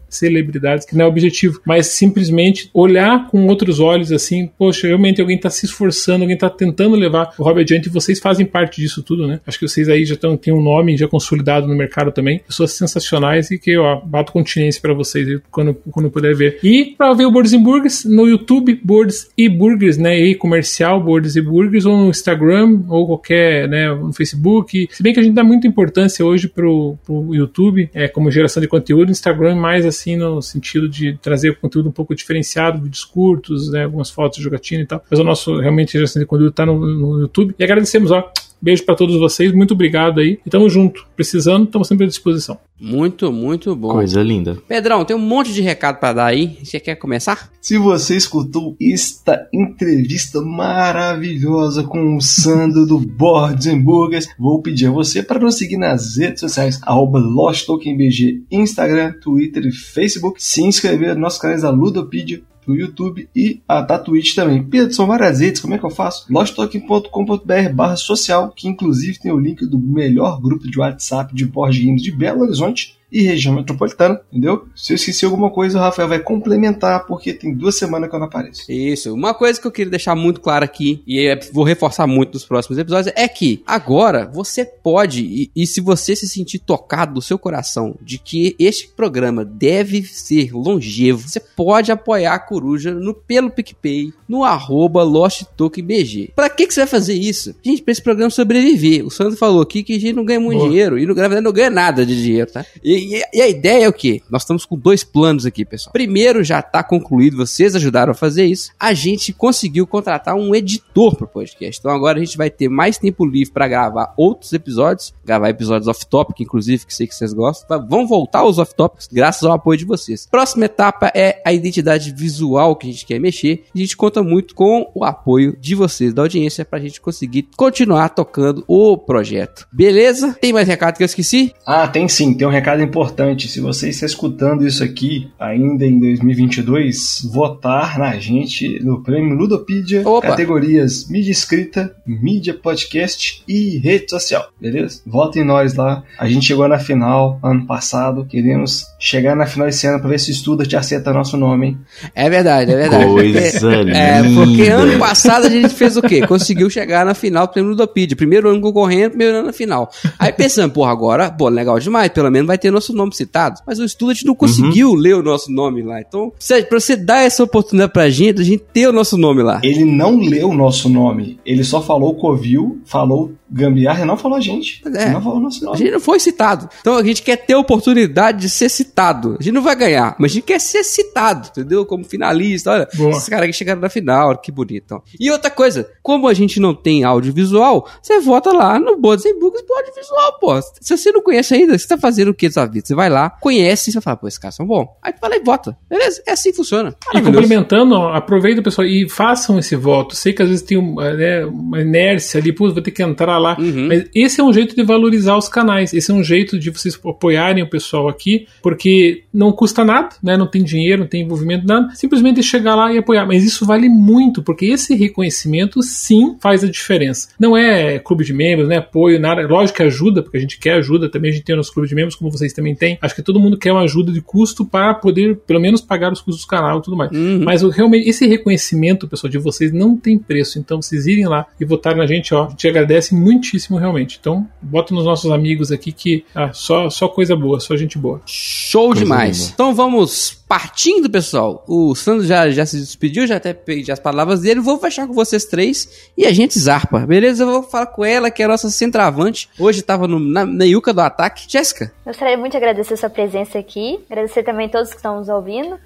[0.08, 4.86] celebridades que não é o objetivo, mas simplesmente olhar com outros os olhos assim, poxa,
[4.86, 8.44] realmente alguém tá se esforçando, alguém tá tentando levar o hobby adiante e vocês fazem
[8.44, 9.40] parte disso tudo, né?
[9.46, 12.72] Acho que vocês aí já tão, têm um nome já consolidado no mercado também, pessoas
[12.72, 16.58] sensacionais e que, ó, bato continência para vocês quando, quando puder ver.
[16.62, 20.18] E para ver o Boards Burgers no YouTube, Boards e Burgers, né?
[20.18, 24.88] E comercial, Boards e Burgers, ou no Instagram, ou qualquer, né, no Facebook.
[24.90, 28.60] Se bem que a gente dá muita importância hoje pro, pro YouTube, é, como geração
[28.60, 33.59] de conteúdo, Instagram mais assim no sentido de trazer conteúdo um pouco diferenciado, vídeos curtos,
[33.68, 35.02] né, algumas fotos de jogatina e tal.
[35.10, 37.54] Mas o nosso, realmente, geração de conteúdo tá no, no YouTube.
[37.58, 38.30] E agradecemos, ó,
[38.62, 40.38] Beijo para todos vocês, muito obrigado aí.
[40.44, 41.06] E tamo junto.
[41.16, 42.58] Precisando, estamos sempre à disposição.
[42.78, 43.92] Muito, muito bom.
[43.92, 44.58] Coisa linda.
[44.68, 46.58] Pedrão, tem um monte de recado para dar aí.
[46.62, 47.50] Você quer começar?
[47.58, 54.88] Se você escutou esta entrevista maravilhosa com o Sandro do Boards and Burgers, vou pedir
[54.88, 60.62] a você para nos seguir nas redes sociais, arroba LostTokenBG, Instagram, Twitter e Facebook, se
[60.62, 64.62] inscrever nos nossos canais da Ludopedia, do YouTube e a da Twitch também.
[64.62, 66.26] Pedro, são várias redes, como é que eu faço?
[66.30, 71.84] losttoken.com.br barra social, que inclusive tem o link do melhor grupo de WhatsApp de board
[71.84, 74.66] games de Belo Horizonte e região metropolitana, entendeu?
[74.74, 78.20] Se eu esqueci alguma coisa, o Rafael vai complementar, porque tem duas semanas que eu
[78.20, 78.70] não apareço.
[78.70, 79.12] Isso.
[79.12, 82.78] Uma coisa que eu queria deixar muito claro aqui, e vou reforçar muito nos próximos
[82.78, 87.38] episódios, é que agora você pode, e, e se você se sentir tocado do seu
[87.38, 93.50] coração de que este programa deve ser longevo, você pode apoiar a Coruja no, pelo
[93.50, 96.32] PicPay, no arroba LostTokenBG.
[96.36, 97.54] Pra que, que você vai fazer isso?
[97.64, 99.04] Gente, pra esse programa sobreviver.
[99.04, 100.68] O Sandro falou aqui que a gente não ganha muito Boa.
[100.68, 102.64] dinheiro, e na verdade não ganha nada de dinheiro, tá?
[102.82, 104.22] E, e- a ideia é o quê?
[104.30, 105.92] Nós estamos com dois planos aqui, pessoal.
[105.92, 108.70] Primeiro já está concluído, vocês ajudaram a fazer isso.
[108.78, 111.78] A gente conseguiu contratar um editor pro podcast.
[111.80, 115.88] Então agora a gente vai ter mais tempo livre para gravar outros episódios, gravar episódios
[115.88, 117.86] off-topic, inclusive, que sei que vocês gostam.
[117.88, 120.26] Vão voltar os off-topics graças ao apoio de vocês.
[120.30, 123.64] Próxima etapa é a identidade visual que a gente quer mexer.
[123.74, 128.08] A gente conta muito com o apoio de vocês, da audiência, pra gente conseguir continuar
[128.10, 129.66] tocando o projeto.
[129.72, 130.36] Beleza?
[130.40, 131.54] Tem mais recado que eu esqueci?
[131.66, 133.48] Ah, tem sim, tem um recado importante.
[133.48, 140.02] Se você está escutando isso aqui ainda em 2022, votar na gente no prêmio Ludopedia,
[140.06, 140.28] Opa.
[140.28, 145.00] categorias mídia escrita, mídia podcast e rede social, beleza?
[145.06, 146.02] Votem em nós lá.
[146.18, 150.18] A gente chegou na final ano passado, queremos chegar na final esse ano para ver
[150.20, 151.78] se o estuda te acerta nosso nome, hein?
[152.14, 153.06] É verdade, é verdade.
[153.06, 154.40] Coisa É, linda.
[154.44, 156.26] porque ano passado a gente fez o quê?
[156.26, 158.16] Conseguiu chegar na final do prêmio Ludopedia.
[158.16, 159.90] Primeiro ano concorrendo, primeiro ano na final.
[160.18, 163.60] Aí pensando, porra, agora, pô, legal demais, pelo menos vai ter nosso nome citado.
[163.66, 166.00] Mas o Student não conseguiu ler o nosso nome lá.
[166.00, 166.32] Então,
[166.68, 169.60] pra você dar essa oportunidade pra gente, a gente ter o nosso nome lá.
[169.62, 174.40] Ele não leu o nosso nome, ele só falou Covil, falou Gambiarra não falou a
[174.40, 174.82] gente.
[174.94, 175.10] É.
[175.10, 175.78] Não falou o nosso A nome.
[175.78, 176.68] gente não foi citado.
[176.80, 179.36] Então a gente quer ter a oportunidade de ser citado.
[179.38, 181.84] A gente não vai ganhar, mas a gente quer ser citado, entendeu?
[181.84, 182.70] Como finalista.
[182.70, 183.10] Olha, Boa.
[183.10, 184.84] esses caras que chegaram na final, que bonito.
[184.84, 185.02] Então.
[185.18, 189.38] E outra coisa, como a gente não tem audiovisual, você vota lá no Boards and
[189.38, 190.60] Books pro audiovisual, pô.
[190.80, 192.86] Se você não conhece ainda, você tá fazendo o que da vida?
[192.86, 194.86] Você vai lá, conhece e você fala, pô, esses caras são bons.
[195.02, 195.76] Aí tu vai lá e vota.
[195.88, 196.22] Beleza?
[196.26, 196.94] É assim que funciona.
[197.14, 200.14] E complementando, ó, aproveita, pessoal, e façam esse voto.
[200.14, 203.02] Sei que às vezes tem um, é, né, uma inércia ali, pô, vou ter que
[203.02, 203.56] entrar lá.
[203.58, 203.88] Uhum.
[203.88, 205.92] Mas esse é um jeito de valorizar os canais.
[205.92, 210.36] Esse é um jeito de vocês apoiarem o pessoal aqui, porque não custa nada, né?
[210.36, 211.94] Não tem dinheiro, não tem envolvimento, nada.
[211.94, 213.26] Simplesmente chegar lá e apoiar.
[213.26, 217.28] Mas isso vale muito, porque esse reconhecimento sim faz a diferença.
[217.38, 219.46] Não é clube de membros, não é apoio, nada.
[219.46, 221.08] Lógico que ajuda, porque a gente quer ajuda.
[221.08, 222.98] Também a gente tem o nosso clube de membros, como vocês também têm.
[223.00, 226.20] Acho que todo mundo quer uma ajuda de custo para poder, pelo menos, pagar os
[226.20, 227.10] custos do canal e tudo mais.
[227.12, 227.42] Uhum.
[227.44, 230.58] Mas o, realmente, esse reconhecimento, pessoal, de vocês não tem preço.
[230.58, 234.18] Então, vocês irem lá e votarem na gente, ó, gente agradece muitíssimo, realmente.
[234.20, 238.20] Então, bota nos nossos amigos aqui que ah, só, só coisa boa, só gente boa.
[238.26, 239.38] Show Coisa demais.
[239.38, 239.52] linda.
[239.54, 241.64] Então vamos partindo, pessoal.
[241.68, 244.60] O Sandro já, já se despediu, já até pedi as palavras dele.
[244.60, 247.00] Vou fechar com vocês três e a gente zarpa.
[247.06, 247.44] Beleza?
[247.44, 249.48] Eu vou falar com ela, que é a nossa centroavante.
[249.58, 251.44] Hoje tava no, na meiuca do ataque.
[251.48, 251.92] Jéssica.
[252.04, 255.78] Gostaria muito de agradecer sua presença aqui, agradecer também a todos que estão nos ouvindo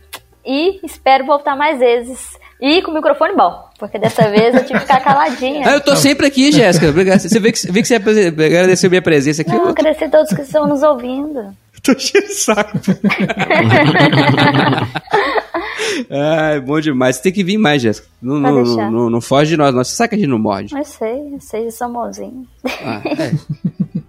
[0.45, 2.39] e espero voltar mais vezes.
[2.61, 5.69] E com o microfone bom, porque dessa vez eu tive que ficar caladinha.
[5.69, 6.89] Ah, eu tô sempre aqui, Jéssica.
[6.89, 7.21] Obrigado.
[7.21, 9.51] Você vê que, vê que você agradeceu minha presença aqui.
[9.51, 11.55] Não, agradecer a todos que estão nos ouvindo.
[11.83, 12.79] tô cheio de saco.
[16.11, 17.17] Ai, bom demais.
[17.17, 18.09] Você tem que vir mais, Jéssica.
[18.21, 18.91] Não, não, deixar.
[18.91, 19.75] não, não foge de nós.
[19.75, 19.85] Não.
[19.85, 20.75] Você sabe que a gente não morde.
[20.75, 22.47] Eu sei, eu sei, eu sou bonzinho.
[22.65, 23.33] Ah, é.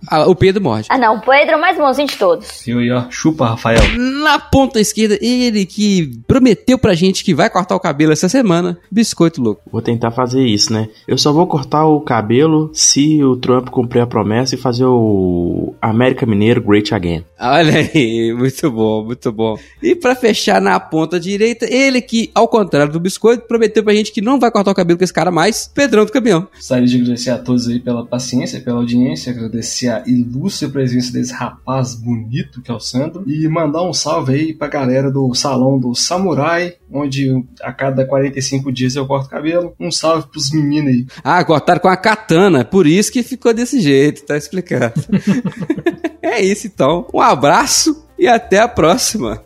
[0.08, 0.88] Ah, o Pedro morde.
[0.90, 2.68] Ah, não, o Pedro é o mais bonzinho de todos.
[2.68, 3.06] Eu aí, ó.
[3.10, 3.80] Chupa, Rafael.
[3.98, 8.78] Na ponta esquerda, ele que prometeu pra gente que vai cortar o cabelo essa semana,
[8.92, 9.64] Biscoito Louco.
[9.72, 10.90] Vou tentar fazer isso, né?
[11.08, 15.74] Eu só vou cortar o cabelo se o Trump cumprir a promessa e fazer o
[15.82, 17.24] América Mineiro Great Again.
[17.40, 19.58] Olha aí, muito bom, muito bom.
[19.82, 24.12] E pra fechar na ponta direita, ele que, ao contrário do Biscoito, prometeu pra gente
[24.12, 26.48] que não vai cortar o cabelo com esse cara mais, Pedrão do Caminhão.
[26.54, 31.34] Gostaria de agradecer a todos aí pela paciência, pela audiência, agradecer a ilustre presença desse
[31.34, 35.80] rapaz bonito que é o Sandro e mandar um salve aí pra galera do Salão
[35.80, 39.74] do Samurai, onde a cada 45 dias eu corto cabelo.
[39.80, 41.06] Um salve pros meninos aí.
[41.24, 45.02] Ah, cortaram com a katana, por isso que ficou desse jeito, tá explicado.
[46.22, 49.44] é isso então, um abraço e até a próxima.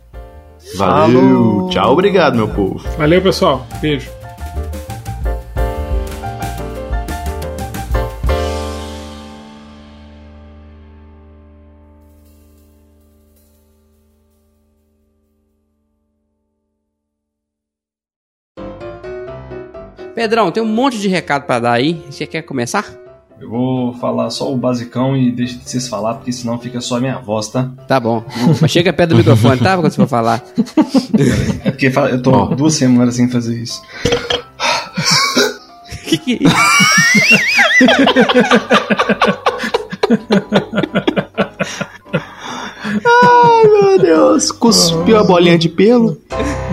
[0.77, 1.19] Valeu!
[1.21, 1.69] Falou.
[1.69, 2.79] Tchau, obrigado, meu povo.
[2.97, 3.65] Valeu, pessoal.
[3.81, 4.09] Beijo.
[20.19, 21.93] Pedrão, tem um monte de recado pra dar aí.
[22.09, 23.08] Você quer começar?
[23.41, 26.97] Eu vou falar só o basicão e deixa de vocês falar, porque senão fica só
[26.97, 27.69] a minha voz, tá?
[27.87, 28.23] Tá bom.
[28.61, 29.77] Mas chega perto do microfone, tá?
[29.77, 30.43] Quando você for falar.
[31.65, 33.81] É porque eu tô duas semanas sem fazer isso.
[36.07, 36.55] que que é isso?
[43.05, 44.51] Ai, meu Deus.
[44.51, 46.17] Cuspiu a bolinha de pelo.